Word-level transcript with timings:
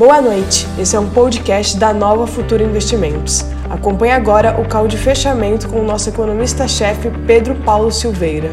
Boa 0.00 0.22
noite, 0.22 0.64
esse 0.80 0.96
é 0.96 0.98
um 0.98 1.10
podcast 1.10 1.78
da 1.78 1.92
Nova 1.92 2.26
Futura 2.26 2.64
Investimentos. 2.64 3.42
Acompanhe 3.68 4.12
agora 4.12 4.58
o 4.58 4.66
call 4.66 4.88
de 4.88 4.96
fechamento 4.96 5.68
com 5.68 5.78
o 5.78 5.84
nosso 5.84 6.08
economista-chefe 6.08 7.10
Pedro 7.26 7.54
Paulo 7.64 7.92
Silveira. 7.92 8.50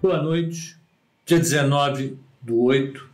Boa 0.00 0.22
noite, 0.22 0.76
dia 1.26 1.40
19 1.40 2.16
do 2.40 2.62
8, 2.62 3.04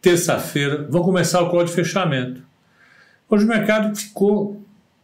terça-feira, 0.00 0.86
vamos 0.88 1.04
começar 1.04 1.42
o 1.42 1.50
call 1.50 1.64
de 1.64 1.72
fechamento. 1.72 2.42
Hoje 3.28 3.44
o 3.44 3.48
mercado 3.48 3.96
ficou 3.96 4.62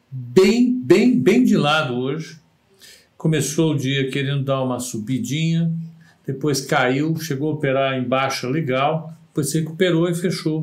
bem, 0.08 0.80
bem, 0.80 1.18
bem 1.18 1.42
de 1.42 1.56
lado 1.56 1.94
hoje. 1.96 2.38
Começou 3.18 3.72
o 3.72 3.76
dia 3.76 4.08
querendo 4.12 4.44
dar 4.44 4.62
uma 4.62 4.78
subidinha, 4.78 5.72
depois 6.24 6.60
caiu, 6.60 7.16
chegou 7.16 7.50
a 7.50 7.54
operar 7.54 7.98
em 7.98 8.04
baixa 8.04 8.46
legal, 8.46 9.12
depois 9.26 9.50
se 9.50 9.58
recuperou 9.58 10.08
e 10.08 10.14
fechou 10.14 10.62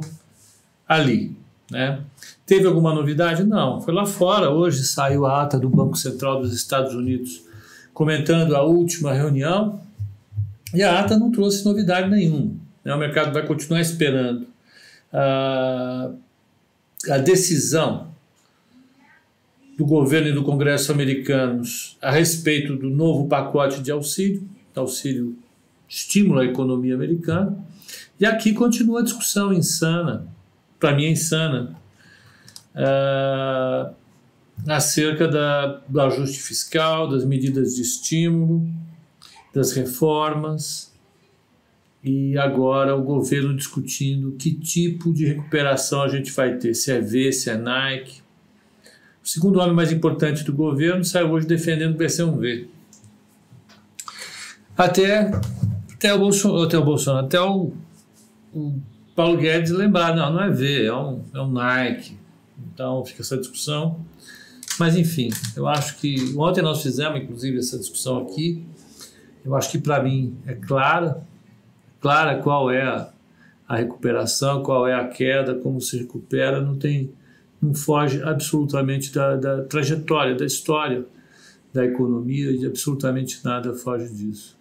ali. 0.92 1.36
Né? 1.70 2.02
Teve 2.46 2.68
alguma 2.68 2.94
novidade? 2.94 3.44
Não. 3.44 3.80
Foi 3.81 3.94
lá 3.94 4.05
fora. 4.05 4.50
Hoje 4.50 4.84
saiu 4.84 5.26
a 5.26 5.41
ata 5.41 5.58
do 5.58 5.70
Banco 5.70 5.98
Central 5.98 6.41
dos 6.41 6.54
Estados 6.54 6.94
Unidos 6.94 7.44
comentando 7.94 8.55
a 8.55 8.64
última 8.64 9.14
reunião 9.14 9.81
e 10.73 10.84
a 10.84 11.00
ata 11.00 11.17
não 11.17 11.31
trouxe 11.31 11.64
novidade 11.64 12.09
nenhuma. 12.09 12.52
Né? 12.84 12.94
O 12.94 12.98
mercado 12.98 13.34
vai 13.34 13.45
continuar 13.45 13.80
esperando 13.80 14.48
a, 15.14 16.12
a 17.09 17.17
decisão 17.17 18.08
do 19.78 19.86
governo 19.86 20.28
e 20.28 20.34
do 20.34 20.44
Congresso 20.44 20.92
americanos 20.92 21.98
a 22.02 22.12
respeito 22.12 22.76
do 22.76 22.89
novo 22.89 23.28
pacote 23.28 23.81
de 23.81 23.92
auxílio, 23.92 24.48
auxílio 24.76 25.38
estímulo 25.88 26.39
à 26.39 26.45
economia 26.45 26.95
americana. 26.95 27.58
E 28.20 28.26
aqui 28.26 28.53
continua 28.53 29.00
a 29.00 29.03
discussão 29.03 29.52
insana, 29.53 30.28
para 30.81 30.95
mim 30.95 31.05
é 31.05 31.12
insana, 31.12 31.73
uh, 32.76 33.95
acerca 34.67 35.28
da, 35.28 35.81
do 35.88 36.02
ajuste 36.02 36.42
fiscal, 36.42 37.08
das 37.08 37.23
medidas 37.23 37.75
de 37.75 37.83
estímulo, 37.83 38.67
das 39.53 39.73
reformas, 39.73 40.91
e 42.03 42.36
agora 42.38 42.95
o 42.95 43.03
governo 43.03 43.56
discutindo 43.56 44.31
que 44.31 44.52
tipo 44.56 45.14
de 45.14 45.25
recuperação 45.28 46.02
a 46.02 46.08
gente 46.08 46.31
vai 46.31 46.58
ter, 46.58 46.73
se 46.73 46.91
é 46.91 47.00
V, 47.00 47.31
se 47.31 47.52
é 47.52 47.56
Nike. 47.56 48.22
O 49.23 49.28
segundo 49.28 49.59
homem 49.59 49.75
mais 49.75 49.91
importante 49.91 50.44
do 50.44 50.52
governo 50.52 51.06
saiu 51.06 51.30
hoje 51.30 51.45
defendendo 51.45 52.00
o 52.00 52.09
ser 52.09 52.23
um 52.23 52.38
V. 52.38 52.67
Até 54.75 55.30
até 55.94 56.11
o 56.16 56.17
Bolsonaro, 56.17 56.63
até 56.63 56.78
o, 56.80 56.84
Bolsonaro, 56.84 57.25
até 57.28 57.39
o, 57.39 57.72
o 58.56 58.80
Paulo 59.22 59.38
Guedes 59.38 59.69
lembrar, 59.69 60.16
não, 60.16 60.33
não 60.33 60.41
é 60.41 60.50
V, 60.50 60.86
é 60.86 60.95
um, 60.95 61.23
é 61.31 61.39
um 61.39 61.52
Nike. 61.52 62.17
Então 62.73 63.05
fica 63.05 63.22
essa 63.22 63.38
discussão. 63.38 64.03
Mas 64.80 64.97
enfim, 64.97 65.30
eu 65.55 65.67
acho 65.67 65.97
que 65.97 66.33
ontem 66.36 66.63
nós 66.63 66.81
fizemos, 66.81 67.22
inclusive, 67.22 67.59
essa 67.59 67.78
discussão 67.78 68.17
aqui. 68.17 68.66
Eu 69.45 69.55
acho 69.55 69.69
que 69.69 69.78
para 69.78 70.02
mim 70.02 70.36
é 70.47 70.55
clara, 70.55 71.23
clara 72.00 72.41
qual 72.41 72.72
é 72.72 72.81
a, 72.81 73.11
a 73.67 73.75
recuperação, 73.75 74.63
qual 74.63 74.88
é 74.88 74.95
a 74.95 75.08
queda, 75.08 75.53
como 75.53 75.80
se 75.80 76.00
recupera, 76.00 76.59
não 76.59 76.75
tem, 76.75 77.13
não 77.61 77.75
foge 77.75 78.23
absolutamente 78.23 79.13
da, 79.13 79.35
da 79.35 79.61
trajetória, 79.66 80.33
da 80.33 80.47
história 80.47 81.06
da 81.72 81.85
economia, 81.85 82.50
e 82.50 82.66
absolutamente 82.66 83.39
nada 83.45 83.72
foge 83.75 84.11
disso. 84.11 84.58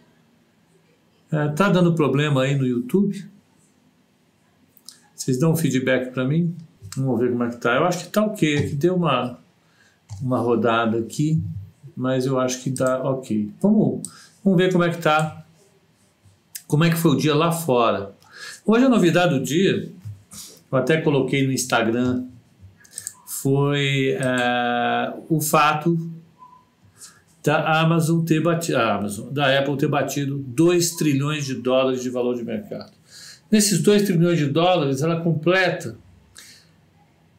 É, 1.32 1.48
tá 1.48 1.70
dando 1.70 1.94
problema 1.94 2.42
aí 2.42 2.54
no 2.54 2.66
YouTube? 2.66 3.30
Vocês 5.20 5.38
dão 5.38 5.52
um 5.52 5.56
feedback 5.56 6.14
para 6.14 6.24
mim? 6.24 6.56
Vamos 6.96 7.20
ver 7.20 7.30
como 7.30 7.44
é 7.44 7.50
que 7.50 7.58
tá. 7.58 7.76
Eu 7.76 7.84
acho 7.84 8.06
que 8.06 8.10
tá 8.10 8.24
ok, 8.24 8.70
que 8.70 8.74
deu 8.74 8.96
uma, 8.96 9.38
uma 10.18 10.38
rodada 10.38 10.98
aqui, 10.98 11.42
mas 11.94 12.24
eu 12.24 12.40
acho 12.40 12.62
que 12.62 12.70
tá 12.70 13.02
ok. 13.02 13.52
Vamos, 13.60 14.08
vamos 14.42 14.58
ver 14.58 14.72
como 14.72 14.82
é 14.82 14.88
que 14.88 14.96
tá. 14.96 15.44
Como 16.66 16.84
é 16.84 16.90
que 16.90 16.96
foi 16.96 17.10
o 17.10 17.16
dia 17.16 17.34
lá 17.34 17.52
fora. 17.52 18.12
Hoje 18.64 18.86
a 18.86 18.88
novidade 18.88 19.38
do 19.38 19.44
dia, 19.44 19.92
eu 20.72 20.78
até 20.78 20.98
coloquei 21.02 21.46
no 21.46 21.52
Instagram, 21.52 22.24
foi 23.26 24.16
é, 24.18 25.12
o 25.28 25.38
fato 25.38 25.98
da 27.44 27.82
Amazon 27.82 28.24
ter 28.24 28.42
batido, 28.42 28.78
Amazon, 28.78 29.30
da 29.30 29.58
Apple 29.58 29.76
ter 29.76 29.88
batido 29.88 30.38
2 30.38 30.92
trilhões 30.92 31.44
de 31.44 31.56
dólares 31.56 32.02
de 32.02 32.08
valor 32.08 32.34
de 32.36 32.42
mercado. 32.42 32.99
Nesses 33.50 33.82
2 33.82 34.02
trilhões 34.02 34.38
de 34.38 34.46
dólares, 34.46 35.02
ela 35.02 35.20
completa 35.20 35.98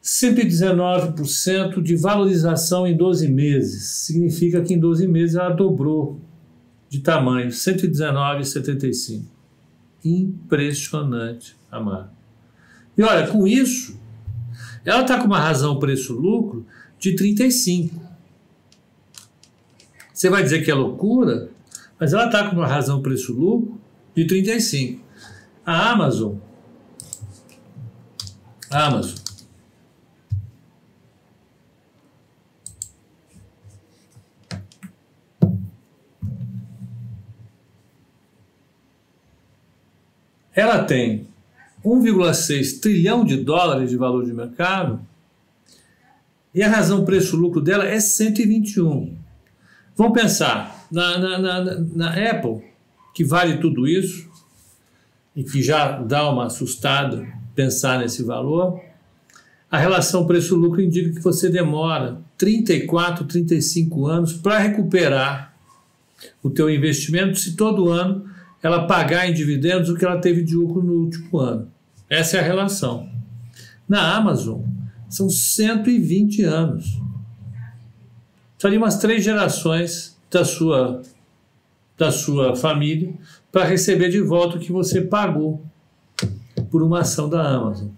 119% 0.02 1.80
de 1.80 1.96
valorização 1.96 2.86
em 2.86 2.96
12 2.96 3.28
meses. 3.28 3.84
Significa 3.84 4.60
que 4.60 4.74
em 4.74 4.78
12 4.78 5.06
meses 5.06 5.36
ela 5.36 5.50
dobrou 5.50 6.20
de 6.88 7.00
tamanho, 7.00 7.48
119,75. 7.48 9.22
Impressionante, 10.04 11.56
Amar. 11.70 12.12
E 12.98 13.02
olha, 13.02 13.26
com 13.28 13.46
isso, 13.46 13.98
ela 14.84 15.02
está 15.02 15.18
com 15.18 15.26
uma 15.26 15.40
razão 15.40 15.78
preço-lucro 15.78 16.66
de 16.98 17.16
35. 17.16 18.12
Você 20.12 20.28
vai 20.28 20.42
dizer 20.42 20.62
que 20.64 20.70
é 20.70 20.74
loucura, 20.74 21.48
mas 21.98 22.12
ela 22.12 22.26
está 22.26 22.48
com 22.48 22.56
uma 22.56 22.66
razão 22.66 23.00
preço-lucro 23.00 23.80
de 24.14 24.26
35. 24.26 25.02
A 25.64 25.92
Amazon, 25.92 26.36
a 28.68 28.86
Amazon, 28.86 29.18
ela 40.54 40.84
tem 40.84 41.28
1,6 41.84 42.80
trilhão 42.80 43.24
de 43.24 43.36
dólares 43.36 43.90
de 43.90 43.96
valor 43.96 44.24
de 44.24 44.32
mercado 44.32 45.00
e 46.52 46.62
a 46.62 46.68
razão 46.68 47.04
preço-lucro 47.04 47.60
dela 47.60 47.84
é 47.84 48.00
121. 48.00 49.16
Vamos 49.96 50.20
pensar, 50.20 50.86
na, 50.90 51.18
na, 51.18 51.38
na, 51.38 51.78
na 51.94 52.30
Apple, 52.30 52.64
que 53.14 53.24
vale 53.24 53.58
tudo 53.58 53.86
isso, 53.86 54.31
e 55.34 55.42
que 55.42 55.62
já 55.62 55.98
dá 55.98 56.28
uma 56.30 56.46
assustada 56.46 57.26
pensar 57.54 57.98
nesse 57.98 58.22
valor, 58.22 58.80
a 59.70 59.78
relação 59.78 60.26
preço-lucro 60.26 60.80
indica 60.80 61.12
que 61.12 61.20
você 61.20 61.48
demora 61.48 62.20
34, 62.36 63.24
35 63.24 64.06
anos 64.06 64.32
para 64.34 64.58
recuperar 64.58 65.54
o 66.42 66.50
teu 66.50 66.68
investimento 66.68 67.38
se 67.38 67.56
todo 67.56 67.90
ano 67.90 68.24
ela 68.62 68.86
pagar 68.86 69.28
em 69.28 69.32
dividendos 69.32 69.88
o 69.88 69.96
que 69.96 70.04
ela 70.04 70.20
teve 70.20 70.42
de 70.42 70.54
lucro 70.54 70.82
no 70.82 70.92
último 70.92 71.38
ano. 71.38 71.68
Essa 72.08 72.36
é 72.36 72.40
a 72.40 72.44
relação. 72.44 73.08
Na 73.88 74.14
Amazon, 74.14 74.60
são 75.08 75.28
120 75.28 76.44
anos 76.44 77.02
precisaria 78.62 78.78
umas 78.78 78.98
três 78.98 79.24
gerações 79.24 80.16
da 80.30 80.44
sua, 80.44 81.02
da 81.98 82.12
sua 82.12 82.54
família 82.54 83.12
para 83.52 83.64
receber 83.64 84.08
de 84.08 84.20
volta 84.20 84.56
o 84.56 84.60
que 84.60 84.72
você 84.72 85.02
pagou 85.02 85.62
por 86.70 86.82
uma 86.82 87.00
ação 87.00 87.28
da 87.28 87.46
Amazon. 87.46 87.90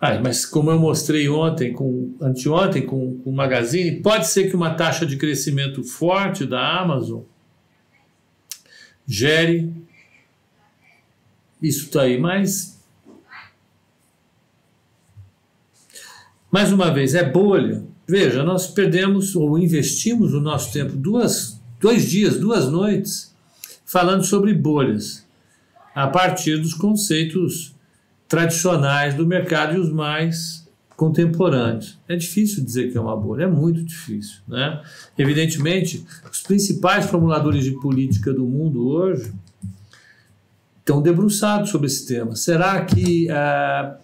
Ah, 0.00 0.18
mas 0.20 0.44
como 0.44 0.68
eu 0.70 0.78
mostrei 0.80 1.28
ontem, 1.28 1.72
com, 1.72 2.12
anteontem, 2.20 2.84
com, 2.84 3.18
com 3.18 3.30
o 3.30 3.32
Magazine, 3.32 4.02
pode 4.02 4.26
ser 4.26 4.50
que 4.50 4.56
uma 4.56 4.74
taxa 4.74 5.06
de 5.06 5.16
crescimento 5.16 5.84
forte 5.84 6.44
da 6.44 6.80
Amazon 6.80 7.20
gere 9.06 9.72
isso 11.62 11.84
está 11.84 12.02
aí, 12.02 12.18
mas 12.18 12.82
mais 16.50 16.72
uma 16.72 16.92
vez 16.92 17.14
é 17.14 17.22
bolha. 17.22 17.84
Veja, 18.04 18.42
nós 18.42 18.66
perdemos 18.66 19.36
ou 19.36 19.56
investimos 19.56 20.34
o 20.34 20.40
nosso 20.40 20.72
tempo 20.72 20.96
duas, 20.96 21.60
dois 21.80 22.10
dias, 22.10 22.36
duas 22.36 22.68
noites, 22.68 23.31
falando 23.92 24.24
sobre 24.24 24.54
bolhas, 24.54 25.22
a 25.94 26.08
partir 26.08 26.56
dos 26.56 26.72
conceitos 26.72 27.74
tradicionais 28.26 29.14
do 29.14 29.26
mercado 29.26 29.76
e 29.76 29.78
os 29.78 29.92
mais 29.92 30.66
contemporâneos. 30.96 31.98
É 32.08 32.16
difícil 32.16 32.64
dizer 32.64 32.90
que 32.90 32.96
é 32.96 33.00
uma 33.02 33.14
bolha, 33.14 33.44
é 33.44 33.46
muito 33.46 33.84
difícil. 33.84 34.38
Né? 34.48 34.82
Evidentemente, 35.18 36.06
os 36.32 36.40
principais 36.40 37.04
formuladores 37.04 37.64
de 37.64 37.72
política 37.72 38.32
do 38.32 38.46
mundo 38.46 38.88
hoje 38.88 39.30
estão 40.78 41.02
debruçados 41.02 41.68
sobre 41.68 41.88
esse 41.88 42.06
tema. 42.06 42.34
Será 42.34 42.82
que, 42.86 43.28
uh, 43.30 43.94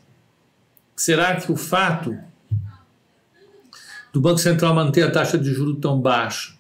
será 0.94 1.37
que 1.37 1.50
o 1.50 1.56
fato 1.56 2.14
do 4.12 4.20
Banco 4.20 4.38
Central 4.38 4.75
manter 4.75 5.05
a 5.05 5.11
taxa 5.11 5.38
de 5.38 5.55
juros 5.55 5.79
tão 5.81 5.99
baixa, 5.99 6.57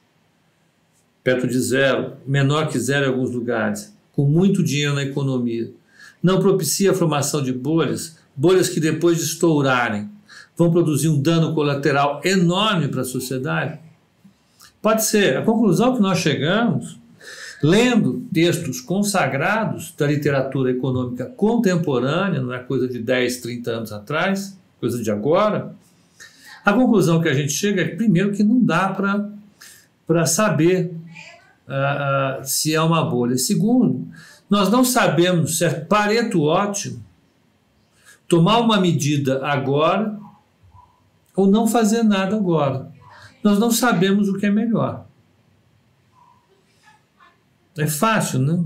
perto 1.28 1.46
de 1.46 1.60
zero, 1.60 2.14
menor 2.26 2.68
que 2.68 2.80
zero 2.80 3.04
em 3.04 3.08
alguns 3.10 3.30
lugares, 3.30 3.94
com 4.12 4.24
muito 4.24 4.62
dinheiro 4.62 4.94
na 4.94 5.02
economia, 5.02 5.70
não 6.22 6.40
propicia 6.40 6.92
a 6.92 6.94
formação 6.94 7.42
de 7.42 7.52
bolhas, 7.52 8.16
bolhas 8.34 8.70
que 8.70 8.80
depois 8.80 9.18
de 9.18 9.24
estourarem 9.24 10.08
vão 10.56 10.70
produzir 10.70 11.10
um 11.10 11.20
dano 11.20 11.54
colateral 11.54 12.22
enorme 12.24 12.88
para 12.88 13.02
a 13.02 13.04
sociedade? 13.04 13.78
Pode 14.80 15.04
ser. 15.04 15.36
A 15.36 15.42
conclusão 15.42 15.94
que 15.94 16.00
nós 16.00 16.16
chegamos, 16.16 16.98
lendo 17.62 18.22
textos 18.32 18.80
consagrados 18.80 19.92
da 19.98 20.06
literatura 20.06 20.70
econômica 20.70 21.26
contemporânea, 21.26 22.40
não 22.40 22.54
é 22.54 22.58
coisa 22.60 22.88
de 22.88 23.00
10, 23.00 23.36
30 23.42 23.70
anos 23.70 23.92
atrás, 23.92 24.58
coisa 24.80 25.02
de 25.02 25.10
agora, 25.10 25.74
a 26.64 26.72
conclusão 26.72 27.20
que 27.20 27.28
a 27.28 27.34
gente 27.34 27.52
chega 27.52 27.82
é, 27.82 27.88
primeiro, 27.88 28.32
que 28.32 28.42
não 28.42 28.64
dá 28.64 28.88
para 30.06 30.24
saber 30.24 30.97
uh, 31.68 32.40
uh, 32.40 32.44
se 32.44 32.74
é 32.74 32.80
uma 32.80 33.08
bolha. 33.08 33.36
Segundo, 33.36 34.08
nós 34.48 34.70
não 34.70 34.84
sabemos 34.84 35.58
se 35.58 35.64
é 35.64 35.70
pareto 35.70 36.42
ótimo 36.42 37.04
tomar 38.26 38.58
uma 38.58 38.80
medida 38.80 39.44
agora 39.46 40.18
ou 41.34 41.46
não 41.46 41.66
fazer 41.66 42.02
nada 42.02 42.36
agora. 42.36 42.90
Nós 43.42 43.58
não 43.58 43.70
sabemos 43.70 44.28
o 44.28 44.36
que 44.36 44.46
é 44.46 44.50
melhor. 44.50 45.06
É 47.76 47.86
fácil, 47.86 48.40
né? 48.40 48.64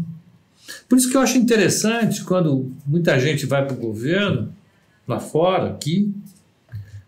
Por 0.89 0.97
isso 0.97 1.11
que 1.11 1.17
eu 1.17 1.21
acho 1.21 1.37
interessante 1.37 2.25
quando 2.25 2.73
muita 2.87 3.19
gente 3.21 3.45
vai 3.45 3.65
para 3.67 3.77
o 3.77 3.81
governo, 3.81 4.55
lá 5.07 5.21
fora, 5.21 5.71
aqui, 5.71 6.13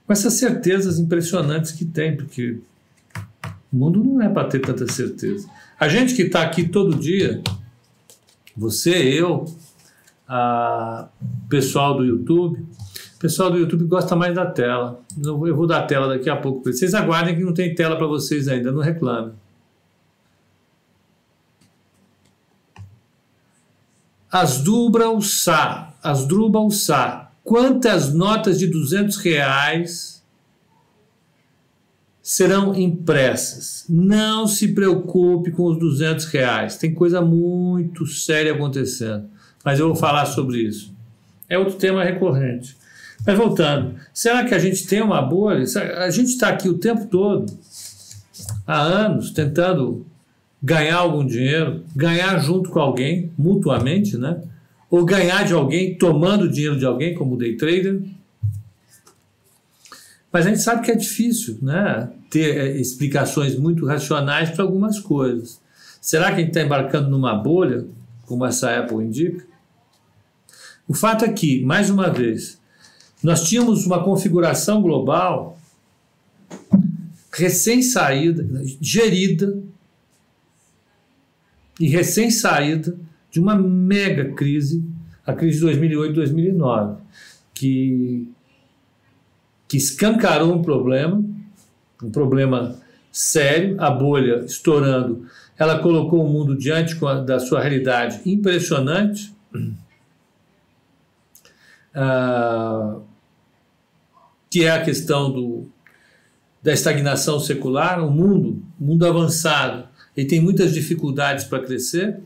com 0.07 0.13
essas 0.13 0.35
certezas 0.35 0.99
impressionantes 0.99 1.73
que 1.73 1.85
tem, 1.85 2.17
porque 2.17 2.59
o 3.73 3.77
mundo 3.77 4.05
não 4.05 4.21
é 4.21 4.29
para 4.29 4.49
ter 4.49 4.61
tanta 4.61 4.87
certeza. 4.91 5.49
A 5.85 5.89
gente 5.91 6.15
que 6.15 6.23
está 6.23 6.41
aqui 6.41 6.67
todo 6.67 6.97
dia, 6.99 7.43
você, 8.57 8.91
eu, 8.91 9.45
a 10.27 11.11
pessoal 11.47 11.95
do 11.95 12.03
YouTube, 12.03 12.59
o 13.17 13.19
pessoal 13.19 13.51
do 13.51 13.59
YouTube 13.59 13.85
gosta 13.85 14.17
mais 14.17 14.35
da 14.35 14.47
tela. 14.47 15.03
Eu 15.23 15.55
vou 15.55 15.67
dar 15.67 15.83
tela 15.83 16.09
daqui 16.09 16.31
a 16.31 16.37
pouco. 16.37 16.65
Vocês 16.65 16.95
aguardem 16.95 17.37
que 17.37 17.43
não 17.43 17.53
tem 17.53 17.75
tela 17.75 17.97
para 17.97 18.07
vocês 18.07 18.49
ainda, 18.49 18.73
não 18.73 18.81
reclame. 18.81 19.35
Asdrubal 24.33 25.21
Sá, 25.21 25.93
Asdrubal 26.03 26.71
Sá, 26.71 27.31
quantas 27.43 28.11
notas 28.15 28.59
de 28.59 28.69
200 28.69 29.19
reais 29.19 30.14
serão 32.25 32.75
impressas? 32.75 33.85
Não 33.87 34.49
se 34.49 34.69
preocupe 34.69 35.51
com 35.51 35.65
os 35.65 35.79
200 35.79 36.25
reais, 36.25 36.79
tem 36.79 36.95
coisa 36.95 37.21
muito 37.21 38.07
séria 38.07 38.55
acontecendo, 38.55 39.27
mas 39.63 39.79
eu 39.79 39.89
vou 39.89 39.95
falar 39.95 40.25
sobre 40.25 40.63
isso. 40.63 40.91
É 41.51 41.59
outro 41.59 41.75
tema 41.75 42.03
recorrente. 42.03 42.77
Mas 43.27 43.37
voltando, 43.37 43.95
será 44.13 44.43
que 44.43 44.55
a 44.55 44.59
gente 44.59 44.87
tem 44.87 45.03
uma 45.03 45.21
bolha? 45.21 45.65
A 45.99 46.11
gente 46.11 46.29
está 46.29 46.49
aqui 46.49 46.69
o 46.69 46.79
tempo 46.79 47.07
todo, 47.07 47.47
há 48.67 48.81
anos, 48.81 49.31
tentando 49.31 50.07
ganhar 50.63 50.97
algum 50.97 51.27
dinheiro, 51.27 51.85
ganhar 51.95 52.39
junto 52.39 52.71
com 52.71 52.81
alguém, 52.81 53.31
mutuamente, 53.37 54.17
né? 54.17 54.41
Ou 54.91 55.05
ganhar 55.05 55.45
de 55.45 55.53
alguém 55.53 55.95
tomando 55.97 56.49
dinheiro 56.49 56.79
de 56.79 56.87
alguém, 56.87 57.15
como 57.15 57.37
day 57.37 57.57
trader. 57.57 58.03
Mas 60.35 60.47
a 60.47 60.49
gente 60.49 60.63
sabe 60.63 60.85
que 60.85 60.91
é 60.91 60.97
difícil, 60.97 61.59
né? 61.63 62.11
Ter 62.29 62.57
é, 62.57 62.77
explicações 62.77 63.57
muito 63.57 63.87
racionais 63.87 64.51
para 64.51 64.65
algumas 64.65 64.99
coisas. 64.99 65.61
Será 66.01 66.27
que 66.27 66.33
a 66.33 66.39
gente 66.39 66.49
está 66.49 66.61
embarcando 66.61 67.09
numa 67.09 67.37
bolha, 67.37 67.87
como 68.27 68.45
essa 68.45 68.77
Apple 68.77 68.97
indica? 68.97 69.47
O 70.89 70.93
fato 70.93 71.25
é 71.25 71.33
que, 71.33 71.65
mais 71.65 71.89
uma 71.89 72.11
vez, 72.11 72.61
nós 73.23 73.49
tínhamos 73.49 73.87
uma 73.87 74.03
configuração 74.03 74.83
global 74.83 75.57
recém-saída, 77.33 78.45
gerida 78.81 79.63
e 81.79 81.87
recém-saída 81.87 82.99
de 83.31 83.39
uma 83.39 83.55
mega 83.55 84.33
crise, 84.33 84.83
a 85.25 85.33
crise 85.33 85.61
de 85.61 85.67
2008-2009, 85.67 86.97
que, 87.55 88.29
que 89.75 89.79
escancarou 89.79 90.55
um 90.55 90.63
problema, 90.63 91.21
um 92.01 92.09
problema 92.09 92.81
sério, 93.11 93.75
a 93.83 93.91
bolha 93.91 94.45
estourando, 94.45 95.27
ela 95.59 95.81
colocou 95.81 96.25
o 96.25 96.29
mundo 96.31 96.57
diante 96.57 96.95
da 97.27 97.41
sua 97.41 97.61
realidade 97.61 98.21
impressionante. 98.25 99.35
Uh, 101.93 103.03
que 104.49 104.65
é 104.65 104.71
a 104.71 104.85
questão 104.85 105.33
do, 105.33 105.69
da 106.63 106.73
estagnação 106.73 107.41
secular, 107.41 108.01
o 108.01 108.13
mundo, 108.13 108.63
mundo 108.79 109.05
avançado, 109.05 109.89
ele 110.17 110.29
tem 110.29 110.41
muitas 110.41 110.73
dificuldades 110.73 111.47
para 111.47 111.65
crescer. 111.65 112.21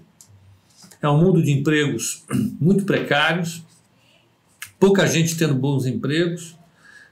É 1.01 1.09
um 1.09 1.17
mundo 1.17 1.43
de 1.43 1.51
empregos 1.51 2.27
muito 2.61 2.85
precários, 2.85 3.63
pouca 4.79 5.07
gente 5.07 5.35
tendo 5.35 5.55
bons 5.55 5.87
empregos, 5.87 6.58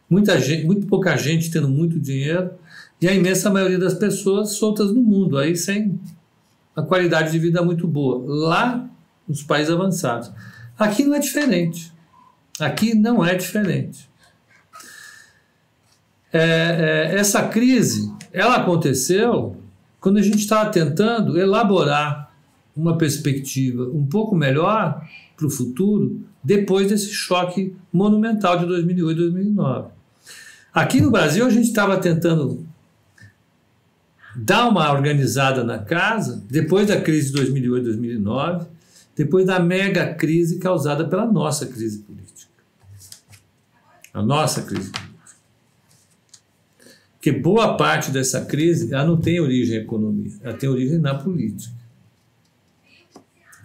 muita 0.08 0.40
gente, 0.40 0.64
muito 0.64 0.86
pouca 0.86 1.16
gente 1.16 1.50
tendo 1.50 1.68
muito 1.68 1.98
dinheiro 1.98 2.50
e 3.00 3.08
a 3.08 3.14
imensa 3.14 3.50
maioria 3.50 3.78
das 3.78 3.94
pessoas 3.94 4.52
soltas 4.52 4.92
no 4.92 5.02
mundo, 5.02 5.38
aí 5.38 5.56
sem 5.56 6.00
a 6.74 6.82
qualidade 6.82 7.32
de 7.32 7.38
vida 7.38 7.62
muito 7.62 7.86
boa, 7.86 8.22
lá 8.26 8.88
nos 9.26 9.42
países 9.42 9.72
avançados. 9.72 10.30
Aqui 10.78 11.04
não 11.04 11.14
é 11.14 11.18
diferente. 11.18 11.92
Aqui 12.60 12.94
não 12.94 13.24
é 13.24 13.34
diferente. 13.34 14.08
É, 16.32 17.10
é, 17.12 17.16
essa 17.16 17.48
crise, 17.48 18.12
ela 18.32 18.56
aconteceu 18.56 19.56
quando 20.00 20.18
a 20.18 20.22
gente 20.22 20.38
estava 20.38 20.70
tentando 20.70 21.38
elaborar 21.38 22.32
uma 22.76 22.98
perspectiva 22.98 23.84
um 23.84 24.04
pouco 24.06 24.36
melhor 24.36 25.02
para 25.36 25.46
o 25.46 25.50
futuro 25.50 26.20
depois 26.44 26.88
desse 26.88 27.10
choque 27.10 27.74
monumental 27.92 28.58
de 28.58 28.66
2008 28.66 29.12
e 29.12 29.30
2009. 29.30 29.95
Aqui 30.76 31.00
no 31.00 31.10
Brasil, 31.10 31.46
a 31.46 31.48
gente 31.48 31.68
estava 31.68 31.96
tentando 31.96 32.68
dar 34.36 34.68
uma 34.68 34.92
organizada 34.92 35.64
na 35.64 35.78
casa 35.78 36.44
depois 36.50 36.86
da 36.86 37.00
crise 37.00 37.28
de 37.28 37.32
2008 37.32 37.80
e 37.80 37.84
2009, 37.84 38.66
depois 39.16 39.46
da 39.46 39.58
mega 39.58 40.12
crise 40.12 40.58
causada 40.58 41.08
pela 41.08 41.24
nossa 41.24 41.64
crise 41.64 42.00
política. 42.00 42.52
A 44.12 44.20
nossa 44.20 44.60
crise 44.60 44.90
política. 44.90 45.16
Porque 47.12 47.32
boa 47.32 47.78
parte 47.78 48.10
dessa 48.10 48.44
crise 48.44 48.92
ela 48.92 49.06
não 49.06 49.16
tem 49.16 49.40
origem 49.40 49.78
na 49.78 49.82
economia, 49.82 50.32
ela 50.42 50.58
tem 50.58 50.68
origem 50.68 50.98
na 50.98 51.14
política. 51.14 51.74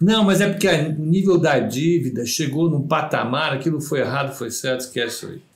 Não, 0.00 0.24
mas 0.24 0.40
é 0.40 0.48
porque 0.48 0.66
o 0.66 1.04
nível 1.04 1.36
da 1.36 1.58
dívida 1.58 2.24
chegou 2.24 2.70
num 2.70 2.86
patamar, 2.86 3.52
aquilo 3.52 3.82
foi 3.82 4.00
errado, 4.00 4.34
foi 4.34 4.50
certo, 4.50 4.80
esquece 4.80 5.16
isso 5.16 5.26
aí. 5.26 5.51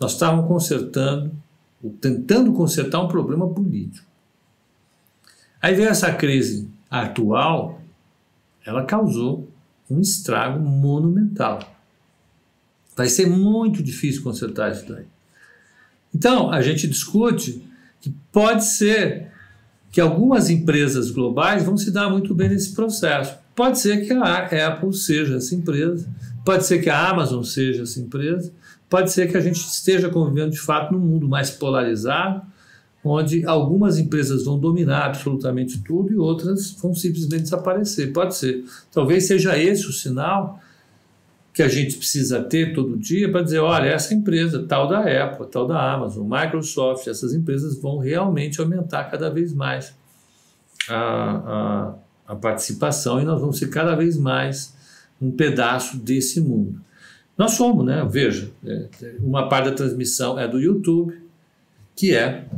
Nós 0.00 0.12
estávamos 0.12 0.46
consertando, 0.46 1.32
tentando 2.00 2.52
consertar 2.52 3.00
um 3.00 3.08
problema 3.08 3.48
político. 3.48 4.06
Aí 5.60 5.74
veio 5.74 5.88
essa 5.88 6.12
crise 6.12 6.68
atual, 6.90 7.80
ela 8.64 8.84
causou 8.84 9.48
um 9.90 10.00
estrago 10.00 10.60
monumental. 10.60 11.58
Vai 12.96 13.08
ser 13.08 13.28
muito 13.28 13.82
difícil 13.82 14.22
consertar 14.22 14.72
isso 14.72 14.88
daí. 14.88 15.06
Então, 16.14 16.50
a 16.50 16.60
gente 16.62 16.86
discute 16.88 17.62
que 18.00 18.14
pode 18.32 18.64
ser 18.64 19.32
que 19.90 20.00
algumas 20.00 20.50
empresas 20.50 21.10
globais 21.10 21.64
vão 21.64 21.76
se 21.76 21.90
dar 21.90 22.10
muito 22.10 22.34
bem 22.34 22.48
nesse 22.48 22.74
processo. 22.74 23.36
Pode 23.54 23.78
ser 23.78 24.06
que 24.06 24.12
a 24.12 24.68
Apple 24.68 24.92
seja 24.94 25.36
essa 25.36 25.54
empresa, 25.54 26.08
pode 26.44 26.64
ser 26.64 26.80
que 26.80 26.90
a 26.90 27.08
Amazon 27.08 27.42
seja 27.42 27.82
essa 27.82 28.00
empresa, 28.00 28.52
pode 28.88 29.12
ser 29.12 29.30
que 29.30 29.36
a 29.36 29.40
gente 29.40 29.56
esteja 29.56 30.08
convivendo 30.08 30.50
de 30.50 30.60
fato 30.60 30.92
num 30.92 31.00
mundo 31.00 31.28
mais 31.28 31.50
polarizado, 31.50 32.42
onde 33.04 33.44
algumas 33.46 33.98
empresas 33.98 34.44
vão 34.44 34.58
dominar 34.58 35.06
absolutamente 35.06 35.82
tudo 35.82 36.12
e 36.12 36.16
outras 36.16 36.72
vão 36.72 36.94
simplesmente 36.94 37.42
desaparecer. 37.42 38.12
Pode 38.12 38.34
ser. 38.34 38.64
Talvez 38.92 39.26
seja 39.26 39.56
esse 39.58 39.86
o 39.86 39.92
sinal 39.92 40.60
que 41.52 41.62
a 41.62 41.68
gente 41.68 41.96
precisa 41.96 42.42
ter 42.42 42.72
todo 42.72 42.96
dia 42.96 43.30
para 43.30 43.42
dizer, 43.42 43.58
olha, 43.58 43.88
essa 43.88 44.14
empresa, 44.14 44.64
tal 44.68 44.86
da 44.86 45.00
Apple, 45.00 45.46
tal 45.46 45.66
da 45.66 45.92
Amazon, 45.92 46.28
Microsoft, 46.28 47.06
essas 47.08 47.34
empresas 47.34 47.80
vão 47.80 47.98
realmente 47.98 48.60
aumentar 48.60 49.04
cada 49.10 49.28
vez 49.28 49.52
mais 49.52 49.92
a, 50.88 50.94
a, 50.94 51.94
a 52.32 52.36
participação 52.36 53.20
e 53.20 53.24
nós 53.24 53.40
vamos 53.40 53.58
ser 53.58 53.68
cada 53.70 53.96
vez 53.96 54.16
mais 54.16 54.72
um 55.20 55.30
pedaço 55.30 55.96
desse 55.98 56.40
mundo. 56.40 56.80
Nós 57.38 57.52
somos, 57.52 57.86
né? 57.86 58.04
Veja, 58.10 58.50
é, 58.64 58.88
uma 59.20 59.48
parte 59.48 59.70
da 59.70 59.76
transmissão 59.76 60.36
é 60.36 60.48
do 60.48 60.58
YouTube, 60.58 61.22
que 61.94 62.12
é 62.12 62.48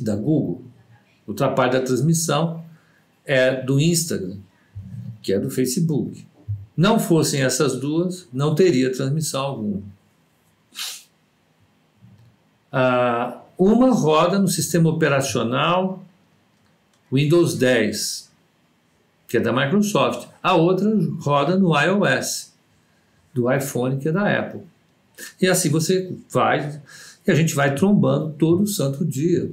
da 0.00 0.16
Google. 0.16 0.64
Outra 1.26 1.48
parte 1.48 1.74
da 1.74 1.80
transmissão 1.80 2.64
é 3.24 3.62
do 3.62 3.78
Instagram, 3.78 4.38
que 5.22 5.32
é 5.32 5.38
do 5.38 5.48
Facebook. 5.48 6.26
não 6.76 6.98
fossem 6.98 7.42
essas 7.42 7.78
duas, 7.78 8.26
não 8.32 8.54
teria 8.54 8.90
transmissão 8.90 9.42
alguma. 9.42 9.82
Ah, 12.72 13.42
uma 13.58 13.92
roda 13.92 14.38
no 14.38 14.48
sistema 14.48 14.88
operacional 14.88 16.02
Windows 17.12 17.56
10, 17.56 18.30
que 19.28 19.36
é 19.36 19.40
da 19.40 19.52
Microsoft. 19.52 20.28
A 20.42 20.54
outra 20.54 20.90
roda 21.20 21.58
no 21.58 21.78
iOS, 21.78 22.49
do 23.32 23.52
iPhone, 23.52 23.98
que 23.98 24.08
é 24.08 24.12
da 24.12 24.38
Apple. 24.38 24.62
E 25.40 25.46
assim 25.46 25.68
você 25.68 26.16
vai, 26.30 26.80
e 27.26 27.30
a 27.30 27.34
gente 27.34 27.54
vai 27.54 27.74
trombando 27.74 28.34
todo 28.34 28.66
santo 28.66 29.04
dia, 29.04 29.50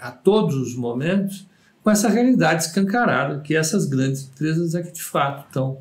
a 0.00 0.10
todos 0.10 0.54
os 0.56 0.74
momentos, 0.74 1.46
com 1.82 1.90
essa 1.90 2.08
realidade 2.08 2.64
escancarada 2.64 3.40
que 3.40 3.54
essas 3.54 3.86
grandes 3.86 4.24
empresas 4.24 4.74
é 4.74 4.82
que 4.82 4.92
de 4.92 5.02
fato 5.02 5.46
estão, 5.46 5.78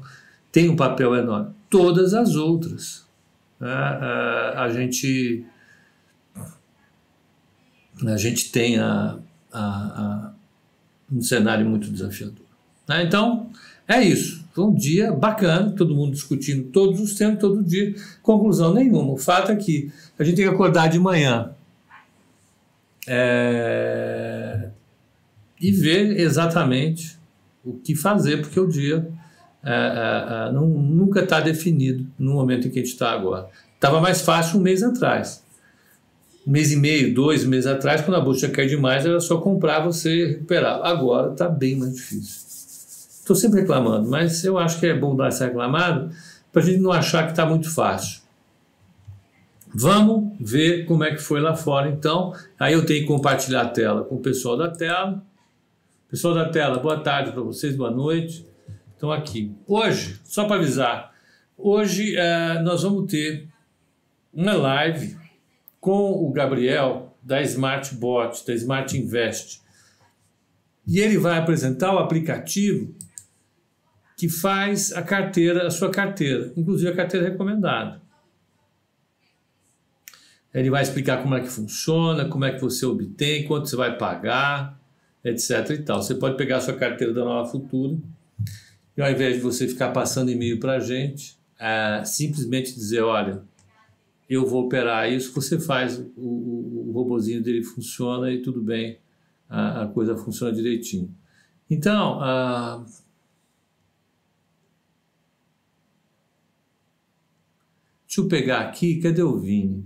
têm 0.52 0.70
um 0.70 0.76
papel 0.76 1.16
enorme. 1.16 1.54
Todas 1.70 2.14
as 2.14 2.36
outras. 2.36 3.06
Né? 3.60 3.68
A, 3.68 4.64
a, 4.64 4.70
gente 4.70 5.46
a 8.06 8.18
gente 8.18 8.52
tem 8.52 8.78
a, 8.80 9.18
a, 9.52 10.32
um 11.12 11.22
cenário 11.22 11.66
muito 11.66 11.90
desafiador. 11.90 12.46
Né? 12.88 13.04
Então, 13.04 13.50
é 13.88 14.02
isso. 14.02 14.45
Foi 14.56 14.64
um 14.64 14.74
dia 14.74 15.12
bacana, 15.12 15.74
todo 15.76 15.94
mundo 15.94 16.14
discutindo 16.14 16.70
todos 16.72 17.02
os 17.02 17.14
temas, 17.14 17.40
todo 17.40 17.62
dia, 17.62 17.94
conclusão 18.24 18.74
nenhuma. 18.74 19.12
O 19.12 19.18
fato 19.18 19.52
é 19.52 19.56
que 19.58 19.92
a 20.18 20.24
gente 20.24 20.38
tem 20.38 20.46
que 20.46 20.52
acordar 20.52 20.88
de 20.88 20.98
manhã 20.98 21.52
é, 23.06 24.70
e 25.60 25.72
ver 25.74 26.18
exatamente 26.22 27.20
o 27.66 27.74
que 27.74 27.98
fazer, 27.98 28.38
porque 28.40 28.58
o 28.58 28.66
dia 28.66 29.06
é, 29.62 29.74
é, 29.74 30.48
é 30.48 30.52
não, 30.54 30.70
nunca 30.70 31.20
está 31.20 31.42
definido 31.42 32.08
no 32.18 32.36
momento 32.36 32.70
em 32.70 32.72
que 32.72 32.80
a 32.80 32.82
gente 32.82 32.94
está 32.94 33.12
agora. 33.12 33.50
Estava 33.74 34.00
mais 34.00 34.22
fácil 34.22 34.58
um 34.58 34.64
mês 34.64 34.82
atrás. 34.82 35.44
Um 36.48 36.52
mês 36.52 36.72
e 36.72 36.78
meio, 36.78 37.14
dois 37.14 37.44
meses 37.44 37.68
atrás, 37.68 38.00
quando 38.00 38.16
a 38.16 38.22
bolsa 38.22 38.48
cair 38.48 38.70
demais, 38.70 39.06
era 39.06 39.20
só 39.20 39.38
comprar, 39.42 39.82
você 39.82 40.28
recuperar. 40.28 40.80
Agora 40.82 41.34
está 41.34 41.50
bem 41.50 41.76
mais 41.76 41.94
difícil. 41.94 42.45
Estou 43.26 43.36
sempre 43.36 43.62
reclamando, 43.62 44.08
mas 44.08 44.44
eu 44.44 44.56
acho 44.56 44.80
que 44.80 44.86
é 44.86 44.94
bom 44.94 45.16
dar 45.16 45.30
essa 45.30 45.48
reclamada 45.48 46.12
para 46.54 46.62
a 46.62 46.64
gente 46.64 46.80
não 46.80 46.92
achar 46.92 47.24
que 47.24 47.32
está 47.32 47.44
muito 47.44 47.74
fácil. 47.74 48.22
Vamos 49.74 50.38
ver 50.40 50.86
como 50.86 51.04
é 51.04 51.10
que 51.10 51.18
foi 51.18 51.42
lá 51.42 51.56
fora, 51.56 51.90
então. 51.90 52.36
Aí 52.60 52.74
eu 52.74 52.86
tenho 52.86 53.02
que 53.02 53.08
compartilhar 53.08 53.64
a 53.64 53.68
tela 53.68 54.04
com 54.04 54.18
o 54.18 54.20
pessoal 54.20 54.56
da 54.56 54.70
tela. 54.70 55.26
Pessoal 56.08 56.36
da 56.36 56.50
tela, 56.50 56.78
boa 56.78 57.00
tarde 57.00 57.32
para 57.32 57.42
vocês, 57.42 57.76
boa 57.76 57.90
noite. 57.90 58.46
Estão 58.94 59.12
aqui. 59.12 59.52
Hoje, 59.66 60.22
só 60.24 60.46
para 60.46 60.58
avisar, 60.58 61.12
hoje 61.58 62.16
é, 62.16 62.62
nós 62.62 62.84
vamos 62.84 63.12
ter 63.12 63.48
uma 64.32 64.54
live 64.54 65.18
com 65.82 66.12
o 66.12 66.32
Gabriel 66.32 67.18
da 67.24 67.42
Smartbot, 67.42 68.46
da 68.46 68.54
Smart 68.54 68.96
Invest. 68.96 69.64
E 70.86 71.00
ele 71.00 71.18
vai 71.18 71.40
apresentar 71.40 71.92
o 71.92 71.98
aplicativo 71.98 72.94
que 74.16 74.30
faz 74.30 74.94
a 74.94 75.02
carteira, 75.02 75.68
a 75.68 75.72
sua 75.72 75.92
carteira, 75.92 76.54
inclusive 76.56 76.90
a 76.90 76.96
carteira 76.96 77.30
recomendada. 77.30 78.02
Ele 80.54 80.70
vai 80.70 80.82
explicar 80.82 81.22
como 81.22 81.36
é 81.36 81.42
que 81.42 81.50
funciona, 81.50 82.26
como 82.26 82.46
é 82.46 82.54
que 82.54 82.62
você 82.62 82.86
obtém, 82.86 83.46
quanto 83.46 83.68
você 83.68 83.76
vai 83.76 83.98
pagar, 83.98 84.80
etc. 85.24 85.70
e 85.72 85.78
tal. 85.80 86.02
Você 86.02 86.16
pode 86.16 86.38
pegar 86.38 86.58
a 86.58 86.62
sua 86.62 86.76
carteira 86.76 87.14
da 87.14 87.26
Nova 87.26 87.50
Futura 87.50 87.98
e 88.96 89.02
ao 89.02 89.12
invés 89.12 89.36
de 89.36 89.42
você 89.42 89.68
ficar 89.68 89.92
passando 89.92 90.32
e-mail 90.32 90.58
para 90.58 90.74
a 90.74 90.80
gente, 90.80 91.38
é, 91.60 92.04
simplesmente 92.06 92.74
dizer, 92.74 93.02
olha, 93.02 93.44
eu 94.30 94.46
vou 94.46 94.64
operar 94.66 95.12
isso, 95.12 95.34
você 95.34 95.60
faz, 95.60 96.00
o, 96.00 96.22
o, 96.22 96.90
o 96.90 96.92
robozinho 96.94 97.44
dele 97.44 97.62
funciona 97.62 98.32
e 98.32 98.42
tudo 98.42 98.62
bem, 98.62 98.98
a, 99.50 99.84
a 99.84 99.88
coisa 99.88 100.16
funciona 100.16 100.54
direitinho. 100.54 101.14
Então, 101.70 102.20
a, 102.22 102.86
deixa 108.16 108.22
eu 108.22 108.28
pegar 108.30 108.62
aqui, 108.62 109.02
cadê 109.02 109.22
o 109.22 109.38
Vini? 109.38 109.86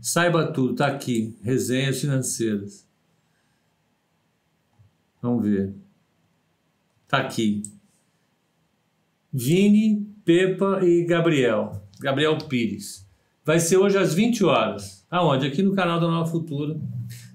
Saiba 0.00 0.50
tudo, 0.50 0.72
está 0.72 0.86
aqui. 0.86 1.36
Resenhas 1.42 2.00
financeiras. 2.00 2.88
Vamos 5.20 5.44
ver. 5.44 5.74
Está 7.04 7.18
aqui. 7.18 7.62
Vini, 9.30 10.06
Pepa 10.24 10.80
e 10.82 11.04
Gabriel. 11.04 11.82
Gabriel 12.00 12.38
Pires. 12.48 13.06
Vai 13.44 13.60
ser 13.60 13.76
hoje 13.76 13.98
às 13.98 14.14
20 14.14 14.42
horas. 14.44 15.06
Aonde? 15.10 15.46
Aqui 15.46 15.62
no 15.62 15.74
canal 15.74 16.00
da 16.00 16.06
Nova 16.06 16.30
Futura. 16.30 16.80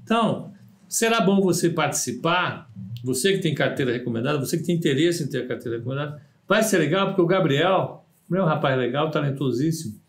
Então, 0.03 0.51
será 0.89 1.22
bom 1.22 1.39
você 1.39 1.69
participar. 1.69 2.67
Você 3.03 3.34
que 3.34 3.43
tem 3.43 3.53
carteira 3.53 3.93
recomendada, 3.93 4.39
você 4.39 4.57
que 4.57 4.63
tem 4.63 4.75
interesse 4.75 5.24
em 5.24 5.27
ter 5.27 5.43
a 5.43 5.48
carteira 5.48 5.77
recomendada. 5.77 6.19
Vai 6.48 6.63
ser 6.63 6.79
legal 6.79 7.07
porque 7.07 7.22
o 7.22 7.27
Gabriel 7.27 8.04
é 8.32 8.41
um 8.41 8.46
rapaz 8.46 8.77
legal, 8.77 9.12
talentosíssimo 9.12 10.00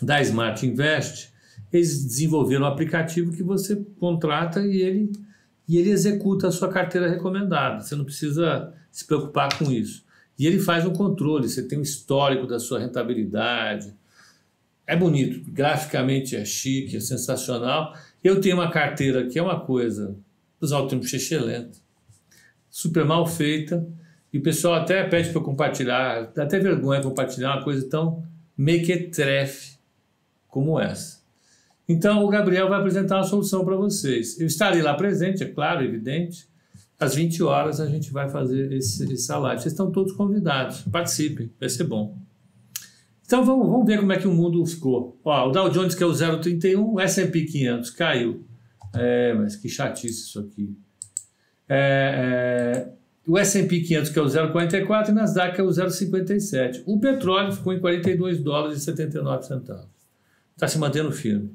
da 0.00 0.20
Smart 0.20 0.64
Invest, 0.66 1.32
eles 1.72 2.04
desenvolveram 2.04 2.64
um 2.64 2.68
aplicativo 2.68 3.32
que 3.32 3.42
você 3.42 3.76
contrata 3.98 4.60
e 4.60 4.82
ele, 4.82 5.12
e 5.68 5.78
ele 5.78 5.90
executa 5.90 6.48
a 6.48 6.52
sua 6.52 6.68
carteira 6.68 7.08
recomendada. 7.08 7.80
Você 7.80 7.96
não 7.96 8.04
precisa 8.04 8.72
se 8.90 9.06
preocupar 9.06 9.56
com 9.58 9.70
isso. 9.70 10.04
E 10.38 10.46
ele 10.46 10.58
faz 10.58 10.84
um 10.84 10.92
controle, 10.92 11.48
você 11.48 11.62
tem 11.62 11.78
um 11.78 11.82
histórico 11.82 12.46
da 12.46 12.58
sua 12.58 12.78
rentabilidade. 12.78 13.94
É 14.86 14.94
bonito, 14.94 15.50
graficamente 15.50 16.36
é 16.36 16.44
chique, 16.44 16.96
é 16.96 17.00
sensacional. 17.00 17.94
Eu 18.22 18.40
tenho 18.40 18.56
uma 18.56 18.70
carteira 18.70 19.26
que 19.26 19.38
é 19.38 19.42
uma 19.42 19.60
coisa, 19.60 20.16
usar 20.60 20.78
o 20.78 20.86
termo 20.86 21.04
lento, 21.44 21.80
super 22.70 23.04
mal 23.04 23.26
feita, 23.26 23.86
e 24.36 24.38
o 24.38 24.42
pessoal 24.42 24.74
até 24.74 25.02
pede 25.02 25.30
para 25.30 25.40
compartilhar, 25.40 26.30
dá 26.34 26.42
até 26.42 26.58
vergonha 26.58 27.00
compartilhar 27.00 27.56
uma 27.56 27.64
coisa 27.64 27.88
tão 27.88 28.22
mequetrefe 28.54 29.78
como 30.46 30.78
essa. 30.78 31.22
Então, 31.88 32.22
o 32.22 32.28
Gabriel 32.28 32.68
vai 32.68 32.78
apresentar 32.78 33.16
uma 33.16 33.24
solução 33.24 33.64
para 33.64 33.76
vocês. 33.76 34.38
Eu 34.38 34.46
estarei 34.46 34.82
lá 34.82 34.92
presente, 34.92 35.42
é 35.42 35.46
claro, 35.46 35.82
evidente. 35.82 36.46
Às 37.00 37.14
20 37.14 37.42
horas 37.44 37.80
a 37.80 37.86
gente 37.86 38.12
vai 38.12 38.28
fazer 38.28 38.70
esse, 38.74 39.10
essa 39.10 39.38
live. 39.38 39.62
Vocês 39.62 39.72
estão 39.72 39.90
todos 39.90 40.12
convidados. 40.12 40.82
Participem, 40.82 41.50
vai 41.58 41.70
ser 41.70 41.84
bom. 41.84 42.18
Então 43.24 43.42
vamos, 43.42 43.66
vamos 43.68 43.86
ver 43.86 43.98
como 44.00 44.12
é 44.12 44.18
que 44.18 44.28
o 44.28 44.32
mundo 44.32 44.66
ficou. 44.66 45.18
Ó, 45.24 45.48
o 45.48 45.50
Dow 45.50 45.70
Jones, 45.70 45.94
que 45.94 46.02
é 46.02 46.06
o 46.06 46.12
0,31, 46.12 46.92
o 46.92 47.00
S&P 47.00 47.46
500 47.46 47.90
caiu. 47.90 48.44
É, 48.94 49.32
mas 49.32 49.56
que 49.56 49.66
chatice 49.66 50.26
isso 50.26 50.40
aqui. 50.40 50.76
É, 51.66 52.84
é, 52.86 52.96
o 53.26 53.36
S&P 53.38 53.80
500, 53.80 54.10
que 54.10 54.18
é 54.18 54.22
o 54.22 54.26
0,44, 54.26 55.08
e 55.08 55.12
Nasdaq, 55.12 55.54
que 55.54 55.60
é 55.60 55.64
o 55.64 55.68
0,57. 55.68 56.82
O 56.86 57.00
petróleo 57.00 57.52
ficou 57.52 57.72
em 57.72 57.80
42 57.80 58.38
dólares 58.40 58.78
e 58.78 58.84
79 58.84 59.46
centavos 59.46 59.96
está 60.56 60.66
se 60.66 60.78
mantendo 60.78 61.12
firme. 61.12 61.54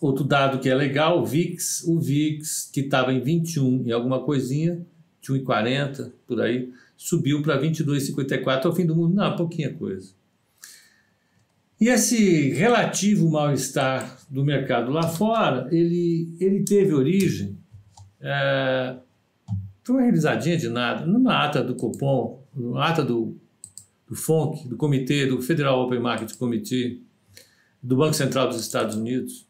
Outro 0.00 0.24
dado 0.24 0.60
que 0.60 0.68
é 0.68 0.74
legal, 0.74 1.20
o 1.20 1.26
VIX, 1.26 1.84
o 1.84 1.98
VIX 1.98 2.70
que 2.72 2.80
estava 2.80 3.12
em 3.12 3.20
21 3.20 3.86
e 3.86 3.92
alguma 3.92 4.22
coisinha, 4.22 4.86
21,40 5.22 6.12
por 6.26 6.40
aí, 6.40 6.72
subiu 6.96 7.42
para 7.42 7.60
22,54 7.60 8.66
ao 8.66 8.74
fim 8.74 8.86
do 8.86 8.94
mundo. 8.94 9.14
Não, 9.14 9.36
pouquinha 9.36 9.72
coisa. 9.74 10.12
E 11.78 11.88
esse 11.88 12.50
relativo 12.50 13.30
mal-estar 13.30 14.18
do 14.28 14.44
mercado 14.44 14.90
lá 14.90 15.08
fora, 15.08 15.66
ele, 15.70 16.34
ele 16.38 16.62
teve 16.62 16.92
origem, 16.92 17.58
é, 18.20 18.96
foi 19.90 19.96
uma 19.96 20.02
realizadinha 20.02 20.56
de 20.56 20.68
nada, 20.68 21.04
numa 21.04 21.44
ata 21.44 21.64
do 21.64 21.74
Copom, 21.74 22.46
numa 22.54 22.88
ata 22.88 23.04
do 23.04 23.36
do 24.06 24.16
FONC, 24.16 24.66
do 24.68 24.76
Comitê, 24.76 25.24
do 25.24 25.40
Federal 25.40 25.84
Open 25.84 26.00
Market 26.00 26.36
Committee, 26.36 27.06
do 27.80 27.96
Banco 27.96 28.14
Central 28.14 28.48
dos 28.48 28.60
Estados 28.60 28.96
Unidos, 28.96 29.46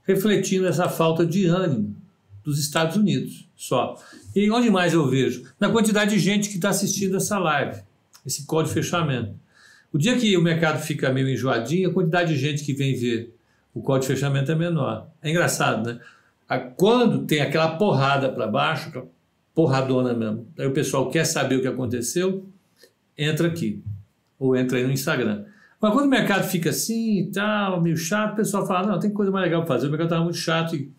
refletindo 0.04 0.68
essa 0.68 0.88
falta 0.88 1.26
de 1.26 1.48
ânimo 1.48 1.96
dos 2.44 2.60
Estados 2.60 2.96
Unidos 2.96 3.50
só. 3.56 3.96
E 4.36 4.52
onde 4.52 4.70
mais 4.70 4.94
eu 4.94 5.10
vejo? 5.10 5.52
Na 5.60 5.72
quantidade 5.72 6.12
de 6.12 6.20
gente 6.20 6.50
que 6.50 6.58
está 6.58 6.70
assistindo 6.70 7.18
essa 7.18 7.40
live, 7.40 7.82
esse 8.24 8.46
código 8.46 8.76
de 8.76 8.84
fechamento. 8.84 9.34
O 9.92 9.98
dia 9.98 10.16
que 10.16 10.38
o 10.38 10.44
mercado 10.44 10.80
fica 10.80 11.12
meio 11.12 11.28
enjoadinho, 11.28 11.90
a 11.90 11.94
quantidade 11.94 12.36
de 12.36 12.40
gente 12.40 12.64
que 12.64 12.72
vem 12.72 12.96
ver 12.96 13.36
o 13.74 13.82
código 13.82 14.12
de 14.12 14.16
fechamento 14.16 14.52
é 14.52 14.56
menor. 14.56 15.08
É 15.24 15.32
engraçado, 15.32 15.92
né? 15.92 16.00
Quando 16.76 17.26
tem 17.26 17.42
aquela 17.42 17.78
porrada 17.78 18.32
para 18.32 18.48
baixo, 18.48 19.08
porradona 19.54 20.14
mesmo, 20.14 20.48
aí 20.58 20.66
o 20.66 20.74
pessoal 20.74 21.10
quer 21.10 21.26
saber 21.26 21.58
o 21.58 21.62
que 21.62 21.68
aconteceu, 21.68 22.50
entra 23.18 23.48
aqui. 23.48 23.84
Ou 24.40 24.56
entra 24.56 24.78
aí 24.78 24.84
no 24.86 24.92
Instagram. 24.92 25.46
Mas 25.82 25.94
quando 25.94 26.06
o 26.08 26.10
mercado 26.10 26.44
fica 26.44 26.70
assim 26.70 27.20
e 27.20 27.32
tal, 27.32 27.82
meio 27.82 27.98
chato, 27.98 28.34
o 28.34 28.36
pessoal 28.38 28.66
fala: 28.66 28.88
não, 28.88 29.00
tem 29.00 29.12
coisa 29.12 29.32
mais 29.32 29.46
legal 29.46 29.64
para 29.64 29.76
fazer. 29.76 29.88
O 29.88 29.90
mercado 29.90 30.08
estava 30.08 30.24
muito 30.24 30.38
chato 30.38 30.76
e 30.76 30.92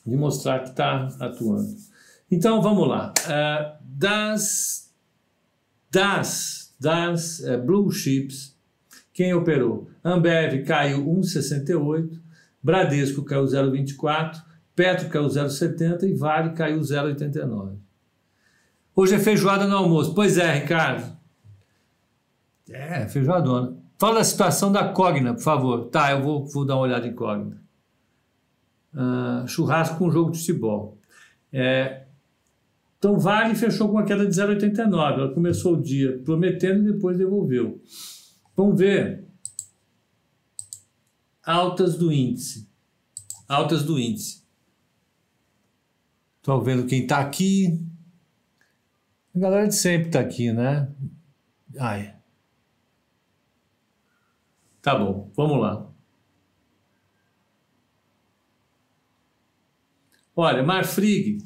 de 0.07 0.17
mostrar 0.17 0.61
que 0.61 0.71
está 0.71 1.09
atuando. 1.21 1.77
Então 2.31 2.63
vamos 2.63 2.89
lá. 2.89 3.13
Uh, 3.21 3.79
das 3.83 4.91
das, 5.91 6.75
das 6.79 7.41
uh, 7.41 7.59
blue 7.59 7.91
chips, 7.91 8.57
quem 9.13 9.35
operou? 9.35 9.91
Ambev 10.05 10.65
caiu 10.65 11.05
1,68, 11.05 12.21
Bradesco 12.63 13.25
caiu 13.25 13.45
0,24, 13.45 14.41
Petro 14.75 15.09
caiu 15.09 15.27
0,70 15.27 16.05
e 16.05 16.15
Vale 16.15 16.51
caiu 16.51 16.81
0,89. 16.81 17.77
Hoje 18.95 19.15
é 19.15 19.19
feijoada 19.19 19.67
no 19.67 19.77
almoço. 19.77 20.15
Pois 20.15 20.39
é, 20.39 20.61
Ricardo. 20.61 21.17
É, 22.69 23.09
feijoadona. 23.09 23.77
Fala 23.99 24.17
da 24.17 24.25
situação 24.25 24.71
da 24.71 24.89
Cogna, 24.89 25.35
por 25.35 25.43
favor. 25.43 25.85
Tá, 25.87 26.13
eu 26.13 26.23
vou, 26.23 26.47
vou 26.47 26.65
dar 26.65 26.77
uma 26.77 26.83
olhada 26.83 27.07
em 27.07 27.15
Cogna. 27.15 27.61
Uh, 28.93 29.47
churrasco 29.47 29.99
com 29.99 30.11
jogo 30.11 30.33
de 30.33 30.39
futebol. 30.39 30.99
É, 31.53 32.07
então, 33.01 33.19
Vale 33.19 33.55
fechou 33.55 33.89
com 33.89 33.95
uma 33.95 34.05
queda 34.05 34.27
de 34.27 34.37
0,89. 34.37 35.15
Ela 35.15 35.33
começou 35.33 35.73
o 35.73 35.83
dia 35.83 36.19
prometendo 36.23 36.87
e 36.87 36.93
depois 36.93 37.17
devolveu. 37.17 37.83
Vamos 38.55 38.79
ver. 38.79 39.27
Altas 41.43 41.97
do 41.97 42.13
índice. 42.13 42.69
Altas 43.49 43.83
do 43.85 43.99
índice. 43.99 44.45
Estou 46.37 46.61
vendo 46.63 46.87
quem 46.87 47.03
está 47.03 47.21
aqui. 47.21 47.83
A 49.35 49.39
galera 49.39 49.67
de 49.67 49.75
sempre 49.75 50.09
está 50.09 50.21
aqui, 50.21 50.53
né? 50.53 50.93
Ai. 51.79 52.15
Tá 54.83 54.95
bom, 54.95 55.31
vamos 55.35 55.59
lá. 55.59 55.90
Olha, 60.41 60.63
Marfrig 60.63 61.45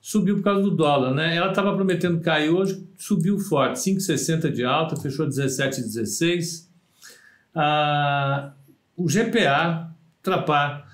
subiu 0.00 0.36
por 0.36 0.44
causa 0.44 0.62
do 0.62 0.70
dólar, 0.70 1.12
né? 1.12 1.34
Ela 1.34 1.48
estava 1.48 1.74
prometendo 1.74 2.20
cair 2.20 2.48
hoje, 2.48 2.80
subiu 2.96 3.36
forte, 3.40 3.80
5,60 3.80 4.52
de 4.52 4.64
alta, 4.64 4.94
fechou 4.94 5.26
17,16. 5.26 6.68
Ah, 7.52 8.52
o 8.96 9.06
GPA, 9.06 9.92
Trapar, 10.22 10.86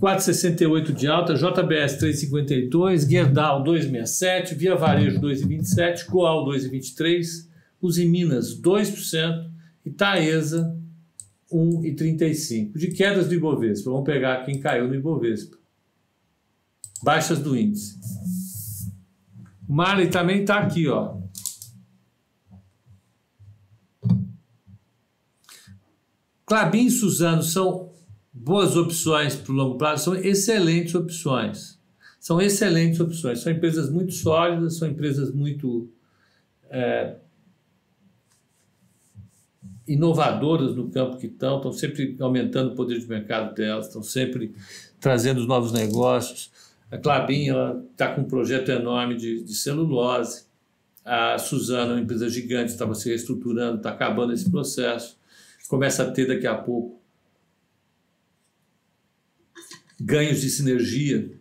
4,68 0.00 0.94
de 0.94 1.06
alta, 1.08 1.34
JBS 1.34 1.98
3,52, 2.00 3.06
Gerdau 3.06 3.62
2,67, 3.62 4.54
Via 4.54 4.74
Varejo 4.74 5.20
2,27, 5.20 6.06
Coal 6.06 6.46
2,23, 6.46 7.50
Uzi 7.82 8.06
Minas 8.06 8.58
2% 8.58 9.50
e 9.84 9.90
Taesa 9.90 10.74
1,35. 11.52 12.72
De 12.78 12.92
quedas 12.92 13.28
do 13.28 13.34
Ibovespa, 13.34 13.90
vamos 13.90 14.06
pegar 14.06 14.42
quem 14.46 14.58
caiu 14.58 14.88
no 14.88 14.94
Ibovespa. 14.94 15.60
Baixas 17.02 17.38
do 17.38 17.56
índice. 17.56 18.00
O 19.68 19.72
Marley 19.72 20.08
também 20.08 20.42
está 20.42 20.58
aqui, 20.58 20.88
ó. 20.88 21.16
Clabin 26.44 26.86
e 26.86 26.90
Suzano 26.90 27.42
são 27.42 27.90
boas 28.32 28.76
opções 28.76 29.34
para 29.34 29.52
o 29.52 29.54
longo 29.54 29.78
prazo, 29.78 30.04
são 30.04 30.14
excelentes 30.14 30.94
opções. 30.94 31.80
São 32.20 32.40
excelentes 32.40 33.00
opções. 33.00 33.40
São 33.40 33.52
empresas 33.52 33.90
muito 33.90 34.12
sólidas, 34.12 34.76
são 34.76 34.86
empresas 34.86 35.32
muito. 35.32 35.90
É, 36.70 37.16
inovadoras 39.86 40.76
no 40.76 40.88
campo 40.88 41.16
que 41.18 41.26
estão, 41.26 41.56
estão 41.56 41.72
sempre 41.72 42.16
aumentando 42.20 42.72
o 42.72 42.76
poder 42.76 43.00
de 43.00 43.06
mercado 43.08 43.54
delas, 43.54 43.88
estão 43.88 44.02
sempre 44.02 44.54
trazendo 45.00 45.40
os 45.40 45.46
novos 45.46 45.72
negócios. 45.72 46.50
A 46.92 46.98
Clabin 46.98 47.46
está 47.90 48.14
com 48.14 48.20
um 48.20 48.28
projeto 48.28 48.70
enorme 48.70 49.16
de, 49.16 49.42
de 49.42 49.54
celulose. 49.54 50.44
A 51.02 51.38
Suzana, 51.38 51.94
uma 51.94 52.00
empresa 52.00 52.28
gigante, 52.28 52.70
estava 52.70 52.94
se 52.94 53.08
reestruturando, 53.08 53.78
está 53.78 53.88
acabando 53.90 54.34
esse 54.34 54.50
processo. 54.50 55.18
Começa 55.68 56.02
a 56.02 56.10
ter 56.10 56.26
daqui 56.26 56.46
a 56.46 56.54
pouco 56.54 57.00
ganhos 59.98 60.42
de 60.42 60.50
sinergia 60.50 61.32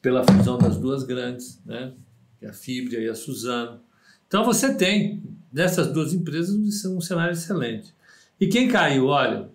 pela 0.00 0.24
fusão 0.24 0.56
das 0.56 0.76
duas 0.76 1.02
grandes, 1.02 1.60
né? 1.66 1.92
É 2.40 2.48
a 2.48 2.52
Fibria 2.52 3.00
e 3.00 3.08
a 3.08 3.14
Suzano. 3.14 3.80
Então 4.28 4.44
você 4.44 4.72
tem 4.74 5.20
dessas 5.50 5.92
duas 5.92 6.14
empresas 6.14 6.54
um 6.86 7.00
cenário 7.00 7.32
excelente. 7.32 7.92
E 8.40 8.46
quem 8.46 8.68
caiu, 8.68 9.06
olha, 9.06 9.50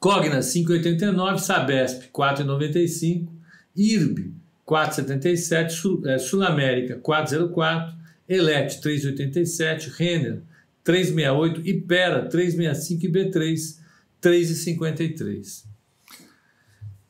Cogna 0.00 0.38
5,89, 0.38 1.38
Sabesp 1.38 2.08
4,95, 2.10 3.37
IRB 3.78 4.32
4,77, 4.66 5.70
Sul, 5.70 6.02
é, 6.06 6.18
Sul 6.18 6.42
América 6.42 6.98
4,04, 6.98 7.94
Elet 8.28 8.80
3,87, 8.82 9.90
Renner 9.96 10.42
3,68, 10.84 11.66
Ipera 11.66 12.28
3,65 12.28 13.04
e 13.04 13.08
B3 13.08 13.78
3,53. 14.20 15.64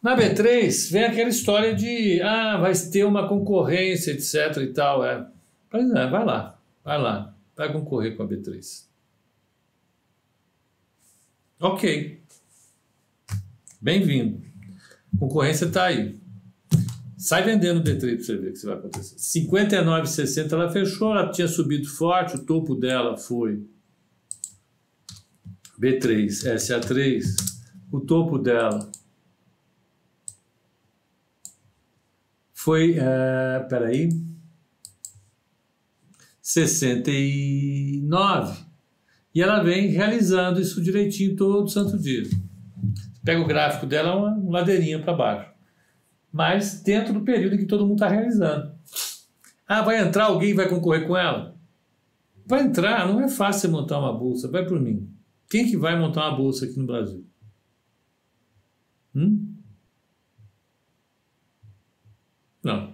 Na 0.01 0.17
B3 0.17 0.93
vem 0.93 1.05
aquela 1.05 1.29
história 1.29 1.75
de 1.75 2.21
ah, 2.23 2.59
vai 2.59 2.73
ter 2.75 3.05
uma 3.05 3.29
concorrência, 3.29 4.13
etc 4.13 4.63
e 4.63 4.67
tal. 4.69 5.05
É. 5.05 5.27
Mas 5.73 5.91
é, 5.91 6.07
vai 6.09 6.25
lá, 6.25 6.59
vai 6.85 6.99
lá, 7.01 7.35
vai 7.57 7.73
concorrer 7.73 8.17
com 8.17 8.23
a 8.23 8.29
B3. 8.29 8.87
Ok. 11.61 12.21
Bem-vindo. 13.81 14.41
Concorrência 15.19 15.65
está 15.65 15.87
aí. 15.87 16.17
Sai 17.19 17.43
vendendo 17.43 17.81
o 17.81 17.83
B3 17.83 18.15
para 18.15 18.25
você 18.25 18.37
ver 18.37 18.51
o 18.51 18.53
que 18.53 18.65
vai 18.65 18.77
acontecer. 18.77 19.17
59,60 19.17 20.53
ela 20.53 20.71
fechou, 20.71 21.11
ela 21.11 21.33
tinha 21.33 21.49
subido 21.49 21.89
forte, 21.89 22.37
o 22.37 22.45
topo 22.45 22.77
dela 22.77 23.17
foi 23.17 23.67
B3, 25.81 26.29
SA3, 26.29 27.25
o 27.91 28.01
topo 28.01 28.39
dela 28.39 28.89
foi, 32.55 32.99
uh, 32.99 33.69
peraí, 33.69 34.11
69. 36.41 38.65
E 39.35 39.43
ela 39.43 39.61
vem 39.63 39.89
realizando 39.89 40.61
isso 40.61 40.81
direitinho 40.81 41.35
todo 41.35 41.69
santo 41.69 41.99
dia. 41.99 42.23
Pega 43.25 43.41
o 43.41 43.47
gráfico 43.47 43.87
dela, 43.87 44.17
uma, 44.17 44.35
uma 44.35 44.61
ladeirinha 44.61 45.03
para 45.03 45.13
baixo. 45.13 45.58
Mas 46.33 46.83
dentro 46.83 47.13
do 47.13 47.23
período 47.23 47.57
que 47.57 47.67
todo 47.67 47.87
mundo 47.87 47.97
está 47.97 48.09
realizando. 48.09 48.73
Ah, 49.67 49.83
vai 49.83 50.01
entrar 50.01 50.25
alguém 50.25 50.51
e 50.51 50.55
vai 50.55 50.69
concorrer 50.69 51.07
com 51.07 51.17
ela? 51.17 51.57
Vai 52.47 52.63
entrar, 52.63 53.07
não 53.07 53.21
é 53.21 53.29
fácil 53.29 53.71
montar 53.71 53.99
uma 53.99 54.13
bolsa, 54.13 54.51
vai 54.51 54.65
por 54.65 54.81
mim. 54.81 55.13
Quem 55.51 55.67
que 55.67 55.77
vai 55.77 55.99
montar 55.99 56.29
uma 56.29 56.37
bolsa 56.37 56.65
aqui 56.65 56.79
no 56.79 56.87
Brasil? 56.87 57.25
Hum? 59.15 59.55
Não. 62.63 62.93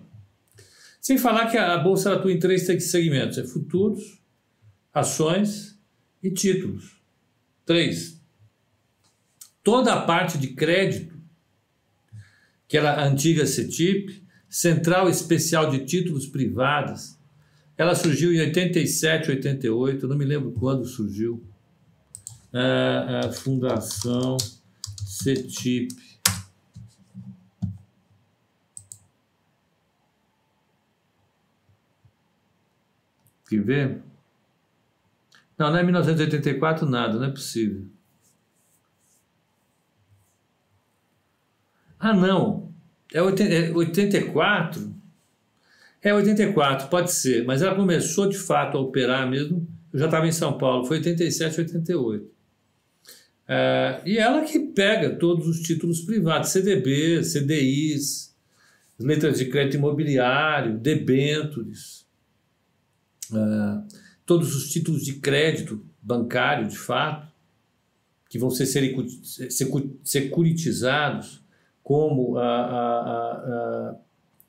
Sem 1.00 1.18
falar 1.18 1.50
que 1.50 1.58
a 1.58 1.76
bolsa 1.78 2.14
atua 2.14 2.32
em 2.32 2.38
três 2.38 2.66
segmentos: 2.66 3.38
é 3.38 3.44
futuros, 3.44 4.20
ações 4.92 5.78
e 6.22 6.30
títulos. 6.30 7.00
Três. 7.64 8.20
Toda 9.62 9.94
a 9.94 10.02
parte 10.02 10.38
de 10.38 10.48
crédito, 10.48 11.13
que 12.68 12.76
era 12.76 12.94
a 12.94 13.06
antiga 13.06 13.46
CETIP, 13.46 14.22
Central 14.48 15.08
Especial 15.08 15.70
de 15.70 15.84
Títulos 15.84 16.26
Privados, 16.26 17.18
ela 17.76 17.94
surgiu 17.94 18.32
em 18.32 18.40
87, 18.40 19.30
88, 19.30 20.06
não 20.06 20.16
me 20.16 20.24
lembro 20.24 20.52
quando 20.52 20.84
surgiu. 20.84 21.42
A, 22.52 23.26
a 23.26 23.32
Fundação 23.32 24.36
CETIP. 25.04 25.92
Quer 33.48 33.62
ver? 33.62 34.02
Não, 35.58 35.70
não 35.70 35.78
é 35.78 35.82
1984 35.82 36.88
nada, 36.88 37.18
não 37.18 37.24
é 37.24 37.30
possível. 37.30 37.86
Ah, 42.04 42.12
não. 42.12 42.70
É 43.14 43.22
84? 43.22 44.94
É 46.02 46.12
84, 46.12 46.88
pode 46.88 47.10
ser. 47.10 47.46
Mas 47.46 47.62
ela 47.62 47.74
começou 47.74 48.28
de 48.28 48.36
fato 48.36 48.76
a 48.76 48.80
operar 48.82 49.26
mesmo. 49.26 49.66
Eu 49.90 49.98
já 49.98 50.04
estava 50.04 50.28
em 50.28 50.32
São 50.32 50.58
Paulo, 50.58 50.84
foi 50.84 50.98
87, 50.98 51.60
88. 51.62 52.30
É, 53.48 54.02
e 54.04 54.18
ela 54.18 54.42
que 54.42 54.58
pega 54.58 55.16
todos 55.16 55.48
os 55.48 55.60
títulos 55.62 56.02
privados, 56.02 56.50
CDB, 56.50 57.24
CDIs, 57.24 58.36
letras 59.00 59.38
de 59.38 59.46
crédito 59.46 59.78
imobiliário, 59.78 60.76
debêntures 60.76 62.06
uh, 63.30 63.82
todos 64.26 64.54
os 64.54 64.68
títulos 64.68 65.06
de 65.06 65.14
crédito 65.14 65.82
bancário, 66.02 66.68
de 66.68 66.76
fato, 66.76 67.32
que 68.28 68.38
vão 68.38 68.50
ser 68.50 68.66
securitizados, 70.04 71.43
como 71.84 72.38
a, 72.38 72.42
a, 72.42 73.32
a, 73.32 73.96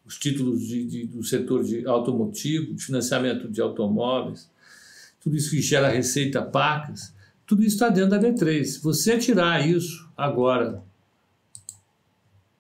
os 0.05 0.17
títulos 0.17 0.61
de, 0.61 0.85
de, 0.85 1.05
do 1.05 1.21
setor 1.21 1.63
de 1.63 1.85
automotivo, 1.85 2.73
de 2.73 2.83
financiamento 2.83 3.49
de 3.49 3.61
automóveis, 3.61 4.49
tudo 5.19 5.35
isso 5.35 5.51
que 5.51 5.61
gera 5.61 5.89
receita 5.89 6.41
pacas, 6.41 7.13
tudo 7.45 7.61
isso 7.61 7.75
está 7.75 7.89
dentro 7.89 8.11
da 8.11 8.19
B3. 8.19 8.63
Se 8.63 8.81
você 8.81 9.17
tirar 9.17 9.67
isso 9.67 10.09
agora, 10.15 10.81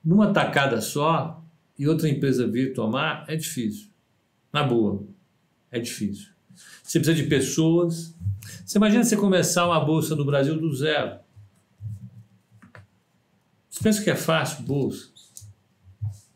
numa 0.03 0.33
tacada 0.33 0.81
só, 0.81 1.41
e 1.79 1.87
outra 1.87 2.09
empresa 2.09 2.45
vir 2.45 2.73
tomar, 2.73 3.25
é 3.27 3.35
difícil. 3.35 3.89
Na 4.51 4.63
boa 4.63 5.03
é 5.71 5.79
difícil. 5.79 6.29
Você 6.83 6.99
precisa 6.99 7.21
de 7.21 7.27
pessoas. 7.27 8.13
Você 8.65 8.77
imagina 8.77 9.03
você 9.03 9.17
começar 9.17 9.65
uma 9.65 9.83
bolsa 9.83 10.15
no 10.15 10.25
Brasil 10.25 10.59
do 10.59 10.73
zero. 10.73 11.19
Pensa 13.85 14.03
que 14.03 14.09
é 14.09 14.15
fácil, 14.15 14.63
bolsa? 14.63 15.09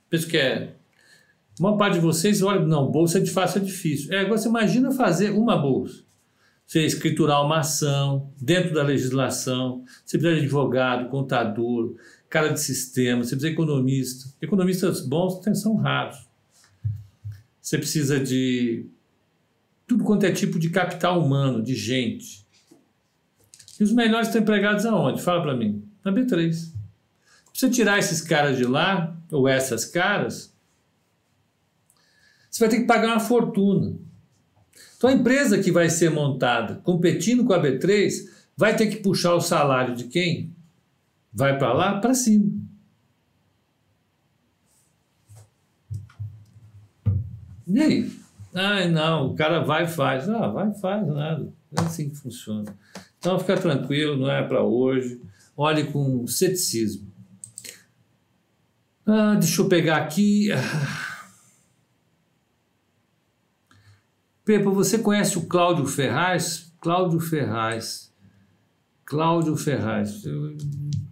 Pensa 0.07 0.27
que 0.27 0.37
é. 0.37 0.75
Uma 1.59 1.75
parte 1.75 1.95
de 1.95 1.99
vocês 1.99 2.43
olha, 2.43 2.63
não, 2.63 2.91
bolsa 2.91 3.19
de 3.19 3.31
fácil 3.31 3.63
é 3.63 3.65
difícil. 3.65 4.13
É, 4.13 4.19
agora 4.19 4.37
você 4.37 4.47
imagina 4.47 4.91
fazer 4.91 5.31
uma 5.31 5.57
bolsa. 5.57 6.03
Você 6.67 6.85
escriturar 6.85 7.43
uma 7.43 7.61
ação 7.61 8.31
dentro 8.39 8.71
da 8.75 8.83
legislação, 8.83 9.83
você 10.05 10.19
precisa 10.19 10.35
de 10.35 10.45
advogado, 10.45 11.09
contador, 11.09 11.95
cara 12.29 12.49
de 12.49 12.59
sistema, 12.59 13.23
você 13.23 13.31
precisa 13.31 13.47
de 13.47 13.53
economista. 13.53 14.31
Economistas 14.39 15.01
bons 15.01 15.41
são 15.59 15.75
raros. 15.75 16.27
Você 17.59 17.79
precisa 17.79 18.19
de 18.19 18.85
tudo 19.87 20.03
quanto 20.03 20.23
é 20.23 20.31
tipo 20.31 20.59
de 20.59 20.69
capital 20.69 21.19
humano, 21.19 21.63
de 21.63 21.73
gente. 21.73 22.45
E 23.79 23.83
os 23.83 23.91
melhores 23.91 24.27
estão 24.27 24.39
empregados 24.39 24.85
aonde? 24.85 25.19
Fala 25.19 25.41
para 25.41 25.57
mim. 25.57 25.83
Na 26.05 26.11
B3. 26.11 26.77
Você 27.59 27.69
tirar 27.69 27.99
esses 27.99 28.21
caras 28.21 28.55
de 28.55 28.63
lá, 28.63 29.17
ou 29.29 29.45
essas 29.45 29.83
caras, 29.83 30.55
você 32.49 32.61
vai 32.61 32.69
ter 32.69 32.79
que 32.79 32.87
pagar 32.87 33.09
uma 33.09 33.19
fortuna. 33.19 33.99
Então 34.95 35.09
a 35.09 35.13
empresa 35.13 35.61
que 35.61 35.69
vai 35.69 35.89
ser 35.89 36.09
montada 36.09 36.75
competindo 36.75 37.43
com 37.43 37.51
a 37.51 37.61
B3 37.61 38.13
vai 38.55 38.77
ter 38.77 38.87
que 38.87 39.03
puxar 39.03 39.33
o 39.33 39.41
salário 39.41 39.93
de 39.93 40.05
quem? 40.05 40.55
Vai 41.33 41.57
para 41.57 41.73
lá, 41.73 41.99
para 41.99 42.13
cima. 42.13 42.49
E 47.67 47.81
aí? 47.81 48.11
Ai, 48.55 48.89
não, 48.89 49.31
o 49.31 49.35
cara 49.35 49.59
vai 49.65 49.83
e 49.83 49.87
faz. 49.89 50.29
Ah, 50.29 50.47
vai 50.47 50.69
e 50.69 50.79
faz, 50.79 51.05
nada. 51.05 51.51
É 51.77 51.81
assim 51.81 52.09
que 52.09 52.15
funciona. 52.15 52.73
Então, 53.17 53.37
fica 53.37 53.57
tranquilo, 53.57 54.15
não 54.15 54.31
é 54.31 54.47
para 54.47 54.63
hoje. 54.63 55.21
Olhe 55.57 55.83
com 55.91 56.25
ceticismo. 56.25 57.08
Ah, 59.11 59.33
deixa 59.33 59.63
eu 59.63 59.67
pegar 59.67 59.97
aqui. 59.97 60.49
Pepa, 64.45 64.69
você 64.69 64.99
conhece 64.99 65.35
o 65.35 65.47
Cláudio 65.47 65.87
Ferraz? 65.87 66.71
Cláudio 66.79 67.19
Ferraz. 67.19 68.13
Cláudio 69.03 69.55
Ferraz. 69.57 70.21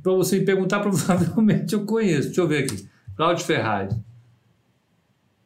Para 0.04 0.14
você 0.14 0.38
me 0.38 0.46
perguntar, 0.46 0.82
provavelmente 0.86 1.74
eu 1.74 1.86
conheço. 1.86 2.28
Deixa 2.28 2.42
eu 2.42 2.48
ver 2.48 2.66
aqui. 2.66 2.88
Cláudio 3.16 3.44
Ferraz. 3.44 4.00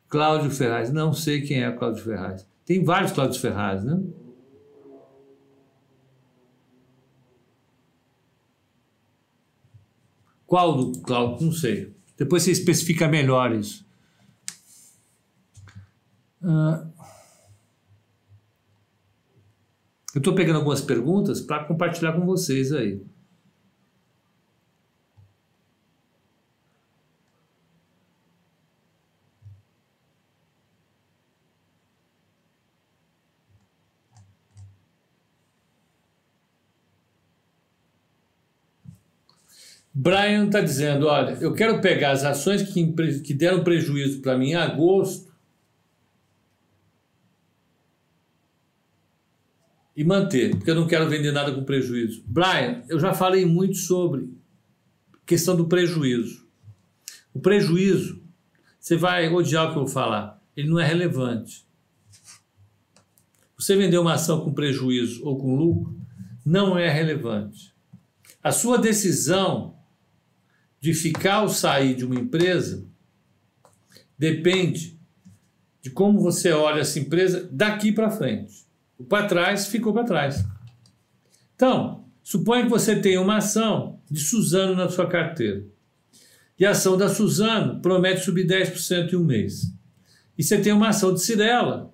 Cláudio 0.10 0.52
Ferraz. 0.52 0.92
Não 0.92 1.14
sei 1.14 1.42
quem 1.44 1.64
é 1.64 1.72
Cláudio 1.72 2.04
Ferraz. 2.04 2.46
Tem 2.66 2.84
vários 2.84 3.14
Cláudio 3.14 3.40
Ferraz, 3.40 3.86
né? 3.86 3.98
Qual 10.46 10.76
do 10.76 11.00
Cláudio? 11.00 11.46
Não 11.46 11.54
sei. 11.54 12.01
Depois 12.22 12.44
você 12.44 12.52
especifica 12.52 13.08
melhor 13.08 13.52
isso. 13.52 13.84
Uh, 16.40 16.88
eu 20.14 20.20
estou 20.20 20.36
pegando 20.36 20.58
algumas 20.58 20.82
perguntas 20.82 21.42
para 21.42 21.64
compartilhar 21.64 22.14
com 22.14 22.24
vocês 22.24 22.72
aí. 22.72 23.02
Brian 39.94 40.46
está 40.46 40.62
dizendo: 40.62 41.08
olha, 41.08 41.38
eu 41.42 41.54
quero 41.54 41.82
pegar 41.82 42.12
as 42.12 42.24
ações 42.24 42.62
que, 42.64 43.20
que 43.22 43.34
deram 43.34 43.64
prejuízo 43.64 44.22
para 44.22 44.38
mim 44.38 44.52
em 44.52 44.56
agosto 44.56 45.32
e 49.96 50.04
manter, 50.04 50.56
porque 50.56 50.72
eu 50.72 50.76
não 50.76 50.88
quero 50.88 51.10
vender 51.10 51.32
nada 51.32 51.54
com 51.54 51.64
prejuízo. 51.64 52.24
Brian, 52.26 52.84
eu 52.88 53.00
já 53.00 53.14
falei 53.14 53.46
muito 53.46 53.76
sobre 53.76 54.34
questão 55.26 55.56
do 55.56 55.68
prejuízo. 55.68 56.48
O 57.34 57.40
prejuízo, 57.40 58.22
você 58.80 58.96
vai 58.96 59.32
odiar 59.32 59.66
o 59.66 59.74
que 59.74 59.78
eu 59.78 59.84
vou 59.84 59.92
falar, 59.92 60.42
ele 60.56 60.70
não 60.70 60.80
é 60.80 60.86
relevante. 60.86 61.66
Você 63.58 63.76
vender 63.76 63.98
uma 63.98 64.14
ação 64.14 64.42
com 64.42 64.54
prejuízo 64.54 65.24
ou 65.24 65.38
com 65.38 65.56
lucro 65.56 66.00
não 66.44 66.78
é 66.78 66.90
relevante. 66.90 67.74
A 68.42 68.52
sua 68.52 68.78
decisão 68.78 69.81
de 70.82 70.94
ficar 70.96 71.44
ou 71.44 71.50
sair 71.50 71.96
de 71.96 72.04
uma 72.04 72.20
empresa 72.20 72.84
depende 74.18 75.00
de 75.82 75.90
como 75.90 76.20
você 76.20 76.52
olha 76.52 76.82
essa 76.82 77.00
empresa 77.00 77.48
daqui 77.52 77.92
para 77.92 78.10
frente. 78.10 78.66
O 78.98 79.04
para 79.04 79.28
trás 79.28 79.68
ficou 79.68 79.94
para 79.94 80.04
trás. 80.04 80.46
Então, 81.56 82.06
suponha 82.24 82.64
que 82.64 82.70
você 82.70 82.96
tenha 82.96 83.22
uma 83.22 83.38
ação 83.38 84.00
de 84.10 84.20
Suzano 84.20 84.76
na 84.76 84.90
sua 84.90 85.08
carteira. 85.08 85.66
E 86.58 86.66
a 86.66 86.72
ação 86.72 86.98
da 86.98 87.10
Suzano 87.10 87.80
promete 87.80 88.24
subir 88.24 88.46
10% 88.46 89.14
em 89.14 89.16
um 89.16 89.24
mês. 89.24 89.74
E 90.38 90.44
você 90.44 90.60
tem 90.60 90.74
uma 90.74 90.90
ação 90.90 91.14
de 91.14 91.22
Cirela 91.22 91.92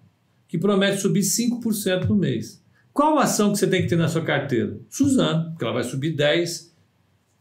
que 0.48 0.58
promete 0.58 1.02
subir 1.02 1.22
5% 1.22 2.06
no 2.06 2.16
mês. 2.16 2.62
Qual 2.94 3.20
ação 3.20 3.52
que 3.52 3.60
você 3.60 3.68
tem 3.68 3.82
que 3.82 3.88
ter 3.88 3.98
na 3.98 4.08
sua 4.08 4.24
carteira? 4.24 4.80
Suzano, 4.90 5.52
porque 5.52 5.64
ela 5.64 5.74
vai 5.74 5.84
subir 5.84 6.16
10 6.16 6.76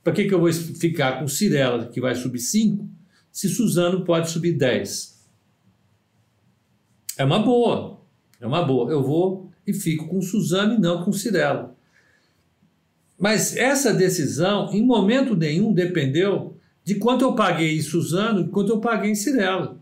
para 0.07 0.13
que, 0.13 0.27
que 0.27 0.33
eu 0.33 0.39
vou 0.39 0.53
ficar 0.53 1.19
com 1.19 1.27
Cirela, 1.27 1.89
que 1.89 2.01
vai 2.01 2.15
subir 2.15 2.39
5, 2.39 2.89
se 3.33 3.49
Suzano 3.49 4.05
pode 4.05 4.31
subir 4.31 4.53
10? 4.53 5.27
É 7.19 7.25
uma 7.25 7.41
boa. 7.41 8.01
É 8.41 8.47
uma 8.47 8.63
boa. 8.63 8.89
Eu 8.89 9.03
vou 9.03 9.51
e 9.67 9.75
fico 9.75 10.07
com 10.07 10.23
Suzano 10.23 10.75
e 10.75 10.79
não 10.79 11.03
com 11.03 11.13
Cirela. 11.13 11.77
Mas 13.19 13.57
essa 13.57 13.93
decisão, 13.93 14.73
em 14.73 14.81
momento 14.81 15.35
nenhum, 15.35 15.73
dependeu 15.73 16.57
de 16.85 16.95
quanto 16.95 17.25
eu 17.25 17.35
paguei 17.35 17.77
em 17.77 17.83
Suzano 17.83 18.43
e 18.43 18.49
quanto 18.49 18.71
eu 18.71 18.79
paguei 18.79 19.11
em 19.11 19.17
Cirela. 19.17 19.77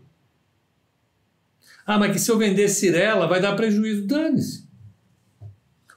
Ah, 1.85 1.99
mas 1.99 2.13
que 2.13 2.17
se 2.17 2.31
eu 2.31 2.39
vender 2.39 2.67
Cirela 2.67 3.27
vai 3.27 3.39
dar 3.39 3.55
prejuízo. 3.55 4.07
Dane-se. 4.07 4.67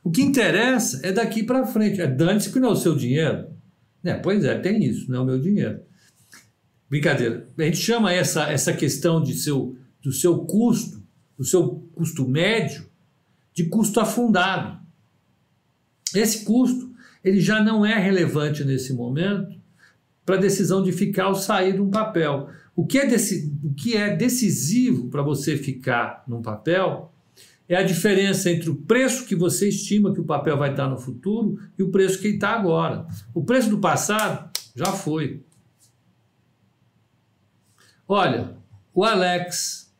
O 0.05 0.11
que 0.11 0.21
interessa 0.21 1.01
é 1.03 1.13
daqui 1.13 1.43
para 1.43 1.67
frente. 1.67 2.03
É 2.03 2.07
dane-se 2.07 2.53
que 2.53 2.61
não 2.61 2.69
é 2.69 2.73
o 2.73 2.77
seu 2.77 2.95
dinheiro. 2.95 3.57
É, 4.09 4.15
pois 4.15 4.43
é, 4.45 4.59
tem 4.59 4.83
isso, 4.83 5.11
não 5.11 5.19
é 5.19 5.21
o 5.21 5.27
meu 5.27 5.39
dinheiro. 5.39 5.81
Brincadeira. 6.89 7.47
A 7.59 7.63
gente 7.63 7.77
chama 7.77 8.13
essa, 8.13 8.51
essa 8.51 8.73
questão 8.73 9.23
de 9.23 9.35
seu, 9.35 9.77
do 10.01 10.11
seu 10.11 10.39
custo, 10.39 11.03
do 11.37 11.45
seu 11.45 11.87
custo 11.93 12.27
médio, 12.27 12.87
de 13.53 13.65
custo 13.65 14.01
afundado. 14.01 14.81
Esse 16.15 16.45
custo 16.45 16.91
ele 17.23 17.41
já 17.41 17.63
não 17.63 17.85
é 17.85 17.99
relevante 17.99 18.65
nesse 18.65 18.95
momento 18.95 19.59
para 20.25 20.37
a 20.37 20.41
decisão 20.41 20.83
de 20.83 20.91
ficar 20.93 21.29
ou 21.29 21.35
sair 21.35 21.75
de 21.75 21.81
um 21.83 21.91
papel. 21.91 22.49
O 22.75 22.87
que 22.87 22.99
é, 22.99 23.07
o 23.63 23.75
que 23.75 23.95
é 23.95 24.17
decisivo 24.17 25.09
para 25.09 25.23
você 25.23 25.57
ficar 25.57 26.25
num 26.27 26.41
papel 26.41 27.13
é 27.69 27.77
a 27.77 27.83
diferença 27.83 28.51
entre 28.51 28.71
o 28.71 28.77
preço 28.77 29.27
que 29.27 29.37
você 29.37 29.69
estima 29.69 30.15
que 30.15 30.21
o 30.21 30.25
papel 30.25 30.57
vai 30.57 30.71
estar 30.71 30.89
no 30.89 30.97
futuro 30.97 31.61
e 31.79 31.83
o 31.83 31.91
preço 31.91 32.21
que 32.21 32.29
está 32.29 32.51
agora. 32.51 33.07
O 33.35 33.45
preço 33.45 33.69
do 33.69 33.79
passado 33.79 34.51
já 34.75 34.87
foi. 34.87 35.45
Olha, 38.07 38.57
o 38.95 39.05
Alex 39.05 39.95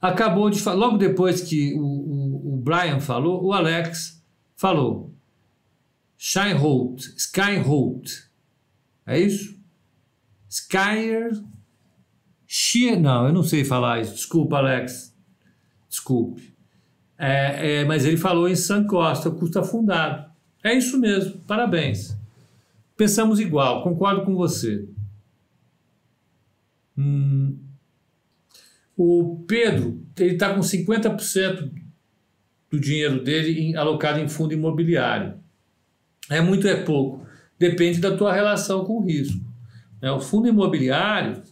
acabou 0.00 0.48
de 0.48 0.60
falar, 0.60 0.76
logo 0.76 0.96
depois 0.96 1.40
que 1.40 1.74
o, 1.74 1.80
o, 1.80 2.54
o 2.54 2.56
Brian 2.58 3.00
falou, 3.00 3.44
o 3.44 3.52
Alex 3.52 4.24
falou. 4.54 5.12
Scheinholt, 6.16 7.00
Skyholt. 7.16 8.28
É 9.04 9.18
isso? 9.18 9.58
Skyer. 10.48 11.30
Não, 13.00 13.26
eu 13.26 13.32
não 13.32 13.42
sei 13.42 13.64
falar 13.64 14.00
isso. 14.00 14.14
Desculpa, 14.14 14.56
Alex. 14.56 15.14
Desculpe. 15.88 16.54
É, 17.18 17.80
é, 17.80 17.84
mas 17.84 18.04
ele 18.04 18.16
falou 18.16 18.48
em 18.48 18.54
San 18.54 18.84
Costa, 18.84 19.30
custo 19.30 19.58
afundado. 19.58 20.30
É 20.62 20.74
isso 20.74 20.98
mesmo, 20.98 21.40
parabéns. 21.40 22.16
Pensamos 22.96 23.40
igual, 23.40 23.82
concordo 23.82 24.24
com 24.24 24.34
você. 24.34 24.88
Hum, 26.96 27.56
o 28.96 29.44
Pedro, 29.46 30.04
ele 30.18 30.34
está 30.34 30.52
com 30.52 30.60
50% 30.60 31.70
do 32.70 32.80
dinheiro 32.80 33.22
dele 33.22 33.60
em, 33.60 33.76
alocado 33.76 34.18
em 34.18 34.28
fundo 34.28 34.52
imobiliário. 34.52 35.38
É 36.28 36.40
muito, 36.40 36.66
é 36.66 36.82
pouco. 36.82 37.26
Depende 37.58 38.00
da 38.00 38.16
tua 38.16 38.32
relação 38.32 38.84
com 38.84 38.98
o 38.98 39.04
risco. 39.04 39.40
É, 40.02 40.10
o 40.10 40.20
fundo 40.20 40.48
imobiliário, 40.48 41.42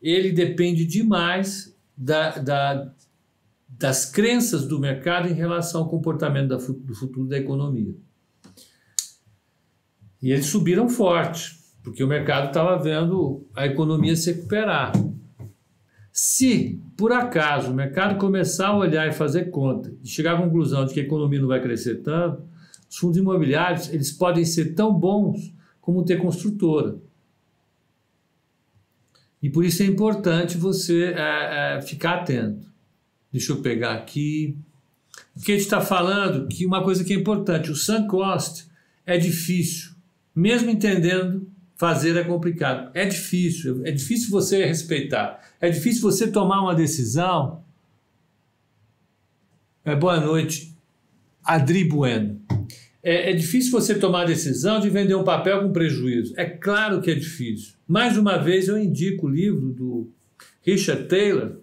ele 0.00 0.32
depende 0.32 0.84
demais 0.84 1.76
da, 1.96 2.38
da, 2.38 2.92
das 3.78 4.04
crenças 4.06 4.66
do 4.66 4.78
mercado 4.78 5.28
em 5.28 5.34
relação 5.34 5.82
ao 5.82 5.88
comportamento 5.88 6.48
da, 6.48 6.56
do 6.56 6.94
futuro 6.94 7.26
da 7.26 7.38
economia. 7.38 7.94
E 10.22 10.30
eles 10.30 10.46
subiram 10.46 10.88
forte, 10.88 11.58
porque 11.82 12.04
o 12.04 12.06
mercado 12.06 12.48
estava 12.48 12.80
vendo 12.80 13.44
a 13.54 13.66
economia 13.66 14.14
se 14.14 14.32
recuperar. 14.32 14.92
Se, 16.12 16.80
por 16.96 17.10
acaso, 17.10 17.72
o 17.72 17.74
mercado 17.74 18.18
começar 18.18 18.68
a 18.68 18.76
olhar 18.76 19.08
e 19.08 19.12
fazer 19.12 19.46
conta 19.50 19.92
e 20.02 20.08
chegar 20.08 20.34
à 20.34 20.42
conclusão 20.42 20.84
de 20.84 20.94
que 20.94 21.00
a 21.00 21.02
economia 21.02 21.40
não 21.40 21.48
vai 21.48 21.60
crescer 21.60 22.02
tanto, 22.02 22.42
os 22.88 22.96
fundos 22.98 23.16
imobiliários 23.16 23.88
eles 23.92 24.12
podem 24.12 24.44
ser 24.44 24.74
tão 24.74 24.92
bons 24.92 25.52
como 25.80 26.04
ter 26.04 26.18
construtora. 26.20 26.98
E 29.42 29.50
por 29.50 29.64
isso 29.64 29.82
é 29.82 29.86
importante 29.86 30.56
você 30.56 31.14
é, 31.16 31.78
é, 31.78 31.80
ficar 31.80 32.20
atento. 32.20 32.71
Deixa 33.32 33.52
eu 33.52 33.62
pegar 33.62 33.94
aqui. 33.94 34.56
O 35.34 35.40
que 35.40 35.52
a 35.52 35.54
gente 35.54 35.64
está 35.64 35.80
falando, 35.80 36.46
que 36.48 36.66
uma 36.66 36.84
coisa 36.84 37.02
que 37.02 37.12
é 37.12 37.16
importante, 37.16 37.70
o 37.70 37.76
sunk 37.76 38.08
cost 38.08 38.66
é 39.06 39.16
difícil. 39.16 39.92
Mesmo 40.34 40.70
entendendo, 40.70 41.48
fazer 41.76 42.16
é 42.16 42.24
complicado. 42.24 42.90
É 42.94 43.04
difícil, 43.04 43.82
é 43.84 43.90
difícil 43.90 44.30
você 44.30 44.64
respeitar. 44.64 45.40
É 45.60 45.68
difícil 45.68 46.02
você 46.02 46.30
tomar 46.30 46.60
uma 46.60 46.74
decisão. 46.74 47.64
É, 49.84 49.96
boa 49.96 50.20
noite, 50.20 50.76
Adri 51.42 51.84
Bueno. 51.84 52.40
É, 53.02 53.30
é, 53.30 53.34
difícil 53.34 53.72
você 53.72 53.96
tomar 53.96 54.22
a 54.22 54.26
decisão 54.26 54.78
de 54.78 54.88
vender 54.88 55.16
um 55.16 55.24
papel 55.24 55.60
com 55.60 55.72
prejuízo. 55.72 56.34
É 56.36 56.44
claro 56.44 57.00
que 57.00 57.10
é 57.10 57.14
difícil. 57.14 57.74
Mais 57.88 58.16
uma 58.16 58.38
vez, 58.38 58.68
eu 58.68 58.78
indico 58.78 59.26
o 59.26 59.30
livro 59.30 59.72
do 59.72 60.08
Richard 60.62 61.08
Taylor, 61.08 61.56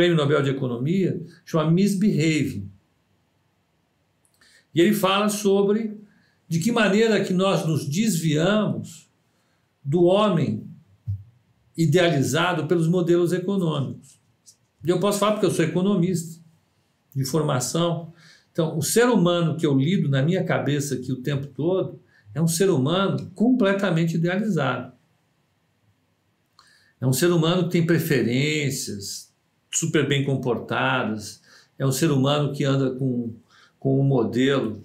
Prêmio 0.00 0.16
Nobel 0.16 0.42
de 0.42 0.48
Economia, 0.48 1.22
chama 1.44 1.70
Misbehaving. 1.70 2.72
E 4.74 4.80
ele 4.80 4.94
fala 4.94 5.28
sobre 5.28 6.00
de 6.48 6.58
que 6.58 6.72
maneira 6.72 7.22
que 7.22 7.34
nós 7.34 7.66
nos 7.66 7.86
desviamos 7.86 9.10
do 9.84 10.04
homem 10.04 10.66
idealizado 11.76 12.66
pelos 12.66 12.88
modelos 12.88 13.34
econômicos. 13.34 14.18
E 14.82 14.88
eu 14.88 14.98
posso 14.98 15.18
falar 15.18 15.32
porque 15.32 15.44
eu 15.44 15.50
sou 15.50 15.66
economista 15.66 16.42
de 17.14 17.26
formação. 17.26 18.14
Então, 18.50 18.78
o 18.78 18.82
ser 18.82 19.04
humano 19.04 19.58
que 19.58 19.66
eu 19.66 19.78
lido 19.78 20.08
na 20.08 20.22
minha 20.22 20.42
cabeça 20.42 20.94
aqui 20.94 21.12
o 21.12 21.20
tempo 21.20 21.46
todo 21.48 22.00
é 22.34 22.40
um 22.40 22.48
ser 22.48 22.70
humano 22.70 23.30
completamente 23.34 24.14
idealizado. 24.14 24.94
É 26.98 27.06
um 27.06 27.12
ser 27.12 27.30
humano 27.30 27.64
que 27.64 27.72
tem 27.72 27.84
preferências, 27.84 29.29
super 29.70 30.08
bem 30.08 30.24
comportadas, 30.24 31.40
é 31.78 31.86
um 31.86 31.92
ser 31.92 32.10
humano 32.10 32.52
que 32.52 32.64
anda 32.64 32.94
com, 32.94 33.34
com 33.78 34.00
um 34.00 34.04
modelo. 34.04 34.82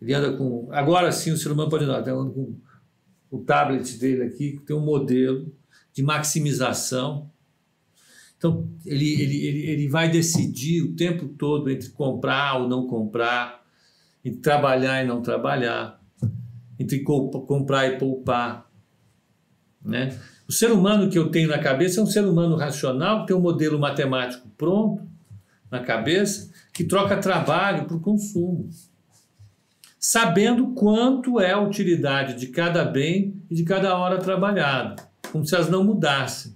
Ele 0.00 0.12
anda 0.12 0.36
com. 0.36 0.68
Agora 0.72 1.12
sim 1.12 1.30
o 1.30 1.36
ser 1.36 1.52
humano 1.52 1.70
pode 1.70 1.84
andar, 1.84 2.00
andando 2.00 2.32
com 2.32 2.56
o 3.30 3.38
tablet 3.38 3.98
dele 3.98 4.24
aqui, 4.24 4.52
que 4.52 4.66
tem 4.66 4.76
um 4.76 4.84
modelo 4.84 5.52
de 5.92 6.02
maximização. 6.02 7.30
Então, 8.36 8.68
ele, 8.84 9.22
ele, 9.22 9.46
ele, 9.46 9.66
ele 9.70 9.88
vai 9.88 10.10
decidir 10.10 10.82
o 10.82 10.94
tempo 10.94 11.28
todo 11.28 11.70
entre 11.70 11.88
comprar 11.90 12.60
ou 12.60 12.68
não 12.68 12.86
comprar, 12.86 13.64
entre 14.24 14.40
trabalhar 14.40 15.02
e 15.02 15.06
não 15.06 15.22
trabalhar, 15.22 15.98
entre 16.78 17.02
comprar 17.02 17.86
e 17.86 17.98
poupar. 17.98 18.70
Né? 19.82 20.18
O 20.46 20.52
ser 20.52 20.70
humano 20.70 21.08
que 21.08 21.18
eu 21.18 21.30
tenho 21.30 21.48
na 21.48 21.58
cabeça 21.58 22.00
é 22.00 22.02
um 22.02 22.06
ser 22.06 22.24
humano 22.24 22.56
racional, 22.56 23.20
que 23.20 23.28
tem 23.28 23.36
um 23.36 23.40
modelo 23.40 23.78
matemático 23.78 24.48
pronto 24.56 25.02
na 25.70 25.80
cabeça, 25.80 26.50
que 26.72 26.84
troca 26.84 27.16
trabalho 27.16 27.86
por 27.86 28.00
consumo 28.00 28.68
sabendo 30.06 30.74
quanto 30.74 31.40
é 31.40 31.52
a 31.52 31.60
utilidade 31.62 32.38
de 32.38 32.48
cada 32.48 32.84
bem 32.84 33.42
e 33.50 33.54
de 33.54 33.64
cada 33.64 33.96
hora 33.96 34.18
trabalhada, 34.18 34.96
como 35.32 35.46
se 35.46 35.54
elas 35.54 35.70
não 35.70 35.82
mudassem. 35.82 36.54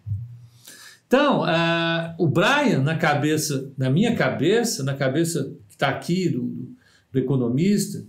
Então, 1.07 1.45
uh, 1.45 2.15
o 2.19 2.29
Brian, 2.29 2.83
na 2.83 2.99
cabeça, 2.99 3.73
na 3.79 3.89
minha 3.89 4.15
cabeça, 4.15 4.83
na 4.83 4.93
cabeça 4.93 5.45
que 5.67 5.77
está 5.77 5.89
aqui 5.89 6.29
do, 6.29 6.77
do 7.11 7.19
economista, 7.19 8.05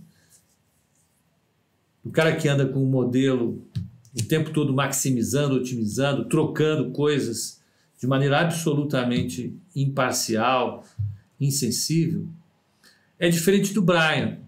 do 2.04 2.10
cara 2.10 2.36
que 2.36 2.46
anda 2.46 2.66
com 2.66 2.80
um 2.80 2.90
modelo 2.90 3.66
o 4.14 4.24
tempo 4.24 4.50
todo 4.50 4.72
maximizando, 4.72 5.56
otimizando, 5.56 6.24
trocando 6.24 6.90
coisas 6.90 7.60
de 7.98 8.06
maneira 8.06 8.40
absolutamente 8.40 9.54
imparcial, 9.74 10.84
insensível, 11.40 12.26
é 13.18 13.28
diferente 13.28 13.74
do 13.74 13.82
Brian. 13.82 14.38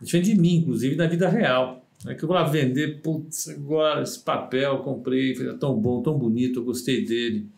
Diferente 0.00 0.34
de 0.34 0.40
mim, 0.40 0.56
inclusive, 0.56 0.96
na 0.96 1.06
vida 1.06 1.28
real. 1.28 1.84
É 2.06 2.14
que 2.14 2.22
eu 2.22 2.28
vou 2.28 2.36
lá 2.36 2.44
vender, 2.44 3.00
putz, 3.00 3.48
agora 3.48 4.02
esse 4.02 4.20
papel 4.20 4.78
comprei, 4.78 5.34
foi 5.34 5.56
tão 5.58 5.74
bom, 5.80 6.02
tão 6.02 6.16
bonito, 6.16 6.60
eu 6.60 6.64
gostei 6.64 7.04
dele. 7.04 7.48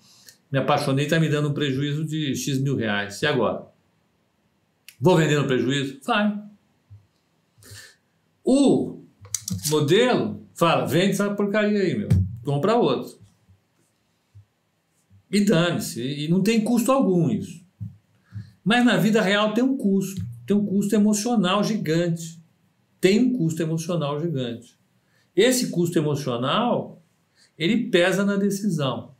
Me 0.51 0.59
apaixonei, 0.59 1.05
está 1.05 1.21
me 1.21 1.29
dando 1.29 1.51
um 1.51 1.55
prejuízo 1.55 2.05
de 2.05 2.35
X 2.35 2.59
mil 2.59 2.77
reais. 2.77 3.21
E 3.23 3.27
agora? 3.27 3.67
Vou 4.99 5.17
vender 5.17 5.39
no 5.39 5.47
prejuízo? 5.47 6.01
Vai. 6.05 6.43
O 8.43 8.90
modelo 9.71 10.47
fala: 10.55 10.85
vende 10.85 11.13
essa 11.13 11.35
porcaria 11.35 11.81
aí, 11.81 11.97
meu. 11.97 12.09
Compra 12.45 12.77
outro. 12.77 13.19
E 15.31 15.41
dane-se. 15.45 16.03
E 16.03 16.29
não 16.29 16.43
tem 16.43 16.63
custo 16.63 16.91
algum 16.91 17.31
isso. 17.31 17.65
Mas 18.65 18.85
na 18.85 18.97
vida 18.97 19.23
real 19.23 19.55
tem 19.55 19.65
um 19.65 19.77
custo 19.77 20.21
tem 20.51 20.57
um 20.57 20.67
custo 20.67 20.97
emocional 20.97 21.63
gigante. 21.63 22.43
Tem 23.01 23.21
um 23.21 23.39
custo 23.39 23.63
emocional 23.63 24.19
gigante. 24.19 24.77
Esse 25.37 25.71
custo 25.71 25.97
emocional, 25.97 27.01
ele 27.57 27.89
pesa 27.89 28.25
na 28.25 28.35
decisão. 28.35 29.15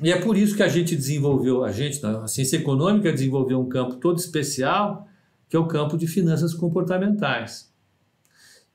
E 0.00 0.12
é 0.12 0.20
por 0.20 0.36
isso 0.36 0.54
que 0.54 0.62
a 0.62 0.68
gente 0.68 0.94
desenvolveu, 0.94 1.64
a 1.64 1.72
gente, 1.72 2.04
a 2.06 2.28
ciência 2.28 2.58
econômica 2.58 3.12
desenvolveu 3.12 3.60
um 3.60 3.68
campo 3.68 3.96
todo 3.96 4.20
especial, 4.20 5.08
que 5.48 5.56
é 5.56 5.58
o 5.58 5.66
campo 5.66 5.98
de 5.98 6.06
finanças 6.06 6.54
comportamentais. 6.54 7.65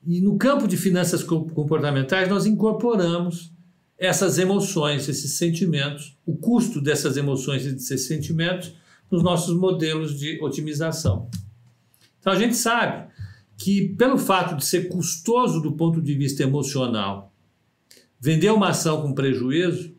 E 0.06 0.20
no 0.20 0.36
campo 0.36 0.66
de 0.66 0.76
finanças 0.76 1.22
comportamentais, 1.22 2.28
nós 2.28 2.44
incorporamos 2.46 3.52
essas 3.96 4.36
emoções, 4.36 5.08
esses 5.08 5.34
sentimentos, 5.34 6.18
o 6.26 6.36
custo 6.36 6.80
dessas 6.80 7.16
emoções 7.16 7.64
e 7.64 7.72
desses 7.72 8.06
sentimentos 8.06 8.74
nos 9.08 9.22
nossos 9.22 9.56
modelos 9.56 10.18
de 10.18 10.42
otimização. 10.42 11.30
Então 12.18 12.32
a 12.32 12.36
gente 12.36 12.56
sabe 12.56 13.10
que, 13.56 13.90
pelo 13.90 14.18
fato 14.18 14.56
de 14.56 14.64
ser 14.64 14.88
custoso 14.88 15.60
do 15.60 15.72
ponto 15.72 16.02
de 16.02 16.14
vista 16.14 16.42
emocional, 16.42 17.32
vender 18.18 18.50
uma 18.50 18.70
ação 18.70 19.02
com 19.02 19.14
prejuízo 19.14 19.94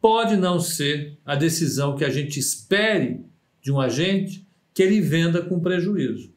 pode 0.00 0.36
não 0.36 0.60
ser 0.60 1.18
a 1.24 1.34
decisão 1.34 1.96
que 1.96 2.04
a 2.04 2.10
gente 2.10 2.38
espere 2.38 3.24
de 3.60 3.72
um 3.72 3.80
agente 3.80 4.46
que 4.72 4.82
ele 4.82 5.00
venda 5.00 5.42
com 5.42 5.58
prejuízo. 5.58 6.32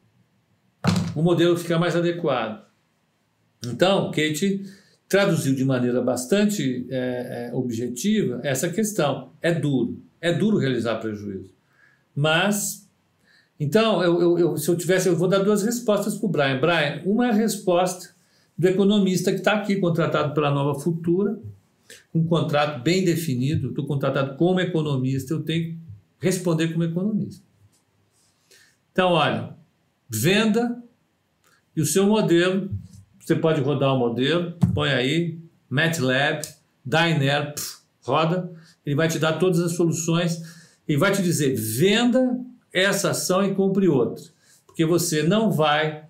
O 1.14 1.22
modelo 1.22 1.56
fica 1.56 1.78
mais 1.78 1.94
adequado. 1.94 2.67
Então, 3.66 4.10
Kate 4.10 4.64
traduziu 5.08 5.54
de 5.54 5.64
maneira 5.64 6.00
bastante 6.02 6.86
é, 6.90 7.50
é, 7.50 7.54
objetiva 7.54 8.40
essa 8.42 8.68
questão. 8.68 9.30
É 9.40 9.52
duro, 9.52 10.00
é 10.20 10.32
duro 10.32 10.58
realizar 10.58 10.96
prejuízo. 10.96 11.50
Mas, 12.14 12.88
então, 13.58 14.02
eu, 14.02 14.20
eu, 14.20 14.38
eu, 14.38 14.56
se 14.56 14.68
eu 14.68 14.76
tivesse, 14.76 15.08
eu 15.08 15.16
vou 15.16 15.28
dar 15.28 15.38
duas 15.38 15.62
respostas 15.62 16.14
para 16.16 16.26
o 16.26 16.30
Brian. 16.30 16.60
Brian, 16.60 17.02
uma 17.04 17.26
é 17.26 17.30
a 17.30 17.34
resposta 17.34 18.10
do 18.56 18.66
economista 18.66 19.30
que 19.30 19.38
está 19.38 19.52
aqui, 19.52 19.76
contratado 19.76 20.34
pela 20.34 20.50
Nova 20.50 20.78
Futura, 20.78 21.38
um 22.12 22.24
contrato 22.24 22.82
bem 22.82 23.04
definido, 23.04 23.68
estou 23.68 23.86
contratado 23.86 24.36
como 24.36 24.60
economista, 24.60 25.32
eu 25.32 25.42
tenho 25.42 25.72
que 25.72 25.78
responder 26.18 26.68
como 26.68 26.84
economista. 26.84 27.42
Então, 28.92 29.12
olha, 29.12 29.54
venda 30.08 30.82
e 31.76 31.80
o 31.80 31.86
seu 31.86 32.06
modelo, 32.06 32.68
você 33.28 33.36
pode 33.36 33.60
rodar 33.60 33.94
o 33.94 33.98
modelo, 33.98 34.54
põe 34.74 34.88
aí, 34.88 35.38
MATLAB, 35.68 36.40
pff, 37.54 37.78
roda, 38.00 38.50
ele 38.86 38.96
vai 38.96 39.06
te 39.06 39.18
dar 39.18 39.34
todas 39.34 39.60
as 39.60 39.72
soluções 39.72 40.42
e 40.88 40.96
vai 40.96 41.12
te 41.12 41.22
dizer: 41.22 41.54
venda 41.54 42.40
essa 42.72 43.10
ação 43.10 43.44
e 43.44 43.54
compre 43.54 43.86
outra. 43.86 44.24
Porque 44.66 44.86
você 44.86 45.22
não 45.22 45.52
vai. 45.52 46.04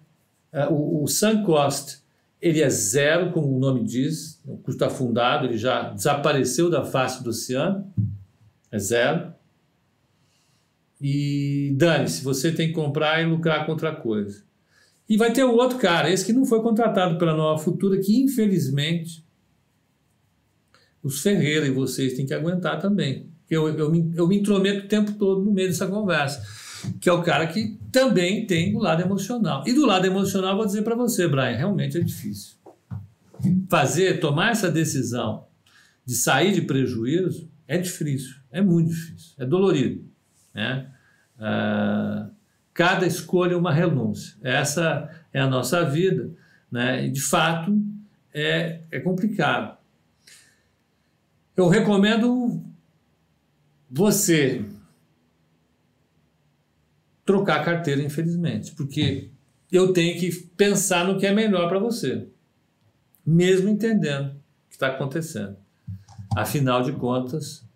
Uh, 0.52 0.72
o, 0.72 1.02
o 1.02 1.08
sunk 1.08 1.44
cost 1.44 1.98
ele 2.40 2.62
é 2.62 2.70
zero, 2.70 3.32
como 3.32 3.56
o 3.56 3.58
nome 3.58 3.82
diz, 3.82 4.40
o 4.46 4.56
custo 4.58 4.84
afundado, 4.84 5.46
ele 5.46 5.58
já 5.58 5.90
desapareceu 5.90 6.70
da 6.70 6.84
face 6.84 7.22
do 7.24 7.30
oceano, 7.30 7.92
é 8.70 8.78
zero. 8.78 9.34
E 11.00 11.74
dane-se, 11.76 12.22
você 12.22 12.52
tem 12.52 12.68
que 12.68 12.74
comprar 12.74 13.20
e 13.20 13.26
lucrar 13.26 13.66
com 13.66 13.72
outra 13.72 13.92
coisa. 13.92 14.47
E 15.08 15.16
vai 15.16 15.32
ter 15.32 15.44
o 15.44 15.54
outro 15.54 15.78
cara, 15.78 16.10
esse 16.10 16.24
que 16.24 16.32
não 16.32 16.44
foi 16.44 16.60
contratado 16.60 17.18
pela 17.18 17.34
Nova 17.34 17.62
Futura, 17.62 17.98
que 17.98 18.20
infelizmente 18.22 19.24
os 21.02 21.22
Ferreira 21.22 21.66
e 21.66 21.70
vocês 21.70 22.14
têm 22.14 22.26
que 22.26 22.34
aguentar 22.34 22.78
também 22.78 23.28
eu, 23.50 23.68
eu, 23.76 23.90
me, 23.90 24.12
eu 24.14 24.26
me 24.26 24.38
intrometo 24.38 24.84
o 24.84 24.88
tempo 24.88 25.12
todo 25.12 25.44
no 25.44 25.52
meio 25.52 25.68
dessa 25.68 25.86
conversa, 25.86 26.42
que 27.00 27.08
é 27.08 27.12
o 27.12 27.22
cara 27.22 27.46
que 27.46 27.78
também 27.90 28.46
tem 28.46 28.76
o 28.76 28.78
lado 28.78 29.02
emocional. 29.02 29.64
E 29.66 29.72
do 29.72 29.86
lado 29.86 30.06
emocional, 30.06 30.56
vou 30.56 30.66
dizer 30.66 30.82
para 30.82 30.94
você, 30.94 31.26
Brian, 31.26 31.56
realmente 31.56 31.96
é 31.96 32.00
difícil. 32.00 32.56
Fazer, 33.68 34.20
tomar 34.20 34.50
essa 34.50 34.70
decisão 34.70 35.46
de 36.04 36.14
sair 36.14 36.52
de 36.52 36.62
prejuízo 36.62 37.50
é 37.66 37.78
difícil, 37.78 38.36
é 38.50 38.60
muito 38.60 38.90
difícil, 38.90 39.34
é 39.38 39.46
dolorido. 39.46 40.04
Né? 40.54 40.90
Ah, 41.38 42.28
cada 42.78 43.04
escolha 43.08 43.54
é 43.54 43.56
uma 43.56 43.72
renúncia. 43.72 44.36
Essa 44.40 45.10
é 45.32 45.40
a 45.40 45.48
nossa 45.48 45.84
vida. 45.84 46.30
Né? 46.70 47.06
E, 47.06 47.10
de 47.10 47.20
fato, 47.20 47.76
é, 48.32 48.82
é 48.92 49.00
complicado. 49.00 49.76
Eu 51.56 51.66
recomendo 51.66 52.62
você 53.90 54.64
trocar 57.24 57.64
carteira, 57.64 58.00
infelizmente, 58.00 58.70
porque 58.76 59.32
eu 59.72 59.92
tenho 59.92 60.16
que 60.20 60.30
pensar 60.56 61.04
no 61.04 61.18
que 61.18 61.26
é 61.26 61.34
melhor 61.34 61.68
para 61.68 61.80
você, 61.80 62.28
mesmo 63.26 63.68
entendendo 63.68 64.30
o 64.30 64.68
que 64.68 64.76
está 64.76 64.86
acontecendo. 64.86 65.56
Afinal 66.36 66.84
de 66.84 66.92
contas, 66.92 67.68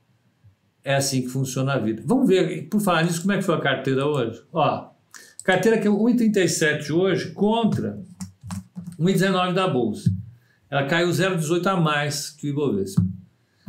é 0.84 0.94
assim 0.94 1.22
que 1.22 1.28
funciona 1.28 1.72
a 1.72 1.78
vida. 1.78 2.04
Vamos 2.06 2.28
ver, 2.28 2.68
por 2.68 2.80
falar 2.80 3.02
nisso, 3.02 3.22
como 3.22 3.32
é 3.32 3.38
que 3.38 3.42
foi 3.42 3.56
a 3.56 3.60
carteira 3.60 4.06
hoje? 4.06 4.40
Ó, 4.52 4.91
carteira 5.42 5.78
que 5.78 5.88
é 5.88 5.90
1,37 5.90 6.90
hoje 6.90 7.32
contra 7.32 8.02
1,19 8.98 9.54
da 9.54 9.66
Bolsa. 9.68 10.10
Ela 10.70 10.86
caiu 10.86 11.08
0,18 11.08 11.66
a 11.66 11.76
mais 11.76 12.30
que 12.30 12.46
o 12.46 12.50
Ibovespa. 12.50 13.04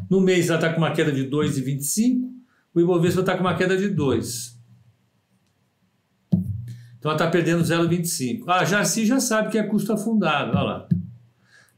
No 0.09 0.21
mês 0.21 0.49
ela 0.49 0.57
está 0.57 0.71
com 0.71 0.77
uma 0.77 0.91
queda 0.91 1.11
de 1.11 1.27
2,25 1.29 2.33
o 2.73 2.81
Ibovespa 2.81 3.19
está 3.19 3.35
com 3.35 3.41
uma 3.41 3.55
queda 3.55 3.77
de 3.77 3.89
2. 3.89 4.59
Então 6.97 7.11
ela 7.11 7.13
está 7.13 7.29
perdendo 7.29 7.63
0,25. 7.63 8.45
Ah, 8.47 8.83
se 8.83 9.05
já 9.05 9.19
sabe 9.19 9.51
que 9.51 9.57
é 9.59 9.63
custo 9.63 9.93
afundado. 9.93 10.57
Olha 10.57 10.61
lá. 10.61 10.89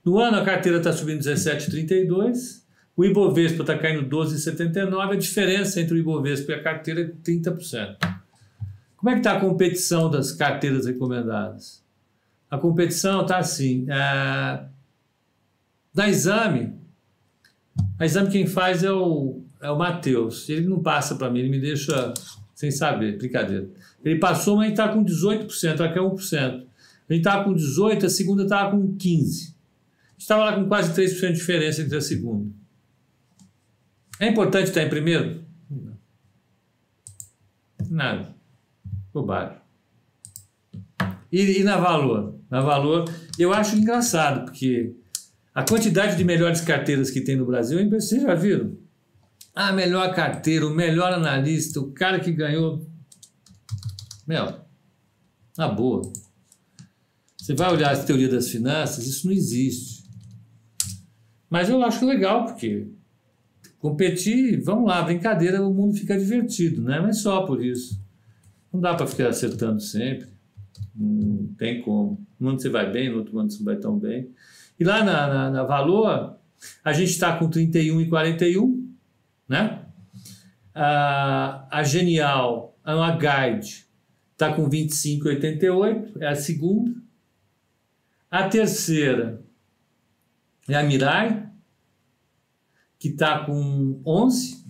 No 0.04 0.20
ano 0.20 0.38
a 0.38 0.46
carteira 0.46 0.78
está 0.78 0.94
subindo 0.94 1.20
17,32. 1.20 2.64
O 2.96 3.04
Ibovespa 3.04 3.64
está 3.64 3.78
caindo 3.78 4.08
12,79. 4.08 5.12
A 5.12 5.16
diferença 5.16 5.82
entre 5.82 5.96
o 5.96 5.98
Ibovespa 5.98 6.54
e 6.54 6.56
a 6.56 6.64
carteira 6.64 7.02
é 7.02 7.08
30%. 7.08 7.98
Como 9.06 9.14
é 9.16 9.20
que 9.20 9.28
está 9.28 9.38
a 9.38 9.40
competição 9.40 10.10
das 10.10 10.32
carteiras 10.32 10.88
recomendadas? 10.88 11.86
A 12.50 12.58
competição 12.58 13.22
está 13.22 13.38
assim. 13.38 13.86
É... 13.88 14.66
Da 15.94 16.10
exame, 16.10 16.74
a 18.00 18.04
exame 18.04 18.32
quem 18.32 18.48
faz 18.48 18.84
é 18.84 18.92
o 18.92 19.44
é 19.62 19.70
o 19.70 19.78
Matheus. 19.78 20.50
Ele 20.50 20.68
não 20.68 20.82
passa 20.82 21.14
para 21.14 21.30
mim, 21.30 21.38
ele 21.38 21.50
me 21.50 21.60
deixa 21.62 22.16
sem 22.56 22.72
saber, 22.72 23.20
brincadeira. 23.20 23.70
Ele 24.04 24.18
passou, 24.18 24.58
mas 24.58 24.72
está 24.72 24.90
com 24.90 25.06
18%, 25.06 25.82
aqui 25.82 26.00
é 26.00 26.02
1%. 26.02 26.66
A 27.08 27.14
gente 27.14 27.22
estava 27.22 27.44
com 27.44 27.54
18%, 27.54 28.06
a 28.06 28.10
segunda 28.10 28.42
estava 28.42 28.72
com 28.72 28.98
15%. 28.98 29.54
Estava 30.18 30.46
lá 30.46 30.56
com 30.56 30.68
quase 30.68 31.00
3% 31.00 31.28
de 31.28 31.34
diferença 31.34 31.84
entre 31.84 31.96
a 31.96 32.02
segunda. 32.02 32.50
É 34.20 34.30
importante 34.30 34.70
estar 34.70 34.82
em 34.82 34.90
primeiro? 34.90 35.44
Não. 35.70 35.94
Nada. 37.88 38.35
Bobagem. 39.16 39.58
E, 41.32 41.62
e 41.62 41.64
na 41.64 41.78
valor? 41.78 42.38
Na 42.52 42.60
valor, 42.60 43.06
eu 43.40 43.54
acho 43.54 43.78
engraçado, 43.78 44.44
porque 44.44 44.94
a 45.54 45.64
quantidade 45.64 46.18
de 46.18 46.26
melhores 46.26 46.60
carteiras 46.60 47.10
que 47.10 47.22
tem 47.22 47.38
no 47.38 47.46
Brasil, 47.46 47.90
vocês 47.90 48.22
já 48.22 48.36
viram? 48.36 48.78
Ah, 49.56 49.72
melhor 49.72 50.14
carteira, 50.14 50.68
o 50.68 50.70
melhor 50.70 51.14
analista, 51.14 51.80
o 51.80 51.94
cara 51.94 52.20
que 52.20 52.30
ganhou. 52.30 52.86
Meu, 54.28 54.54
na 55.58 55.70
boa. 55.70 56.12
Você 57.38 57.54
vai 57.54 57.72
olhar 57.72 57.92
as 57.92 58.04
teorias 58.04 58.32
das 58.32 58.50
finanças, 58.50 59.08
isso 59.08 59.28
não 59.28 59.34
existe. 59.34 60.04
Mas 61.50 61.70
eu 61.70 61.82
acho 61.82 62.06
legal, 62.06 62.44
porque 62.44 62.90
competir, 63.80 64.62
vamos 64.62 64.90
lá, 64.90 65.02
brincadeira, 65.04 65.66
o 65.66 65.74
mundo 65.74 65.96
fica 65.96 66.20
divertido, 66.20 66.82
né? 66.82 67.00
Mas 67.00 67.20
só 67.20 67.46
por 67.46 67.64
isso. 67.64 68.04
Não 68.76 68.82
dá 68.82 68.94
para 68.94 69.08
ficar 69.08 69.30
acertando 69.30 69.80
sempre. 69.80 70.28
Não 70.94 71.48
tem 71.58 71.82
como. 71.82 72.22
Um 72.40 72.50
ano 72.50 72.60
você 72.60 72.68
vai 72.68 72.92
bem, 72.92 73.10
no 73.10 73.20
outro 73.20 73.40
ano 73.40 73.50
você 73.50 73.60
não 73.60 73.66
vai 73.66 73.78
tão 73.78 73.98
bem. 73.98 74.30
E 74.78 74.84
lá 74.84 75.02
na, 75.02 75.28
na, 75.28 75.50
na 75.50 75.64
Valor, 75.64 76.38
a 76.84 76.92
gente 76.92 77.12
está 77.12 77.38
com 77.38 77.50
31 77.50 78.02
e 78.02 78.10
41, 78.10 78.94
né? 79.48 79.86
A, 80.74 81.66
a 81.72 81.84
Genial, 81.84 82.78
a 82.84 83.12
Guide, 83.12 83.86
está 84.34 84.54
com 84.54 84.70
25 84.70 85.26
e 85.26 85.32
88, 85.36 86.22
é 86.22 86.28
a 86.28 86.36
segunda. 86.36 86.94
A 88.30 88.50
terceira 88.50 89.42
é 90.68 90.76
a 90.76 90.84
Mirai, 90.84 91.50
que 93.00 93.08
está 93.08 93.46
com 93.46 94.02
11. 94.06 94.65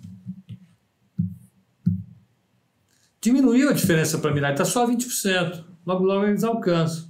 Diminuiu 3.25 3.69
a 3.69 3.73
diferença 3.73 4.19
para 4.19 4.31
Mirai, 4.31 4.51
está 4.51 4.63
só 4.63 4.87
20%. 4.87 5.65
Logo, 5.83 6.03
logo 6.03 6.27
eles 6.27 6.43
alcançam. 6.43 7.09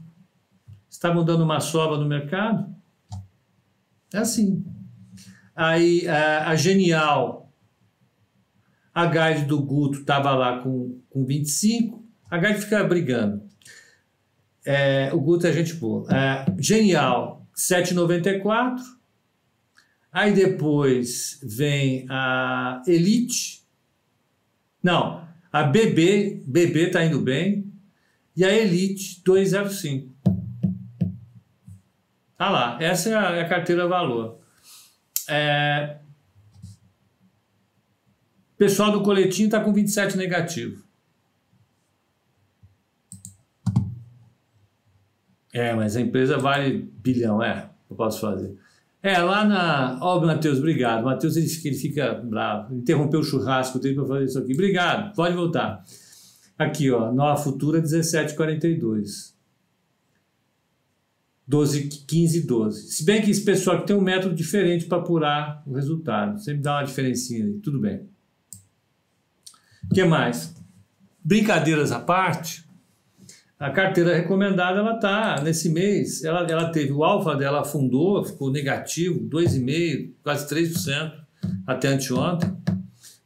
Estavam 0.90 1.26
dando 1.26 1.44
uma 1.44 1.60
sova 1.60 1.98
no 1.98 2.08
mercado. 2.08 2.74
É 4.14 4.20
assim. 4.20 4.66
Aí 5.54 6.08
a, 6.08 6.52
a 6.52 6.56
Genial, 6.56 7.52
a 8.94 9.06
Guide 9.08 9.46
do 9.46 9.62
Guto 9.62 10.00
estava 10.00 10.34
lá 10.34 10.60
com, 10.60 11.02
com 11.10 11.26
25, 11.26 12.02
a 12.32 12.38
Guide 12.38 12.62
fica 12.62 12.82
brigando. 12.86 13.44
É, 14.66 15.14
o 15.14 15.20
Guto 15.20 15.46
é 15.46 15.52
gente 15.52 15.74
boa. 15.74 16.08
É, 16.10 16.46
Genial, 16.58 17.46
7,94. 17.54 18.80
Aí 20.14 20.34
depois 20.34 21.42
vem 21.44 22.06
a 22.10 22.82
Elite. 22.88 23.66
Não, 24.82 25.25
a 25.56 25.64
BB, 25.64 26.44
BB 26.46 26.88
está 26.88 27.06
indo 27.06 27.22
bem. 27.22 27.72
E 28.36 28.44
a 28.44 28.54
Elite 28.54 29.24
205. 29.24 30.14
Tá 32.38 32.50
lá, 32.50 32.78
essa 32.82 33.10
é 33.10 33.16
a, 33.16 33.32
é 33.38 33.42
a 33.42 33.48
carteira 33.48 33.88
valor. 33.88 34.38
É... 35.30 36.00
Pessoal 38.58 38.92
do 38.92 39.02
coletinho 39.02 39.46
está 39.46 39.62
com 39.62 39.72
27 39.72 40.18
negativo. 40.18 40.84
É, 45.54 45.74
mas 45.74 45.96
a 45.96 46.02
empresa 46.02 46.38
vale 46.38 46.92
bilhão, 47.02 47.42
é. 47.42 47.70
Eu 47.90 47.96
posso 47.96 48.20
fazer. 48.20 48.60
É, 49.06 49.20
lá 49.20 49.46
na. 49.46 50.00
Ó, 50.02 50.18
oh, 50.18 50.26
Matheus, 50.26 50.58
obrigado. 50.58 51.04
Matheus, 51.04 51.38
ele, 51.38 51.46
ele 51.64 51.76
fica 51.76 52.16
bravo. 52.16 52.74
Interrompeu 52.74 53.20
o 53.20 53.24
churrasco 53.24 53.78
dele 53.78 53.94
para 53.94 54.08
fazer 54.08 54.26
isso 54.26 54.40
aqui. 54.40 54.54
Obrigado, 54.54 55.14
pode 55.14 55.36
voltar. 55.36 55.86
Aqui, 56.58 56.90
ó, 56.90 57.12
Nova 57.12 57.40
Futura 57.40 57.78
1742. 57.78 59.36
12, 61.48 61.84
15 62.08 62.48
12. 62.48 62.82
Se 62.94 63.06
bem 63.06 63.22
que 63.22 63.30
esse 63.30 63.46
pessoal 63.46 63.78
aqui 63.78 63.86
tem 63.86 63.96
um 63.96 64.02
método 64.02 64.34
diferente 64.34 64.86
para 64.86 64.98
apurar 64.98 65.62
o 65.68 65.76
resultado. 65.76 66.42
Sempre 66.42 66.64
dá 66.64 66.78
uma 66.78 66.84
diferencinha 66.84 67.46
aí. 67.46 67.60
Tudo 67.60 67.80
bem. 67.80 68.10
O 69.84 69.94
que 69.94 70.04
mais? 70.04 70.56
Brincadeiras 71.24 71.92
à 71.92 72.00
parte, 72.00 72.65
a 73.58 73.70
carteira 73.70 74.16
recomendada, 74.16 74.80
ela 74.80 74.98
tá 74.98 75.42
nesse 75.42 75.70
mês, 75.70 76.24
ela, 76.24 76.46
ela 76.50 76.70
teve 76.70 76.92
o 76.92 77.04
alfa 77.04 77.36
dela 77.36 77.62
afundou, 77.62 78.24
ficou 78.24 78.52
negativo, 78.52 79.22
2,5%, 79.30 80.12
quase 80.22 80.48
3% 80.54 81.14
até 81.66 81.88
anteontem. 81.88 82.56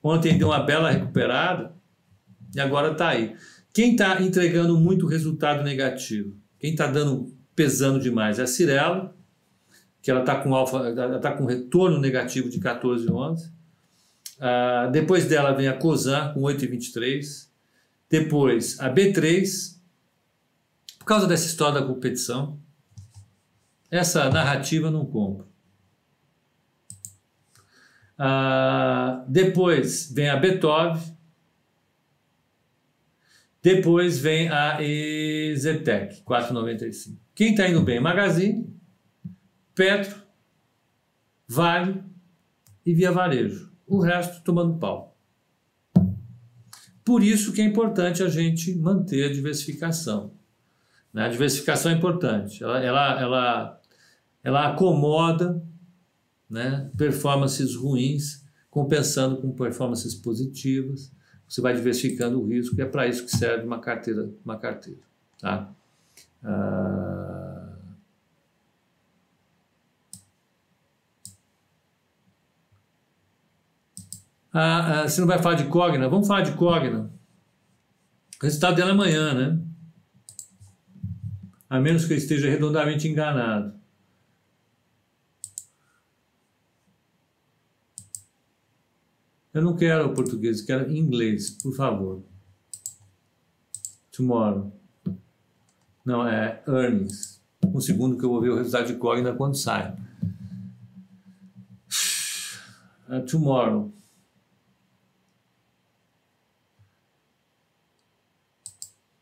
Ontem 0.03 0.37
deu 0.37 0.49
uma 0.49 0.59
bela 0.59 0.91
recuperada 0.91 1.73
e 2.55 2.59
agora 2.59 2.91
está 2.91 3.09
aí. 3.09 3.35
Quem 3.73 3.91
está 3.91 4.21
entregando 4.21 4.77
muito 4.77 5.07
resultado 5.07 5.63
negativo? 5.63 6.35
Quem 6.59 6.71
está 6.71 6.87
dando 6.87 7.33
pesando 7.55 7.99
demais 7.99 8.39
é 8.39 8.43
a 8.43 8.47
Cirela, 8.47 9.15
que 10.01 10.11
ela 10.11 10.21
está 10.21 10.35
com 10.35 10.55
alfa, 10.55 10.77
ela 10.77 11.17
está 11.17 11.31
com 11.31 11.45
retorno 11.45 11.99
negativo 11.99 12.49
de 12.49 12.59
14,11. 12.59 13.49
Uh, 14.37 14.91
depois 14.91 15.25
dela 15.25 15.51
vem 15.53 15.67
a 15.67 15.73
Cosan 15.73 16.33
com 16.33 16.41
8,23. 16.41 17.49
Depois 18.09 18.79
a 18.79 18.89
B3 18.89 19.78
causa 21.09 21.25
dessa 21.25 21.47
história 21.47 21.81
da 21.81 21.87
competição, 21.87 22.61
essa 23.89 24.29
narrativa 24.29 24.91
não 24.91 25.07
compro. 25.07 25.47
Ah, 28.15 29.25
depois 29.27 30.11
vem 30.13 30.29
a 30.29 30.37
Beethoven, 30.37 31.01
depois 33.59 34.19
vem 34.19 34.49
a 34.49 34.77
Ezetec, 34.83 36.21
4,95. 36.21 37.17
Quem 37.33 37.51
está 37.51 37.67
indo 37.67 37.81
bem? 37.81 37.99
Magazine, 37.99 38.71
Petro, 39.73 40.21
Vale 41.47 42.03
e 42.85 42.93
Via 42.93 43.11
Varejo. 43.11 43.71
O 43.87 43.99
resto 43.99 44.43
tomando 44.43 44.77
pau. 44.77 45.17
Por 47.03 47.23
isso 47.23 47.51
que 47.51 47.61
é 47.61 47.65
importante 47.65 48.21
a 48.21 48.29
gente 48.29 48.75
manter 48.75 49.25
a 49.25 49.33
diversificação. 49.33 50.37
Né? 51.13 51.25
A 51.25 51.29
diversificação 51.29 51.91
é 51.91 51.95
importante. 51.95 52.63
Ela, 52.63 52.79
ela, 52.79 53.21
ela, 53.21 53.81
ela 54.43 54.67
acomoda 54.67 55.61
né, 56.49 56.89
performances 56.97 57.75
ruins, 57.75 58.45
compensando 58.69 59.37
com 59.37 59.51
performances 59.51 60.15
positivas. 60.15 61.11
Você 61.47 61.61
vai 61.61 61.73
diversificando 61.73 62.39
o 62.41 62.47
risco 62.47 62.75
e 62.77 62.81
é 62.81 62.85
para 62.85 63.07
isso 63.07 63.25
que 63.25 63.31
serve 63.31 63.65
uma 63.65 63.79
carteira. 63.79 64.29
Uma 64.43 64.57
carteira 64.57 65.01
tá? 65.39 65.69
Ah... 66.43 67.55
Ah, 74.51 75.07
você 75.07 75.21
não 75.21 75.27
vai 75.27 75.37
falar 75.37 75.55
de 75.55 75.65
Cogna? 75.65 76.09
Vamos 76.09 76.27
falar 76.27 76.41
de 76.41 76.53
Cogna. 76.53 77.11
O 78.41 78.45
resultado 78.45 78.75
dela 78.75 78.89
é 78.89 78.93
amanhã, 78.93 79.33
né? 79.33 79.59
A 81.69 81.79
menos 81.79 82.05
que 82.05 82.13
eu 82.13 82.17
esteja 82.17 82.49
redondamente 82.49 83.07
enganado. 83.07 83.77
Eu 89.53 89.61
não 89.61 89.75
quero 89.75 90.13
português, 90.13 90.61
quero 90.61 90.91
inglês, 90.91 91.49
por 91.49 91.75
favor. 91.75 92.23
Tomorrow. 94.11 94.71
Não, 96.05 96.27
é 96.27 96.63
earnings. 96.67 97.41
Um 97.65 97.79
segundo 97.81 98.17
que 98.17 98.23
eu 98.23 98.29
vou 98.29 98.41
ver 98.41 98.49
o 98.49 98.55
resultado 98.55 98.87
de 98.87 98.95
Cogna 98.95 99.33
quando 99.33 99.55
sai. 99.55 99.95
Uh, 103.07 103.25
tomorrow. 103.25 103.91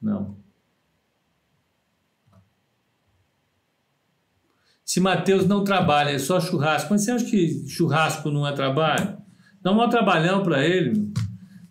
Não. 0.02 0.38
Se 4.98 5.02
Mateus 5.02 5.48
não 5.48 5.64
trabalha, 5.64 6.10
é 6.10 6.18
só 6.18 6.42
churrasco. 6.42 6.90
Mas 6.90 7.04
você 7.04 7.12
acha 7.12 7.26
que 7.26 7.70
churrasco 7.70 8.32
não 8.32 8.48
é 8.48 8.52
trabalho? 8.52 9.16
Dá 9.62 9.72
um 9.72 9.90
trabalhão 9.90 10.42
para 10.42 10.66
ele. 10.66 11.14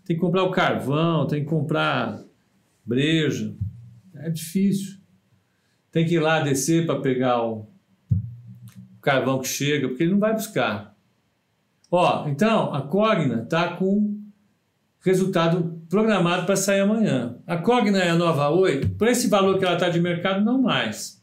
Tem 0.05 0.15
que 0.15 0.21
comprar 0.21 0.45
o 0.45 0.53
carvão, 0.53 1.27
tem 1.27 1.43
que 1.43 1.51
comprar 1.51 2.23
breja. 2.85 3.53
É 4.15 4.31
difícil. 4.31 4.99
Tem 5.91 6.07
que 6.07 6.15
ir 6.15 6.21
lá 6.21 6.39
descer 6.39 6.87
para 6.87 7.01
pegar 7.01 7.43
o 7.43 7.69
carvão 9.03 9.41
que 9.41 9.49
chega, 9.49 9.89
porque 9.89 10.05
ele 10.05 10.13
não 10.13 10.21
vai 10.21 10.33
buscar. 10.33 10.95
Ó, 11.91 12.29
então 12.29 12.73
a 12.73 12.83
Cogna 12.83 13.43
está 13.43 13.71
com 13.71 14.21
resultado 15.01 15.83
programado 15.91 16.47
para 16.47 16.55
sair 16.55 16.79
amanhã. 16.79 17.41
A 17.45 17.57
Cogna 17.57 17.99
é 17.99 18.11
a 18.11 18.15
nova 18.15 18.51
Oi, 18.51 18.87
por 18.87 19.09
esse 19.09 19.27
valor 19.27 19.59
que 19.59 19.65
ela 19.65 19.75
está 19.75 19.89
de 19.89 19.99
mercado, 19.99 20.45
não 20.45 20.63
mais. 20.63 21.16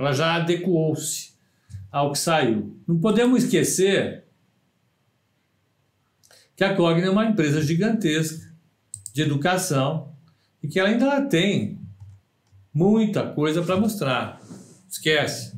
Ela 0.00 0.14
já 0.14 0.36
adequou-se 0.36 1.34
ao 1.92 2.10
que 2.10 2.18
saiu. 2.18 2.74
Não 2.88 2.98
podemos 2.98 3.44
esquecer 3.44 4.24
que 6.56 6.64
a 6.64 6.74
Cogna 6.74 7.04
é 7.06 7.10
uma 7.10 7.26
empresa 7.26 7.60
gigantesca 7.60 8.50
de 9.12 9.20
educação 9.20 10.16
e 10.62 10.68
que 10.68 10.80
ela 10.80 10.88
ainda 10.88 11.20
tem 11.26 11.78
muita 12.72 13.30
coisa 13.30 13.62
para 13.62 13.76
mostrar. 13.76 14.40
Esquece. 14.88 15.54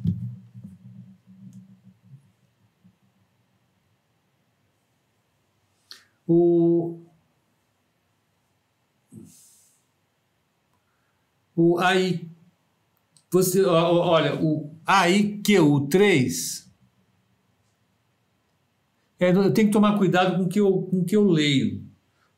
O, 6.27 7.01
o 11.55 11.79
AI, 11.79 12.32
você, 13.33 13.65
olha, 13.65 14.39
o 14.43 14.71
AIQ3, 14.87 16.67
é, 19.19 19.31
eu 19.31 19.55
tenho 19.55 19.69
que 19.69 19.73
tomar 19.73 19.97
cuidado 19.97 20.37
com 20.37 20.43
o 20.43 20.49
que 20.49 20.61
eu, 20.61 20.83
com 20.83 20.99
o 20.99 21.05
que 21.05 21.17
eu 21.17 21.25
leio. 21.25 21.83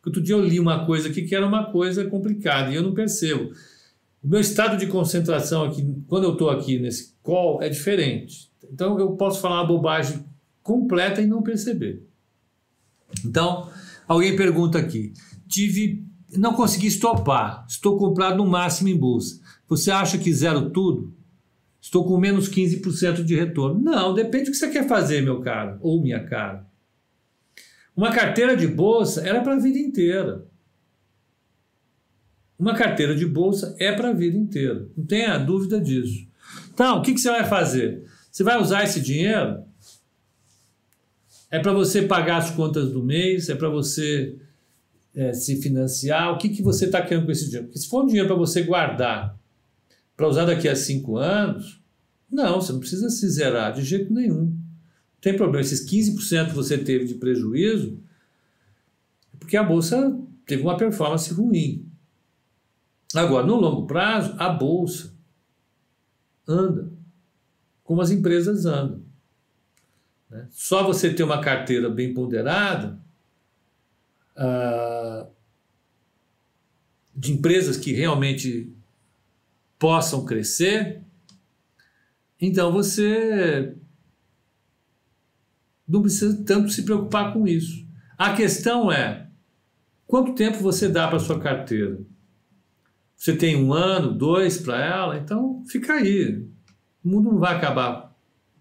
Outro 0.07 0.23
dia 0.23 0.37
eu 0.37 0.45
li 0.45 0.61
uma 0.61 0.87
coisa 0.87 1.09
aqui 1.09 1.23
que 1.23 1.35
era 1.35 1.45
uma 1.45 1.73
coisa 1.73 2.05
complicada 2.05 2.71
e 2.71 2.77
eu 2.77 2.83
não 2.83 2.95
percebo. 2.95 3.51
O 4.23 4.29
meu 4.29 4.39
estado 4.39 4.77
de 4.77 4.87
concentração 4.87 5.65
aqui, 5.65 5.85
quando 6.07 6.25
eu 6.25 6.35
estou 6.35 6.49
aqui 6.49 6.79
nesse 6.79 7.15
call, 7.23 7.61
é 7.61 7.69
diferente. 7.69 8.49
Então 8.73 8.97
eu 8.97 9.17
posso 9.17 9.41
falar 9.41 9.63
uma 9.63 9.67
bobagem 9.67 10.25
completa 10.63 11.21
e 11.21 11.27
não 11.27 11.43
perceber. 11.43 12.07
Então, 13.25 13.69
alguém 14.07 14.37
pergunta 14.37 14.79
aqui: 14.79 15.13
tive, 15.49 16.07
não 16.37 16.55
consegui 16.55 16.87
estopar, 16.87 17.67
estou 17.69 17.97
comprado 17.97 18.37
no 18.37 18.47
máximo 18.47 18.89
em 18.89 18.97
bolsa. 18.97 19.43
Você 19.69 19.91
acha 19.91 20.19
que 20.19 20.33
zero 20.33 20.71
tudo? 20.71 21.13
Estou 21.81 22.05
com 22.07 22.19
menos 22.19 22.49
15% 22.49 23.23
de 23.25 23.35
retorno. 23.35 23.81
Não, 23.81 24.15
depende 24.15 24.47
do 24.47 24.51
que 24.53 24.57
você 24.57 24.71
quer 24.71 24.89
fazer, 24.89 25.23
meu 25.23 25.41
caro, 25.41 25.79
ou 25.81 26.01
minha 26.01 26.25
cara. 26.25 26.67
Uma 27.97 28.11
carteira 28.13 28.57
de 28.57 28.67
bolsa 28.67 29.27
era 29.27 29.43
para 29.43 29.55
a 29.55 29.59
vida 29.59 29.79
inteira. 29.79 30.47
Uma 32.59 32.75
carteira 32.75 33.15
de 33.15 33.27
bolsa 33.27 33.77
é 33.79 33.93
para 33.93 34.11
a 34.11 34.13
vida 34.13 34.37
inteira. 34.37 34.89
Não 34.97 35.05
tenha 35.05 35.37
dúvida 35.39 35.81
disso. 35.81 36.27
Então, 36.73 36.99
o 36.99 37.03
que, 37.03 37.13
que 37.13 37.21
você 37.21 37.31
vai 37.31 37.45
fazer? 37.45 38.05
Você 38.31 38.43
vai 38.43 38.61
usar 38.61 38.85
esse 38.85 39.01
dinheiro 39.01 39.63
é 41.55 41.59
para 41.61 41.73
você 41.73 42.03
pagar 42.03 42.39
as 42.39 42.51
contas 42.51 42.91
do 42.91 43.01
mês, 43.01 43.49
é 43.49 43.55
para 43.55 43.69
você 43.69 44.37
é, 45.15 45.33
se 45.33 45.63
financiar. 45.63 46.33
O 46.33 46.39
que, 46.39 46.49
que 46.49 46.61
você 46.61 46.87
está 46.87 47.01
querendo 47.01 47.27
com 47.27 47.31
esse 47.31 47.45
dinheiro? 47.45 47.67
Porque 47.67 47.79
se 47.79 47.89
for 47.89 48.03
um 48.03 48.07
dinheiro 48.09 48.27
para 48.27 48.37
você 48.37 48.63
guardar, 48.63 49.39
para 50.17 50.29
usar 50.29 50.45
daqui 50.45 50.69
a 50.69 50.77
cinco 50.77 51.17
anos, 51.17 51.83
não, 52.31 52.61
você 52.61 52.73
não 52.73 52.81
precisa 52.81 53.09
se 53.11 53.29
zerar 53.29 53.73
de 53.73 53.83
jeito 53.83 54.13
nenhum. 54.13 54.47
Não 54.47 55.21
tem 55.21 55.37
problema. 55.37 55.61
Esses 55.61 55.89
15% 55.89 56.49
que 56.49 56.55
você 56.55 56.79
teve 56.79 57.05
de 57.05 57.15
prejuízo 57.15 57.99
é 59.33 59.37
porque 59.39 59.57
a 59.57 59.63
bolsa 59.63 60.19
teve 60.47 60.63
uma 60.63 60.77
performance 60.77 61.33
ruim. 61.33 61.89
Agora, 63.15 63.47
no 63.47 63.55
longo 63.55 63.87
prazo, 63.87 64.35
a 64.39 64.49
bolsa 64.49 65.15
anda 66.47 66.93
como 67.85 68.01
as 68.01 68.11
empresas 68.11 68.65
andam. 68.65 69.03
Né? 70.31 70.49
Só 70.51 70.83
você 70.83 71.13
ter 71.13 71.23
uma 71.23 71.41
carteira 71.41 71.89
bem 71.89 72.15
ponderada 72.15 72.99
uh, 74.37 75.31
de 77.15 77.33
empresas 77.33 77.77
que 77.77 77.93
realmente 77.93 78.75
possam 79.85 80.25
crescer, 80.25 81.03
então 82.41 82.73
você 82.73 83.77
não 85.87 86.01
precisa 86.01 86.43
tanto 86.43 86.71
se 86.71 86.85
preocupar 86.85 87.35
com 87.35 87.47
isso. 87.47 87.87
A 88.17 88.33
questão 88.33 88.91
é 88.91 89.29
quanto 90.07 90.35
tempo 90.35 90.57
você 90.57 90.89
dá 90.89 91.07
para 91.07 91.19
sua 91.19 91.39
carteira. 91.39 92.01
Você 93.15 93.37
tem 93.37 93.63
um 93.63 93.75
ano, 93.75 94.17
dois 94.17 94.57
para 94.57 94.83
ela, 94.83 95.19
então 95.19 95.63
fica 95.67 95.93
aí. 95.93 96.49
O 97.05 97.09
mundo 97.11 97.33
não 97.33 97.39
vai 97.39 97.55
acabar 97.55 98.17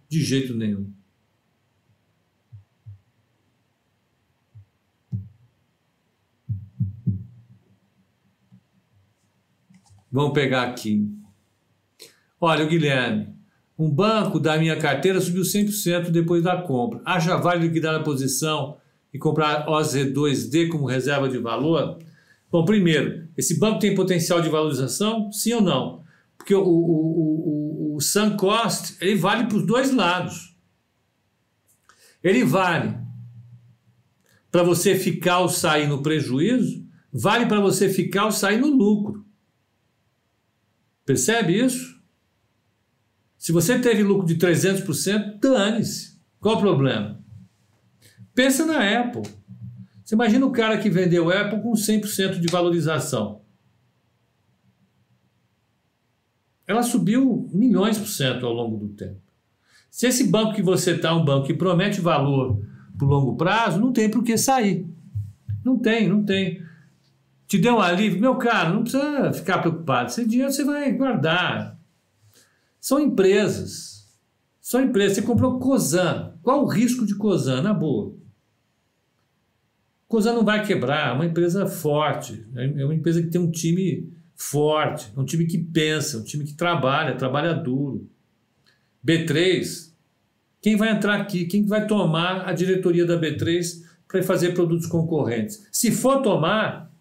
de 0.09 0.21
jeito 0.21 0.53
nenhum. 0.53 0.92
Vamos 10.14 10.34
pegar 10.34 10.61
aqui. 10.61 11.09
Olha, 12.39 12.64
Guilherme, 12.66 13.30
um 13.76 13.89
banco 13.89 14.39
da 14.39 14.59
minha 14.59 14.78
carteira 14.78 15.20
subiu 15.20 15.41
100% 15.41 16.11
depois 16.11 16.43
da 16.43 16.61
compra. 16.61 17.01
Acha 17.03 17.36
válido 17.36 17.66
liquidar 17.66 17.95
a 17.95 18.03
posição 18.03 18.78
e 19.11 19.18
comprar 19.18 19.66
OZ2D 19.66 20.70
como 20.70 20.86
reserva 20.86 21.28
de 21.28 21.39
valor? 21.39 21.97
Bom, 22.51 22.64
primeiro, 22.64 23.28
esse 23.36 23.59
banco 23.59 23.80
tem 23.80 23.95
potencial 23.95 24.39
de 24.39 24.49
valorização? 24.49 25.32
Sim 25.32 25.53
ou 25.53 25.61
não? 25.61 26.03
Porque 26.38 26.53
o, 26.53 26.61
o, 26.61 26.66
o, 26.68 27.93
o, 27.93 27.95
o 27.95 27.99
Sun 27.99 28.38
Cost 28.38 28.95
ele 29.01 29.16
vale 29.16 29.47
para 29.47 29.57
os 29.57 29.66
dois 29.66 29.91
lados. 29.91 30.55
Ele 32.24 32.43
vale 32.43 32.95
para 34.51 34.61
você 34.61 34.93
ficar 34.93 35.39
ou 35.39 35.49
sair 35.49 35.88
no 35.88 36.03
prejuízo, 36.03 36.86
vale 37.11 37.47
para 37.47 37.59
você 37.59 37.89
ficar 37.89 38.26
ou 38.26 38.32
sair 38.32 38.59
no 38.59 38.68
lucro. 38.68 39.22
Percebe 41.06 41.58
isso? 41.58 42.01
Se 43.38 43.51
você 43.51 43.78
teve 43.78 44.04
lucro 44.04 44.26
de 44.26 44.36
300%, 44.36 45.39
dane-se. 45.39 46.18
Qual 46.39 46.56
o 46.56 46.62
problema? 46.62 47.22
Pensa 48.34 48.66
na 48.66 49.01
Apple. 49.01 49.24
Você 50.04 50.16
imagina 50.16 50.45
o 50.45 50.51
cara 50.51 50.78
que 50.78 50.89
vendeu 50.89 51.30
Apple 51.30 51.62
com 51.62 51.74
100% 51.74 52.39
de 52.39 52.47
valorização. 52.47 53.41
Ela 56.66 56.84
subiu 56.84 57.49
milhões 57.54 57.97
por 57.97 58.08
cento 58.08 58.45
ao 58.45 58.54
longo 58.54 58.78
do 58.78 58.93
tempo. 58.93 59.22
Se 59.89 60.08
esse 60.08 60.26
banco 60.26 60.56
que 60.56 60.62
você 60.64 60.91
está 60.91 61.10
é 61.10 61.14
um 61.14 61.24
banco 61.24 61.45
que 61.45 61.54
promete 61.54 62.01
valor 62.01 62.60
o 63.01 63.06
longo 63.06 63.36
prazo, 63.36 63.80
não 63.80 63.91
tem 63.91 64.10
por 64.10 64.24
que 64.24 64.38
sair. 64.38 64.88
Não 65.64 65.78
tem, 65.78 66.08
não 66.08 66.24
tem. 66.24 66.62
Te 67.54 67.60
deu 67.60 67.76
um 67.76 67.80
alívio? 67.80 68.20
Meu 68.20 68.36
caro, 68.36 68.74
não 68.74 68.82
precisa 68.82 69.32
ficar 69.32 69.60
preocupado. 69.60 70.10
Esse 70.10 70.26
dinheiro 70.26 70.51
você 70.51 70.64
vai 70.64 70.91
guardar. 70.91 71.80
São 72.82 72.99
empresas. 72.99 74.12
São 74.60 74.82
empresas. 74.82 75.18
Você 75.18 75.22
comprou 75.22 75.60
Cosan. 75.60 76.34
Qual 76.41 76.64
o 76.64 76.68
risco 76.68 77.06
de 77.06 77.14
Cosan? 77.14 77.62
Na 77.62 77.72
boa. 77.72 78.16
Coisa 80.08 80.34
não 80.34 80.43
vai 80.43 80.66
quebrar, 80.66 81.10
é 81.10 81.14
uma 81.14 81.28
empresa 81.28 81.68
forte, 81.68 82.43
é 82.56 82.84
uma 82.86 82.95
empresa 82.95 83.22
que 83.22 83.30
tem 83.30 83.39
um 83.39 83.51
time 83.51 84.12
forte, 84.36 85.14
um 85.16 85.24
time 85.24 85.45
que 85.45 85.60
pensa, 85.60 86.18
um 86.18 86.24
time 86.24 86.45
que 86.45 86.56
trabalha, 86.56 87.16
trabalha 87.16 87.54
duro. 87.54 88.10
B3, 89.08 89.93
quem 90.60 90.76
vai 90.76 90.89
entrar 90.89 91.22
aqui? 91.22 91.45
Quem 91.45 91.68
vai 91.68 91.86
tomar 91.86 92.49
a 92.49 92.51
diretoria 92.51 93.06
da 93.06 93.16
B3 93.16 93.84
para 94.08 94.24
fazer 94.24 94.56
produtos 94.56 94.88
concorrentes? 94.88 95.68
Se 95.72 95.91
for 95.91 96.20
tomar, 96.24 96.92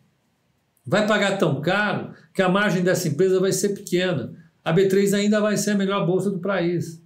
vai 0.85 1.07
pagar 1.07 1.39
tão 1.39 1.61
caro 1.61 2.14
que 2.35 2.43
a 2.43 2.49
margem 2.49 2.83
dessa 2.83 3.09
empresa 3.09 3.41
vai 3.41 3.53
ser 3.53 3.70
pequena. 3.70 4.35
A 4.64 4.72
B3 4.72 5.14
ainda 5.14 5.41
vai 5.41 5.57
ser 5.57 5.72
a 5.72 5.76
melhor 5.76 6.07
bolsa 6.07 6.30
do 6.30 6.41
país. 6.41 7.03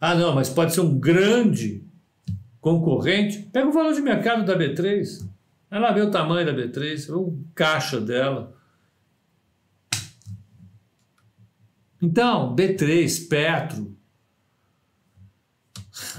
Ah, 0.00 0.14
não, 0.14 0.34
mas 0.34 0.48
pode 0.48 0.74
ser 0.74 0.80
um 0.80 0.98
grande 0.98 1.82
concorrente, 2.60 3.42
pega 3.52 3.68
o 3.68 3.72
valor 3.72 3.94
de 3.94 4.00
mercado 4.00 4.44
da 4.44 4.58
B3, 4.58 5.26
vai 5.70 5.80
lá 5.80 5.92
ver 5.92 6.02
o 6.02 6.10
tamanho 6.10 6.46
da 6.46 6.52
B3, 6.52 7.10
o 7.14 7.38
caixa 7.54 8.00
dela. 8.00 8.54
Então, 12.00 12.54
B3, 12.54 13.28
Petro, 13.28 13.96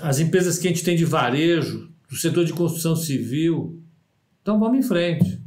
as 0.02 0.20
empresas 0.20 0.58
que 0.58 0.68
a 0.68 0.72
gente 0.72 0.84
tem 0.84 0.96
de 0.96 1.06
varejo, 1.06 1.94
do 2.10 2.16
setor 2.16 2.46
de 2.46 2.54
construção 2.54 2.96
civil. 2.96 3.84
Então 4.46 4.60
vamos 4.60 4.78
em 4.78 4.88
frente. 4.88 5.42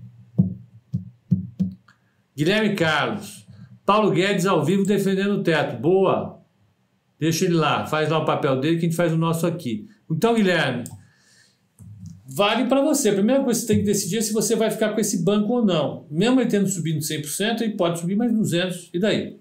Guilherme 2.36 2.74
Carlos, 2.74 3.46
Paulo 3.86 4.10
Guedes 4.10 4.44
ao 4.44 4.64
vivo 4.64 4.82
defendendo 4.84 5.34
o 5.34 5.42
teto. 5.44 5.80
Boa! 5.80 6.42
Deixa 7.16 7.44
ele 7.44 7.54
lá, 7.54 7.86
faz 7.86 8.08
lá 8.08 8.18
o 8.18 8.24
papel 8.24 8.58
dele 8.58 8.74
que 8.74 8.86
a 8.86 8.88
gente 8.88 8.96
faz 8.96 9.12
o 9.12 9.16
nosso 9.16 9.46
aqui. 9.46 9.88
Então, 10.10 10.34
Guilherme, 10.34 10.82
vale 12.26 12.64
para 12.66 12.82
você. 12.82 13.10
A 13.10 13.14
primeira 13.14 13.44
coisa 13.44 13.60
que 13.60 13.66
você 13.66 13.72
tem 13.72 13.84
que 13.84 13.86
decidir 13.86 14.18
é 14.18 14.20
se 14.20 14.32
você 14.32 14.56
vai 14.56 14.68
ficar 14.68 14.92
com 14.92 15.00
esse 15.00 15.22
banco 15.22 15.52
ou 15.52 15.64
não. 15.64 16.04
Mesmo 16.10 16.40
ele 16.40 16.50
tendo 16.50 16.66
subido 16.66 16.98
100%, 16.98 17.60
ele 17.60 17.76
pode 17.76 18.00
subir 18.00 18.16
mais 18.16 18.32
200, 18.32 18.90
e 18.92 18.98
daí? 18.98 19.38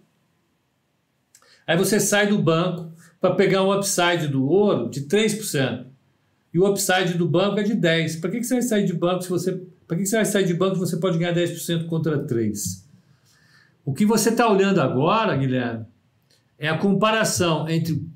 Aí 1.66 1.76
você 1.76 2.00
sai 2.00 2.28
do 2.28 2.38
banco 2.38 2.92
para 3.20 3.34
pegar 3.34 3.64
um 3.64 3.76
upside 3.76 4.28
do 4.28 4.46
ouro 4.46 4.88
de 4.88 5.08
3%. 5.08 5.87
E 6.58 6.60
o 6.60 6.68
upside 6.68 7.14
do 7.14 7.30
banco 7.30 7.60
é 7.60 7.64
de 7.64 7.76
10. 7.76 8.16
Para 8.16 8.32
que, 8.32 8.40
que 8.40 8.44
você 8.44 8.56
vai 8.56 8.64
sair 8.64 8.84
de 8.84 8.94
banco 8.94 9.22
se 9.22 9.30
você. 9.30 9.52
Para 9.88 9.96
que, 9.96 10.02
que 10.02 10.10
você 10.10 10.16
vai 10.16 10.26
sair 10.26 10.44
de 10.44 10.56
banco 10.56 10.74
se 10.74 10.80
você 10.80 10.98
pode 10.98 11.20
ganhar 11.20 11.36
10% 11.36 11.86
contra 11.86 12.18
3%? 12.18 12.84
O 13.86 13.94
que 13.94 14.08
você 14.08 14.30
está 14.30 14.50
olhando 14.50 14.82
agora, 14.82 15.38
Guilherme, 15.38 15.86
é 16.58 16.68
a 16.68 16.76
comparação 16.76 17.70
entre 17.70 17.94
o 17.94 18.10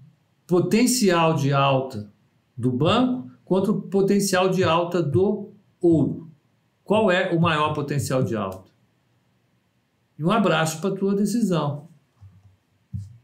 potencial 0.47 1.35
de 1.35 1.53
alta 1.53 2.11
do 2.57 2.71
banco 2.71 3.29
contra 3.45 3.71
o 3.71 3.79
potencial 3.79 4.49
de 4.49 4.63
alta 4.63 5.03
do 5.03 5.53
ouro. 5.79 6.27
Qual 6.83 7.11
é 7.11 7.29
o 7.29 7.39
maior 7.39 7.75
potencial 7.75 8.23
de 8.23 8.35
alta? 8.35 8.71
E 10.17 10.23
um 10.23 10.31
abraço 10.31 10.81
para 10.81 10.89
a 10.89 10.97
tua 10.97 11.13
decisão. 11.13 11.89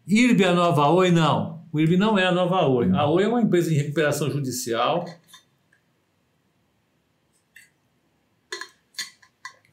IRB 0.05 0.43
é 0.43 0.49
a 0.49 0.53
nova 0.53 0.87
Oi? 0.89 1.09
Não. 1.09 1.56
O 1.71 1.79
IRB 1.79 1.97
não 1.97 2.17
é 2.17 2.25
a 2.25 2.31
nova 2.31 2.67
Oi. 2.67 2.91
A 2.91 3.09
Oi 3.09 3.23
é 3.23 3.27
uma 3.27 3.41
empresa 3.41 3.73
em 3.73 3.77
recuperação 3.77 4.29
judicial 4.29 5.05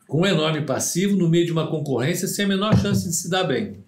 com 0.06 0.20
um 0.20 0.26
enorme 0.26 0.62
passivo 0.62 1.16
no 1.16 1.28
meio 1.28 1.44
de 1.44 1.52
uma 1.52 1.68
concorrência 1.68 2.28
sem 2.28 2.44
a 2.44 2.48
menor 2.48 2.78
chance 2.78 3.08
de 3.08 3.14
se 3.16 3.28
dar 3.28 3.42
bem. 3.42 3.84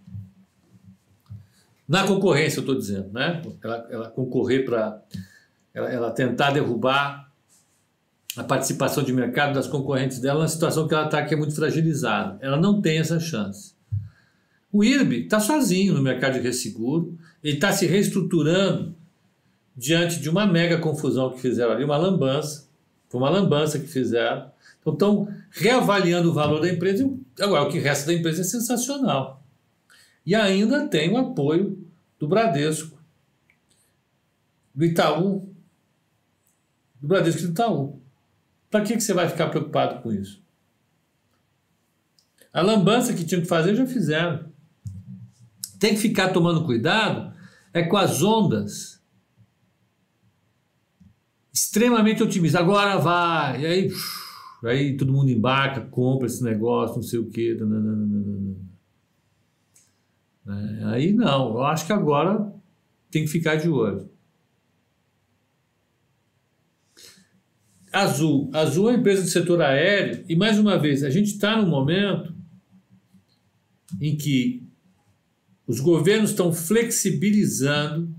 Na 1.88 2.04
concorrência, 2.04 2.58
eu 2.58 2.62
estou 2.62 2.74
dizendo, 2.74 3.12
né? 3.12 3.42
Ela, 3.62 3.86
ela 3.90 4.10
concorrer 4.10 4.64
para 4.64 5.02
ela, 5.72 5.88
ela, 5.88 6.10
tentar 6.10 6.50
derrubar 6.50 7.30
a 8.36 8.42
participação 8.42 9.04
de 9.04 9.12
mercado 9.12 9.54
das 9.54 9.68
concorrentes 9.68 10.18
dela 10.18 10.40
na 10.40 10.48
situação 10.48 10.88
que 10.88 10.94
ela 10.94 11.04
está, 11.04 11.24
que 11.24 11.32
é 11.32 11.36
muito 11.36 11.54
fragilizada. 11.54 12.38
Ela 12.40 12.56
não 12.56 12.80
tem 12.80 12.98
essa 12.98 13.20
chance. 13.20 13.76
O 14.72 14.82
IRB 14.82 15.24
está 15.24 15.38
sozinho 15.38 15.94
no 15.94 16.02
mercado 16.02 16.34
de 16.34 16.40
resseguro, 16.40 17.16
ele 17.46 17.58
está 17.58 17.72
se 17.72 17.86
reestruturando 17.86 18.92
diante 19.76 20.18
de 20.18 20.28
uma 20.28 20.44
mega 20.44 20.78
confusão 20.78 21.30
que 21.30 21.40
fizeram 21.40 21.70
ali, 21.70 21.84
uma 21.84 21.96
lambança, 21.96 22.68
foi 23.08 23.20
uma 23.20 23.30
lambança 23.30 23.78
que 23.78 23.86
fizeram. 23.86 24.50
Então 24.80 24.92
estão 24.92 25.28
reavaliando 25.52 26.28
o 26.28 26.32
valor 26.32 26.60
da 26.60 26.68
empresa. 26.68 27.08
Agora, 27.40 27.62
o 27.62 27.70
que 27.70 27.78
resta 27.78 28.08
da 28.08 28.14
empresa 28.14 28.40
é 28.40 28.44
sensacional. 28.44 29.44
E 30.24 30.34
ainda 30.34 30.88
tem 30.88 31.08
o 31.12 31.16
apoio 31.16 31.86
do 32.18 32.26
Bradesco, 32.26 32.98
do 34.74 34.84
Itaú, 34.84 35.48
do 37.00 37.06
Bradesco 37.06 37.42
e 37.42 37.46
do 37.46 37.52
Itaú. 37.52 38.00
Para 38.68 38.82
que, 38.82 38.96
que 38.96 39.00
você 39.00 39.14
vai 39.14 39.28
ficar 39.28 39.50
preocupado 39.50 40.02
com 40.02 40.12
isso? 40.12 40.42
A 42.52 42.60
lambança 42.60 43.14
que 43.14 43.24
tinham 43.24 43.42
que 43.42 43.46
fazer 43.46 43.76
já 43.76 43.86
fizeram. 43.86 44.46
Tem 45.78 45.94
que 45.94 46.00
ficar 46.00 46.30
tomando 46.30 46.64
cuidado 46.64 47.35
é 47.76 47.82
com 47.82 47.98
as 47.98 48.22
ondas 48.22 49.02
extremamente 51.52 52.22
otimistas. 52.22 52.60
Agora 52.60 52.96
vai, 52.96 53.60
e 53.60 53.66
aí, 53.66 53.92
aí 54.64 54.96
todo 54.96 55.12
mundo 55.12 55.30
embarca, 55.30 55.82
compra 55.82 56.26
esse 56.26 56.42
negócio, 56.42 56.96
não 56.96 57.02
sei 57.02 57.18
o 57.18 57.28
quê. 57.28 57.54
É, 60.46 60.84
aí 60.84 61.12
não, 61.12 61.50
eu 61.50 61.64
acho 61.64 61.84
que 61.84 61.92
agora 61.92 62.50
tem 63.10 63.24
que 63.24 63.30
ficar 63.30 63.56
de 63.56 63.68
olho. 63.68 64.08
Azul. 67.92 68.50
Azul 68.54 68.88
é 68.88 68.92
uma 68.92 68.98
empresa 69.00 69.22
do 69.22 69.28
setor 69.28 69.60
aéreo 69.60 70.24
e, 70.28 70.34
mais 70.34 70.58
uma 70.58 70.78
vez, 70.78 71.04
a 71.04 71.10
gente 71.10 71.32
está 71.32 71.60
num 71.60 71.68
momento 71.68 72.34
em 74.00 74.16
que 74.16 74.65
os 75.66 75.80
governos 75.80 76.30
estão 76.30 76.52
flexibilizando, 76.52 78.14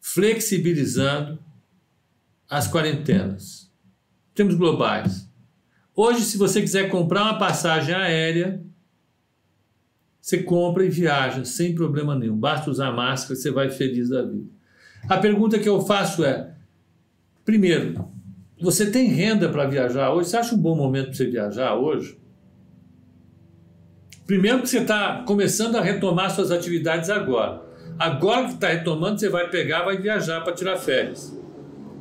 flexibilizando 0.00 1.38
as 2.48 2.70
quarentenas. 2.70 3.70
Temos 4.34 4.54
globais. 4.54 5.28
Hoje, 5.94 6.22
se 6.22 6.38
você 6.38 6.62
quiser 6.62 6.88
comprar 6.88 7.24
uma 7.24 7.38
passagem 7.38 7.94
aérea, 7.94 8.64
você 10.20 10.42
compra 10.42 10.84
e 10.84 10.88
viaja 10.88 11.44
sem 11.44 11.74
problema 11.74 12.14
nenhum. 12.14 12.36
Basta 12.36 12.70
usar 12.70 12.92
máscara, 12.92 13.34
você 13.34 13.50
vai 13.50 13.70
feliz 13.70 14.08
da 14.08 14.22
vida. 14.22 14.48
A 15.08 15.18
pergunta 15.18 15.58
que 15.58 15.68
eu 15.68 15.80
faço 15.80 16.24
é: 16.24 16.54
primeiro, 17.44 18.08
você 18.60 18.90
tem 18.90 19.08
renda 19.08 19.48
para 19.48 19.66
viajar 19.66 20.12
hoje? 20.12 20.30
Você 20.30 20.36
acha 20.36 20.54
um 20.54 20.58
bom 20.58 20.76
momento 20.76 21.06
para 21.06 21.14
você 21.14 21.30
viajar 21.30 21.74
hoje? 21.74 22.18
Primeiro 24.28 24.60
que 24.60 24.68
você 24.68 24.80
está 24.80 25.22
começando 25.26 25.76
a 25.76 25.80
retomar 25.80 26.30
suas 26.30 26.50
atividades 26.50 27.08
agora. 27.08 27.62
Agora 27.98 28.44
que 28.44 28.52
está 28.52 28.68
retomando, 28.68 29.18
você 29.18 29.30
vai 29.30 29.48
pegar, 29.48 29.84
vai 29.84 29.96
viajar 29.96 30.42
para 30.42 30.52
tirar 30.52 30.76
férias. 30.76 31.34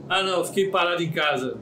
Ah, 0.09 0.21
não, 0.21 0.43
fiquei 0.43 0.69
parado 0.69 1.01
em 1.01 1.09
casa 1.09 1.57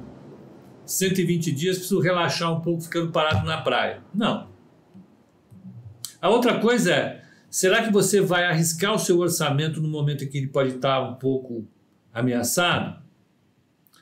120 0.84 1.51
dias, 1.51 1.78
preciso 1.78 1.99
relaxar 1.99 2.51
um 2.51 2.61
pouco 2.61 2.82
ficando 2.82 3.11
parado 3.11 3.45
na 3.45 3.61
praia. 3.61 4.01
Não. 4.11 4.49
A 6.20 6.30
outra 6.30 6.59
coisa 6.59 6.91
é, 6.91 7.24
será 7.47 7.84
que 7.84 7.93
você 7.93 8.20
vai 8.20 8.45
arriscar 8.45 8.95
o 8.95 8.99
seu 8.99 9.20
orçamento 9.20 9.80
no 9.80 9.88
momento 9.88 10.24
em 10.24 10.28
que 10.28 10.39
ele 10.39 10.47
pode 10.47 10.78
estar 10.78 10.99
um 10.99 11.13
pouco 11.13 11.68
ameaçado? 12.11 13.03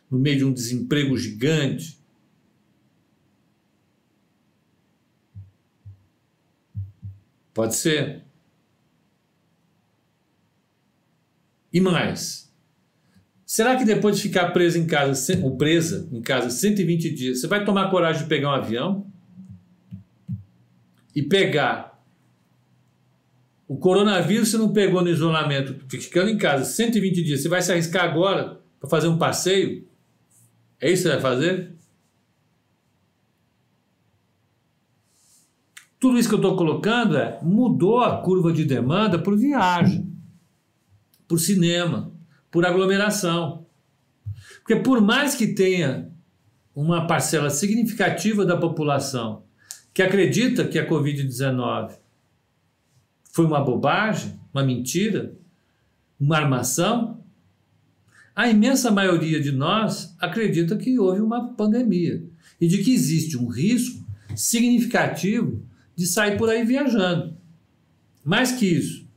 No 0.09 0.17
meio 0.17 0.37
de 0.37 0.45
um 0.45 0.53
desemprego 0.53 1.17
gigante? 1.17 2.01
Pode 7.53 7.75
ser. 7.75 8.23
E 11.71 11.79
mais? 11.79 12.51
Será 13.45 13.75
que 13.75 13.85
depois 13.85 14.17
de 14.17 14.23
ficar 14.23 14.49
preso 14.51 14.79
em 14.79 14.87
casa, 14.87 15.39
ou 15.43 15.55
presa 15.55 16.09
em 16.11 16.21
casa 16.21 16.49
120 16.49 17.13
dias, 17.13 17.41
você 17.41 17.47
vai 17.47 17.63
tomar 17.63 17.89
coragem 17.89 18.23
de 18.23 18.29
pegar 18.29 18.49
um 18.49 18.53
avião 18.53 19.07
e 21.15 21.21
pegar 21.21 21.93
o 23.67 23.77
coronavírus 23.77 24.49
você 24.49 24.57
não 24.57 24.73
pegou 24.73 25.01
no 25.01 25.09
isolamento, 25.09 25.75
ficando 25.89 26.29
em 26.29 26.37
casa 26.37 26.65
120 26.65 27.23
dias, 27.23 27.41
você 27.41 27.49
vai 27.49 27.61
se 27.61 27.71
arriscar 27.71 28.03
agora 28.03 28.59
para 28.79 28.89
fazer 28.89 29.07
um 29.07 29.17
passeio? 29.17 29.87
É 30.79 30.91
isso 30.91 31.03
que 31.03 31.09
você 31.09 31.13
vai 31.13 31.21
fazer? 31.21 31.73
Tudo 36.03 36.19
isso 36.19 36.27
que 36.27 36.35
eu 36.35 36.39
estou 36.39 36.57
colocando 36.57 37.15
é 37.15 37.39
mudou 37.41 38.01
a 38.01 38.17
curva 38.17 38.51
de 38.51 38.65
demanda 38.65 39.17
por 39.17 39.37
viagem, 39.37 40.13
por 41.29 41.39
cinema, 41.39 42.11
por 42.51 42.65
aglomeração. 42.65 43.65
Porque 44.57 44.75
por 44.75 44.99
mais 44.99 45.33
que 45.33 45.47
tenha 45.47 46.11
uma 46.75 47.07
parcela 47.07 47.49
significativa 47.49 48.45
da 48.45 48.57
população 48.57 49.45
que 49.93 50.01
acredita 50.01 50.67
que 50.67 50.77
a 50.77 50.85
Covid-19 50.85 51.93
foi 53.31 53.45
uma 53.45 53.63
bobagem, 53.63 54.37
uma 54.53 54.61
mentira, 54.61 55.33
uma 56.19 56.35
armação, 56.35 57.23
a 58.35 58.49
imensa 58.49 58.91
maioria 58.91 59.39
de 59.39 59.53
nós 59.53 60.13
acredita 60.19 60.75
que 60.75 60.99
houve 60.99 61.21
uma 61.21 61.53
pandemia 61.53 62.21
e 62.59 62.67
de 62.67 62.83
que 62.83 62.93
existe 62.93 63.37
um 63.37 63.47
risco 63.47 64.05
significativo 64.35 65.71
de 65.95 66.05
sair 66.05 66.37
por 66.37 66.49
aí 66.49 66.63
viajando. 66.63 67.35
Mais 68.23 68.51
que 68.51 68.65
isso, 68.65 69.07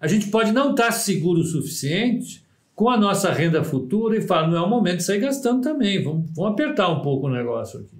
a 0.00 0.06
gente 0.06 0.28
pode 0.28 0.52
não 0.52 0.72
estar 0.72 0.92
seguro 0.92 1.40
o 1.40 1.44
suficiente 1.44 2.44
com 2.74 2.90
a 2.90 2.96
nossa 2.96 3.32
renda 3.32 3.64
futura 3.64 4.16
e 4.16 4.20
falar, 4.20 4.48
não 4.48 4.56
é 4.56 4.60
o 4.60 4.68
momento 4.68 4.98
de 4.98 5.04
sair 5.04 5.20
gastando 5.20 5.62
também, 5.62 6.02
vamos, 6.02 6.30
vamos 6.34 6.52
apertar 6.52 6.88
um 6.88 7.00
pouco 7.00 7.26
o 7.26 7.30
negócio 7.30 7.80
aqui. 7.80 7.96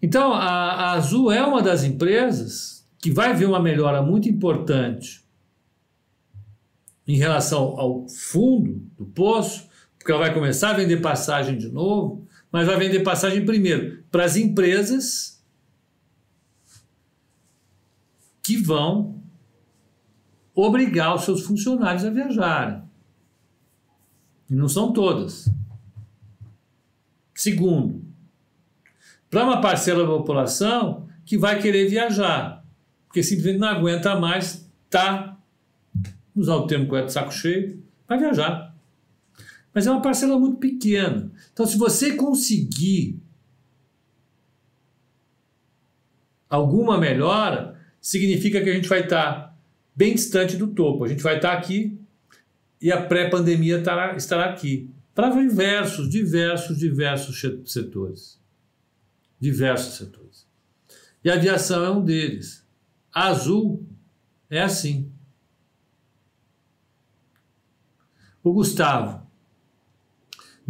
Então, 0.00 0.32
a, 0.32 0.40
a 0.42 0.92
Azul 0.92 1.30
é 1.30 1.44
uma 1.44 1.62
das 1.62 1.84
empresas 1.84 2.84
que 2.98 3.10
vai 3.10 3.34
ver 3.34 3.46
uma 3.46 3.60
melhora 3.60 4.02
muito 4.02 4.28
importante 4.28 5.22
em 7.06 7.16
relação 7.16 7.78
ao 7.78 8.08
fundo 8.08 8.82
do 8.96 9.04
poço, 9.04 9.68
porque 9.98 10.10
ela 10.10 10.20
vai 10.20 10.34
começar 10.34 10.70
a 10.70 10.74
vender 10.74 10.96
passagem 11.00 11.56
de 11.56 11.68
novo, 11.68 12.26
mas 12.52 12.66
vai 12.66 12.76
vender 12.76 13.00
passagem 13.00 13.46
primeiro 13.46 14.04
para 14.10 14.26
as 14.26 14.36
empresas 14.36 15.42
que 18.42 18.58
vão 18.58 19.22
obrigar 20.54 21.14
os 21.14 21.24
seus 21.24 21.42
funcionários 21.42 22.04
a 22.04 22.10
viajarem. 22.10 22.82
E 24.50 24.54
não 24.54 24.68
são 24.68 24.92
todas. 24.92 25.48
Segundo, 27.34 28.04
para 29.30 29.44
uma 29.44 29.62
parcela 29.62 30.02
da 30.02 30.10
população 30.10 31.08
que 31.24 31.38
vai 31.38 31.58
querer 31.58 31.88
viajar, 31.88 32.62
porque 33.06 33.22
simplesmente 33.22 33.60
não 33.60 33.68
aguenta 33.68 34.18
mais, 34.20 34.70
tá, 34.90 35.38
usar 36.36 36.56
o 36.56 36.66
termo 36.66 36.86
correto, 36.86 37.12
saco 37.12 37.32
cheio, 37.32 37.82
vai 38.06 38.18
viajar 38.18 38.61
mas 39.74 39.86
é 39.86 39.90
uma 39.90 40.02
parcela 40.02 40.38
muito 40.38 40.58
pequena. 40.58 41.30
Então, 41.52 41.66
se 41.66 41.76
você 41.76 42.14
conseguir 42.14 43.20
alguma 46.48 46.98
melhora, 46.98 47.80
significa 48.00 48.60
que 48.60 48.68
a 48.68 48.74
gente 48.74 48.88
vai 48.88 49.00
estar 49.00 49.56
bem 49.96 50.14
distante 50.14 50.56
do 50.56 50.68
topo. 50.68 51.04
A 51.04 51.08
gente 51.08 51.22
vai 51.22 51.36
estar 51.36 51.52
aqui 51.52 51.98
e 52.80 52.92
a 52.92 53.02
pré-pandemia 53.02 53.78
estará, 53.78 54.16
estará 54.16 54.50
aqui. 54.50 54.90
Para 55.14 55.30
diversos, 55.30 56.08
diversos, 56.08 56.78
diversos 56.78 57.40
setores. 57.70 58.40
Diversos 59.38 59.96
setores. 59.96 60.46
E 61.24 61.30
a 61.30 61.34
aviação 61.34 61.84
é 61.84 61.90
um 61.90 62.04
deles. 62.04 62.66
A 63.12 63.28
Azul 63.28 63.86
é 64.50 64.60
assim. 64.60 65.10
O 68.42 68.52
Gustavo. 68.52 69.21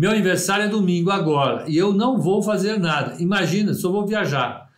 Meu 0.03 0.11
aniversário 0.11 0.65
é 0.65 0.69
domingo 0.69 1.13
agora 1.13 1.65
e 1.69 1.77
eu 1.77 1.93
não 1.93 2.19
vou 2.19 2.43
fazer 2.43 2.77
nada. 2.77 3.23
Imagina, 3.23 3.73
só 3.73 3.89
vou 3.89 4.05
viajar. 4.05 4.69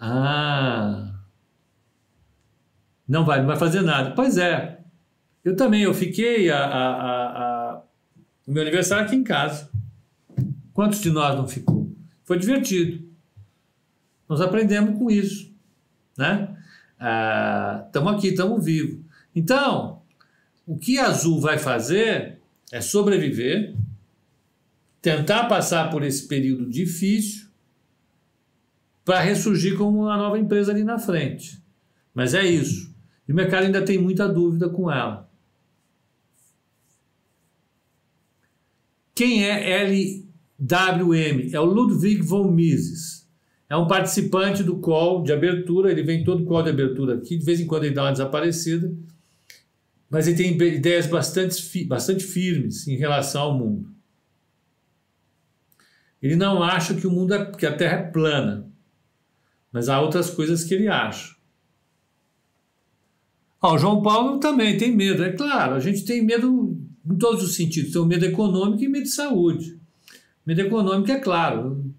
Ah. 0.00 1.12
Não 3.06 3.26
vai, 3.26 3.40
não 3.40 3.46
vai 3.46 3.58
fazer 3.58 3.82
nada. 3.82 4.12
Pois 4.12 4.38
é. 4.38 4.80
Eu 5.44 5.54
também, 5.54 5.82
eu 5.82 5.92
fiquei 5.92 6.50
a, 6.50 6.64
a, 6.64 6.88
a, 7.74 7.82
o 8.46 8.52
meu 8.52 8.62
aniversário 8.62 9.04
aqui 9.04 9.14
em 9.14 9.22
casa. 9.22 9.68
Quantos 10.72 11.02
de 11.02 11.10
nós 11.10 11.36
não 11.36 11.46
ficou? 11.46 11.94
Foi 12.24 12.38
divertido. 12.38 13.06
Nós 14.26 14.40
aprendemos 14.40 14.98
com 14.98 15.10
isso, 15.10 15.54
né? 16.16 16.56
Estamos 17.86 18.12
ah, 18.14 18.16
aqui, 18.16 18.28
estamos 18.28 18.64
vivos. 18.64 18.98
Então, 19.36 20.00
o 20.66 20.78
que 20.78 20.98
Azul 20.98 21.38
vai 21.38 21.58
fazer 21.58 22.38
é 22.72 22.80
sobreviver, 22.80 23.76
tentar 25.04 25.44
passar 25.44 25.90
por 25.90 26.02
esse 26.02 26.26
período 26.26 26.64
difícil 26.64 27.46
para 29.04 29.20
ressurgir 29.20 29.76
como 29.76 30.04
uma 30.04 30.16
nova 30.16 30.38
empresa 30.38 30.72
ali 30.72 30.82
na 30.82 30.98
frente. 30.98 31.62
Mas 32.14 32.32
é 32.32 32.42
isso. 32.42 32.90
E 33.28 33.32
o 33.32 33.34
mercado 33.34 33.64
ainda 33.64 33.82
tem 33.82 33.98
muita 33.98 34.26
dúvida 34.26 34.66
com 34.70 34.90
ela. 34.90 35.30
Quem 39.14 39.44
é 39.44 39.84
LWM? 39.84 41.50
É 41.52 41.60
o 41.60 41.66
Ludwig 41.66 42.22
von 42.22 42.50
Mises. 42.50 43.28
É 43.68 43.76
um 43.76 43.86
participante 43.86 44.62
do 44.62 44.78
call 44.78 45.22
de 45.22 45.34
abertura, 45.34 45.90
ele 45.90 46.02
vem 46.02 46.24
todo 46.24 46.46
call 46.46 46.62
de 46.62 46.70
abertura 46.70 47.16
aqui, 47.16 47.36
de 47.36 47.44
vez 47.44 47.60
em 47.60 47.66
quando 47.66 47.84
ele 47.84 47.94
dá 47.94 48.04
uma 48.04 48.12
desaparecida, 48.12 48.90
mas 50.08 50.26
ele 50.26 50.36
tem 50.36 50.76
ideias 50.76 51.06
bastante, 51.06 51.84
bastante 51.84 52.24
firmes 52.24 52.88
em 52.88 52.96
relação 52.96 53.42
ao 53.42 53.58
mundo. 53.58 53.93
Ele 56.24 56.36
não 56.36 56.62
acha 56.62 56.94
que 56.94 57.06
o 57.06 57.10
mundo 57.10 57.34
é, 57.34 57.52
que 57.52 57.66
a 57.66 57.76
Terra 57.76 57.98
é 57.98 58.10
plana, 58.10 58.66
mas 59.70 59.90
há 59.90 60.00
outras 60.00 60.30
coisas 60.30 60.64
que 60.64 60.72
ele 60.72 60.88
acha. 60.88 61.36
Ah, 63.60 63.74
o 63.74 63.78
João 63.78 64.00
Paulo 64.00 64.38
também 64.40 64.78
tem 64.78 64.96
medo, 64.96 65.22
é 65.22 65.32
claro, 65.32 65.74
a 65.74 65.80
gente 65.80 66.02
tem 66.06 66.24
medo 66.24 66.80
em 67.04 67.18
todos 67.18 67.44
os 67.44 67.54
sentidos, 67.54 67.92
tem 67.92 68.00
o 68.00 68.06
medo 68.06 68.24
econômico 68.24 68.82
e 68.82 68.88
medo 68.88 69.02
de 69.02 69.10
saúde. 69.10 69.78
Medo 70.46 70.62
econômico 70.62 71.12
é 71.12 71.20
claro, 71.20 71.92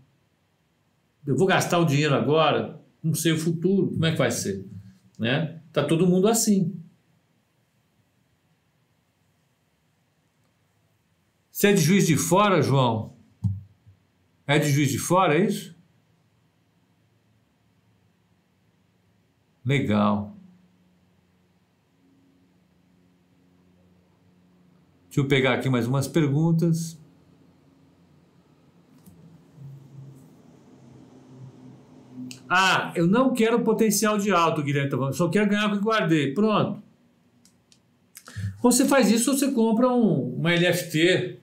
eu 1.28 1.38
vou 1.38 1.46
gastar 1.46 1.78
o 1.78 1.86
dinheiro 1.86 2.16
agora, 2.16 2.82
não 3.04 3.14
sei 3.14 3.32
o 3.32 3.38
futuro, 3.38 3.92
como 3.92 4.08
é 4.08 4.12
que 4.12 4.18
vai 4.18 4.32
ser? 4.32 4.66
Né? 5.20 5.62
Tá 5.72 5.84
todo 5.84 6.08
mundo 6.08 6.28
assim. 6.28 6.76
Você 11.52 11.68
é 11.68 11.74
de 11.74 11.82
juiz 11.82 12.08
de 12.08 12.18
fora, 12.18 12.60
João? 12.64 13.15
É 14.48 14.60
de 14.60 14.70
juiz 14.70 14.90
de 14.90 15.00
fora, 15.00 15.36
é 15.36 15.46
isso? 15.46 15.76
Legal. 19.66 20.36
Deixa 25.08 25.22
eu 25.22 25.28
pegar 25.28 25.54
aqui 25.54 25.70
mais 25.70 25.88
umas 25.88 26.08
perguntas. 26.08 27.00
Ah, 32.48 32.92
eu 32.96 33.08
não 33.08 33.34
quero 33.34 33.64
potencial 33.64 34.18
de 34.18 34.32
alto, 34.32 34.62
Guilherme, 34.62 34.90
tá 34.90 35.14
só 35.14 35.30
quero 35.30 35.50
ganhar 35.50 35.68
o 35.68 35.78
que 35.78 35.84
guardei. 35.84 36.34
Pronto. 36.34 36.84
Você 38.62 38.86
faz 38.86 39.10
isso, 39.10 39.36
você 39.36 39.52
compra 39.52 39.90
um, 39.90 40.36
uma 40.36 40.54
LFT. 40.54 41.40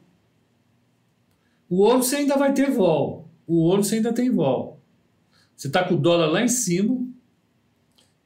O 1.72 1.84
ouro 1.84 2.02
você 2.02 2.16
ainda 2.16 2.36
vai 2.36 2.52
ter 2.52 2.70
vol. 2.70 3.30
O 3.46 3.62
ouro 3.62 3.82
você 3.82 3.94
ainda 3.94 4.12
tem 4.12 4.30
vol. 4.30 4.78
Você 5.56 5.68
está 5.68 5.82
com 5.82 5.94
o 5.94 5.98
dólar 5.98 6.26
lá 6.26 6.42
em 6.42 6.48
cima 6.48 7.02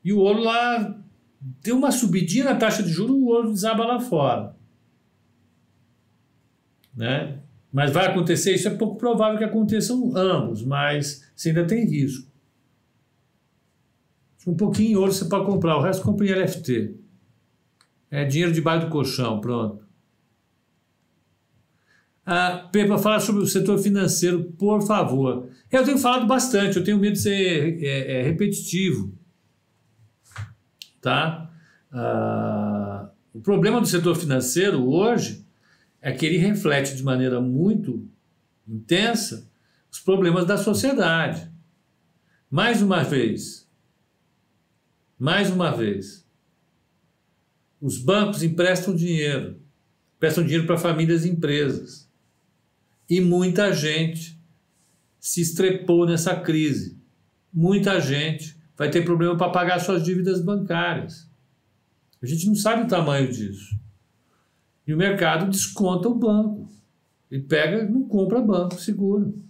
e 0.02 0.12
o 0.12 0.18
ouro 0.18 0.40
lá 0.40 1.00
deu 1.62 1.76
uma 1.76 1.92
subidinha 1.92 2.42
na 2.42 2.56
taxa 2.56 2.82
de 2.82 2.88
juros, 2.88 3.14
o 3.14 3.26
ouro 3.26 3.52
desaba 3.52 3.86
lá 3.86 4.00
fora. 4.00 4.56
Né? 6.92 7.38
Mas 7.72 7.92
vai 7.92 8.06
acontecer? 8.08 8.52
Isso 8.52 8.66
é 8.66 8.74
pouco 8.74 8.96
provável 8.96 9.38
que 9.38 9.44
aconteçam 9.44 10.16
ambos, 10.16 10.64
mas 10.64 11.30
você 11.32 11.50
ainda 11.50 11.64
tem 11.64 11.88
risco. 11.88 12.28
Um 14.44 14.56
pouquinho 14.56 14.90
em 14.90 14.96
ouro 14.96 15.12
você 15.12 15.24
pode 15.26 15.46
comprar, 15.46 15.76
o 15.76 15.82
resto 15.82 16.02
compra 16.02 16.26
em 16.26 16.32
LFT. 16.32 16.96
É 18.10 18.24
dinheiro 18.24 18.52
debaixo 18.52 18.86
do 18.86 18.90
colchão, 18.90 19.40
pronto. 19.40 19.85
Ah, 22.28 22.68
Pepa, 22.72 22.98
falar 22.98 23.20
sobre 23.20 23.44
o 23.44 23.46
setor 23.46 23.78
financeiro, 23.78 24.52
por 24.58 24.84
favor. 24.84 25.48
Eu 25.70 25.84
tenho 25.84 25.96
falado 25.96 26.26
bastante, 26.26 26.76
eu 26.76 26.82
tenho 26.82 26.98
medo 26.98 27.12
de 27.12 27.20
ser 27.20 27.80
é, 27.80 28.18
é, 28.18 28.22
repetitivo. 28.22 29.16
Tá? 31.00 31.48
Ah, 31.92 33.08
o 33.32 33.40
problema 33.40 33.80
do 33.80 33.86
setor 33.86 34.16
financeiro 34.16 34.84
hoje 34.88 35.46
é 36.02 36.10
que 36.10 36.26
ele 36.26 36.36
reflete 36.36 36.96
de 36.96 37.04
maneira 37.04 37.40
muito 37.40 38.08
intensa 38.66 39.48
os 39.88 40.00
problemas 40.00 40.44
da 40.44 40.56
sociedade. 40.56 41.48
Mais 42.50 42.82
uma 42.82 43.04
vez, 43.04 43.70
mais 45.16 45.48
uma 45.48 45.70
vez, 45.70 46.26
os 47.80 47.98
bancos 47.98 48.42
emprestam 48.42 48.96
dinheiro, 48.96 49.60
emprestam 50.16 50.42
dinheiro 50.42 50.66
para 50.66 50.76
famílias 50.76 51.24
e 51.24 51.30
empresas. 51.30 52.05
E 53.08 53.20
muita 53.20 53.72
gente 53.72 54.40
se 55.20 55.40
estrepou 55.40 56.06
nessa 56.06 56.36
crise. 56.36 57.00
Muita 57.52 58.00
gente 58.00 58.56
vai 58.76 58.90
ter 58.90 59.04
problema 59.04 59.36
para 59.36 59.50
pagar 59.50 59.78
suas 59.80 60.04
dívidas 60.04 60.40
bancárias. 60.40 61.28
A 62.22 62.26
gente 62.26 62.46
não 62.46 62.54
sabe 62.54 62.82
o 62.82 62.88
tamanho 62.88 63.30
disso. 63.30 63.78
E 64.86 64.94
o 64.94 64.96
mercado 64.96 65.50
desconta 65.50 66.08
o 66.08 66.14
banco. 66.14 66.70
E 67.30 67.38
pega, 67.38 67.88
não 67.88 68.06
compra 68.06 68.40
banco 68.40 68.80
seguro. 68.80 69.42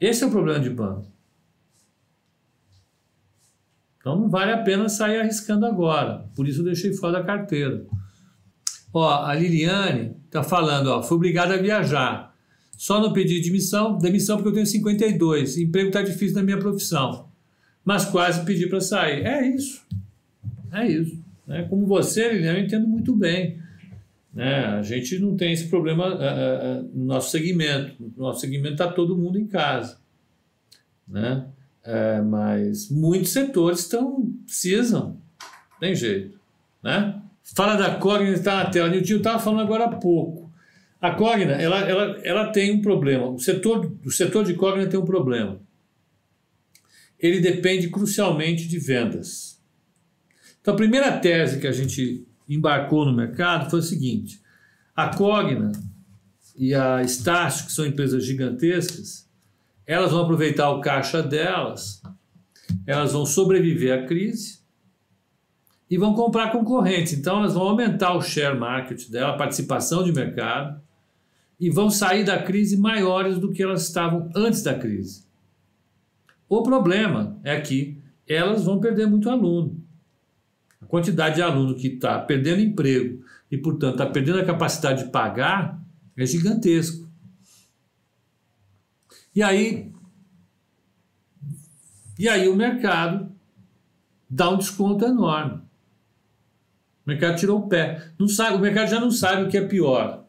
Esse 0.00 0.22
é 0.22 0.26
o 0.26 0.30
problema 0.30 0.60
de 0.60 0.70
banco. 0.70 1.12
Então 3.98 4.20
não 4.20 4.28
vale 4.28 4.52
a 4.52 4.62
pena 4.62 4.88
sair 4.88 5.18
arriscando 5.18 5.64
agora. 5.64 6.28
Por 6.36 6.46
isso 6.46 6.60
eu 6.60 6.64
deixei 6.66 6.92
fora 6.92 7.14
da 7.14 7.24
carteira. 7.24 7.86
Ó, 8.92 9.24
a 9.24 9.34
Liliane 9.34 10.14
está 10.34 10.42
falando, 10.42 10.88
ó, 10.88 11.00
fui 11.00 11.16
obrigada 11.16 11.54
a 11.54 11.56
viajar. 11.56 12.34
Só 12.76 13.00
não 13.00 13.12
pedi 13.12 13.40
demissão, 13.40 13.96
demissão 13.96 14.36
porque 14.36 14.48
eu 14.48 14.54
tenho 14.54 14.66
52. 14.66 15.58
Emprego 15.58 15.88
está 15.88 16.02
difícil 16.02 16.34
na 16.34 16.42
minha 16.42 16.58
profissão. 16.58 17.28
Mas 17.84 18.04
quase 18.04 18.44
pedi 18.44 18.66
para 18.66 18.80
sair. 18.80 19.24
É 19.24 19.46
isso. 19.46 19.86
É 20.72 20.88
isso. 20.88 21.22
É, 21.48 21.62
como 21.62 21.86
você, 21.86 22.24
eu 22.24 22.58
entendo 22.58 22.88
muito 22.88 23.14
bem. 23.14 23.58
Né? 24.32 24.64
A 24.66 24.82
gente 24.82 25.20
não 25.20 25.36
tem 25.36 25.52
esse 25.52 25.68
problema 25.68 26.08
uh, 26.08 26.14
uh, 26.16 26.90
no 26.92 27.04
nosso 27.04 27.30
segmento. 27.30 27.94
No 28.16 28.24
nosso 28.24 28.40
segmento 28.40 28.72
está 28.72 28.88
todo 28.88 29.16
mundo 29.16 29.38
em 29.38 29.46
casa. 29.46 29.98
Né? 31.06 31.46
É, 31.84 32.20
mas 32.22 32.90
muitos 32.90 33.30
setores 33.30 33.80
estão, 33.80 34.32
precisam, 34.44 35.16
tem 35.78 35.94
jeito. 35.94 36.40
Né? 36.82 37.22
Fala 37.52 37.76
da 37.76 37.96
Cogna, 37.96 38.30
está 38.30 38.64
na 38.64 38.70
tela. 38.70 39.02
Tio 39.02 39.18
estava 39.18 39.38
falando 39.38 39.60
agora 39.60 39.84
há 39.84 39.96
pouco. 39.96 40.50
A 41.00 41.10
Cogna, 41.10 41.52
ela, 41.52 41.80
ela, 41.80 42.20
ela 42.24 42.52
tem 42.52 42.72
um 42.72 42.80
problema. 42.80 43.28
O 43.28 43.38
setor, 43.38 43.94
o 44.04 44.10
setor 44.10 44.44
de 44.44 44.54
Cogna 44.54 44.86
tem 44.86 44.98
um 44.98 45.04
problema. 45.04 45.60
Ele 47.18 47.40
depende 47.40 47.90
crucialmente 47.90 48.66
de 48.66 48.78
vendas. 48.78 49.62
Então, 50.60 50.72
a 50.72 50.76
primeira 50.76 51.18
tese 51.18 51.60
que 51.60 51.66
a 51.66 51.72
gente 51.72 52.26
embarcou 52.48 53.04
no 53.04 53.14
mercado 53.14 53.68
foi 53.68 53.80
o 53.80 53.82
seguinte: 53.82 54.40
a 54.96 55.14
Cogna 55.14 55.72
e 56.56 56.74
a 56.74 57.02
Estácio, 57.02 57.66
que 57.66 57.72
são 57.72 57.84
empresas 57.84 58.24
gigantescas, 58.24 59.28
elas 59.86 60.10
vão 60.10 60.22
aproveitar 60.22 60.70
o 60.70 60.80
caixa 60.80 61.22
delas, 61.22 62.00
elas 62.86 63.12
vão 63.12 63.26
sobreviver 63.26 63.92
à 63.92 64.06
crise 64.06 64.63
e 65.94 65.96
vão 65.96 66.12
comprar 66.12 66.50
concorrentes. 66.50 67.12
Então, 67.12 67.38
elas 67.38 67.54
vão 67.54 67.68
aumentar 67.68 68.16
o 68.16 68.20
share 68.20 68.58
market 68.58 69.08
dela, 69.08 69.34
a 69.34 69.38
participação 69.38 70.02
de 70.02 70.12
mercado, 70.12 70.82
e 71.60 71.70
vão 71.70 71.88
sair 71.88 72.24
da 72.24 72.42
crise 72.42 72.76
maiores 72.76 73.38
do 73.38 73.52
que 73.52 73.62
elas 73.62 73.86
estavam 73.86 74.28
antes 74.34 74.60
da 74.64 74.76
crise. 74.76 75.24
O 76.48 76.64
problema 76.64 77.38
é 77.44 77.60
que 77.60 77.96
elas 78.28 78.64
vão 78.64 78.80
perder 78.80 79.06
muito 79.06 79.30
aluno. 79.30 79.80
A 80.82 80.86
quantidade 80.86 81.36
de 81.36 81.42
aluno 81.42 81.76
que 81.76 81.86
está 81.86 82.18
perdendo 82.18 82.60
emprego 82.60 83.24
e, 83.48 83.56
portanto, 83.56 83.92
está 83.92 84.06
perdendo 84.06 84.40
a 84.40 84.44
capacidade 84.44 85.04
de 85.04 85.10
pagar 85.12 85.80
é 86.16 86.26
gigantesco. 86.26 87.08
E 89.32 89.40
aí, 89.44 89.92
e 92.18 92.28
aí 92.28 92.48
o 92.48 92.56
mercado 92.56 93.30
dá 94.28 94.50
um 94.50 94.58
desconto 94.58 95.04
enorme. 95.04 95.63
O 97.06 97.10
mercado 97.10 97.38
tirou 97.38 97.58
o 97.58 97.68
pé. 97.68 98.12
Não 98.18 98.26
sabe, 98.26 98.56
o 98.56 98.60
mercado 98.60 98.90
já 98.90 99.00
não 99.00 99.10
sabe 99.10 99.44
o 99.44 99.48
que 99.48 99.58
é 99.58 99.66
pior. 99.66 100.26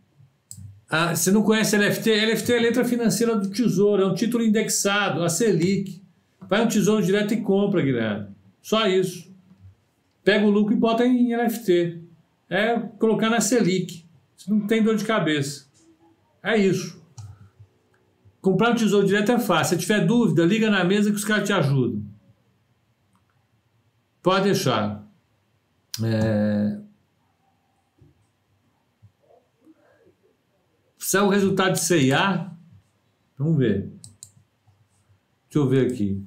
Ah, 0.89 1.15
você 1.15 1.31
não 1.31 1.41
conhece 1.41 1.77
LFT? 1.77 2.25
LFT 2.25 2.53
é 2.53 2.57
a 2.57 2.61
letra 2.61 2.85
financeira 2.85 3.35
do 3.35 3.49
Tesouro, 3.49 4.03
é 4.03 4.05
um 4.05 4.13
título 4.13 4.43
indexado, 4.43 5.23
a 5.23 5.29
Selic. 5.29 5.99
Vai 6.47 6.63
um 6.63 6.67
Tesouro 6.67 7.03
Direto 7.03 7.33
e 7.33 7.41
compra, 7.41 7.81
Guilherme. 7.81 8.27
Só 8.61 8.85
isso. 8.87 9.33
Pega 10.23 10.45
o 10.45 10.51
lucro 10.51 10.73
e 10.73 10.77
bota 10.77 11.03
em 11.05 11.33
LFT 11.33 12.01
é 12.51 12.77
colocar 12.99 13.29
na 13.29 13.39
Selic. 13.39 14.00
Você 14.41 14.49
não 14.49 14.65
tem 14.65 14.81
dor 14.81 14.95
de 14.95 15.05
cabeça. 15.05 15.67
É 16.41 16.57
isso. 16.57 16.99
Comprar 18.41 18.71
um 18.71 18.75
tesouro 18.75 19.05
direto 19.05 19.31
é 19.31 19.39
fácil. 19.39 19.75
Se 19.75 19.81
tiver 19.83 20.03
dúvida, 20.03 20.43
liga 20.43 20.67
na 20.67 20.83
mesa 20.83 21.11
que 21.11 21.15
os 21.15 21.23
caras 21.23 21.45
te 21.45 21.53
ajudam. 21.53 22.03
Pode 24.23 24.45
deixar. 24.45 25.07
É... 26.03 26.81
Saiu 30.97 31.25
o 31.25 31.29
resultado 31.29 31.73
de 31.73 31.81
CIA. 31.81 32.51
Vamos 33.37 33.59
ver. 33.59 33.93
Deixa 35.43 35.59
eu 35.59 35.69
ver 35.69 35.91
aqui. 35.91 36.25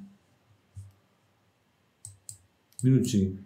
Minutinho. 2.81 3.44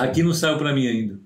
Aqui 0.00 0.22
não 0.22 0.32
saiu 0.32 0.56
para 0.56 0.72
mim 0.72 0.86
ainda. 0.86 1.20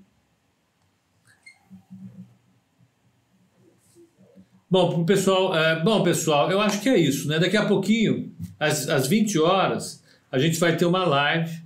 Bom, 4.69 5.05
pessoal, 5.05 5.55
é, 5.55 5.81
bom, 5.81 6.03
pessoal, 6.03 6.51
eu 6.51 6.59
acho 6.59 6.81
que 6.81 6.89
é 6.89 6.97
isso, 6.97 7.29
né? 7.29 7.39
Daqui 7.39 7.55
a 7.55 7.65
pouquinho, 7.65 8.35
às, 8.59 8.89
às 8.89 9.07
20 9.07 9.39
horas, 9.39 10.03
a 10.29 10.37
gente 10.37 10.59
vai 10.59 10.75
ter 10.75 10.85
uma 10.85 11.05
live 11.05 11.63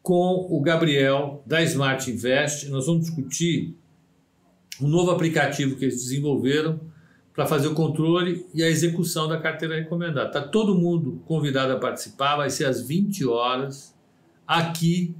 com 0.00 0.46
o 0.48 0.60
Gabriel 0.60 1.42
da 1.44 1.60
Smart 1.62 2.08
Invest. 2.08 2.68
Nós 2.68 2.86
vamos 2.86 3.06
discutir 3.06 3.74
um 4.80 4.86
novo 4.86 5.10
aplicativo 5.10 5.74
que 5.74 5.84
eles 5.84 5.96
desenvolveram 5.96 6.78
para 7.34 7.46
fazer 7.46 7.66
o 7.66 7.74
controle 7.74 8.46
e 8.54 8.62
a 8.62 8.68
execução 8.68 9.26
da 9.26 9.40
carteira 9.40 9.74
recomendada. 9.74 10.28
Está 10.28 10.42
todo 10.42 10.78
mundo 10.78 11.20
convidado 11.26 11.72
a 11.72 11.78
participar, 11.78 12.36
vai 12.36 12.50
ser 12.50 12.66
às 12.66 12.86
20 12.86 13.26
horas 13.26 13.92
aqui 14.46 15.16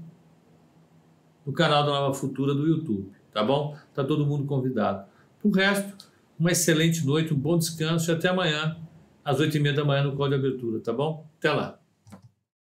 no 1.47 1.53
canal 1.53 1.85
da 1.85 1.93
Nova 1.93 2.15
Futura 2.15 2.55
do 2.55 2.67
YouTube, 2.67 3.11
tá 3.33 3.43
bom? 3.43 3.77
Tá 3.95 4.05
todo 4.05 4.27
mundo 4.27 4.45
convidado. 4.45 5.07
O 5.43 5.51
resto, 5.51 6.09
uma 6.39 6.53
excelente 6.53 7.05
noite, 7.05 7.35
um 7.35 7.39
bom 7.39 7.59
descanso 7.59 8.11
e 8.11 8.15
até 8.15 8.29
amanhã, 8.29 8.77
às 9.25 9.41
oito 9.41 9.57
e 9.57 9.61
meia 9.61 9.75
da 9.75 9.85
manhã 9.85 10.05
no 10.05 10.17
Código 10.17 10.41
de 10.41 10.49
Abertura, 10.49 10.81
tá 10.81 10.93
bom? 10.93 11.27
Até 11.39 11.51
lá. 11.53 11.82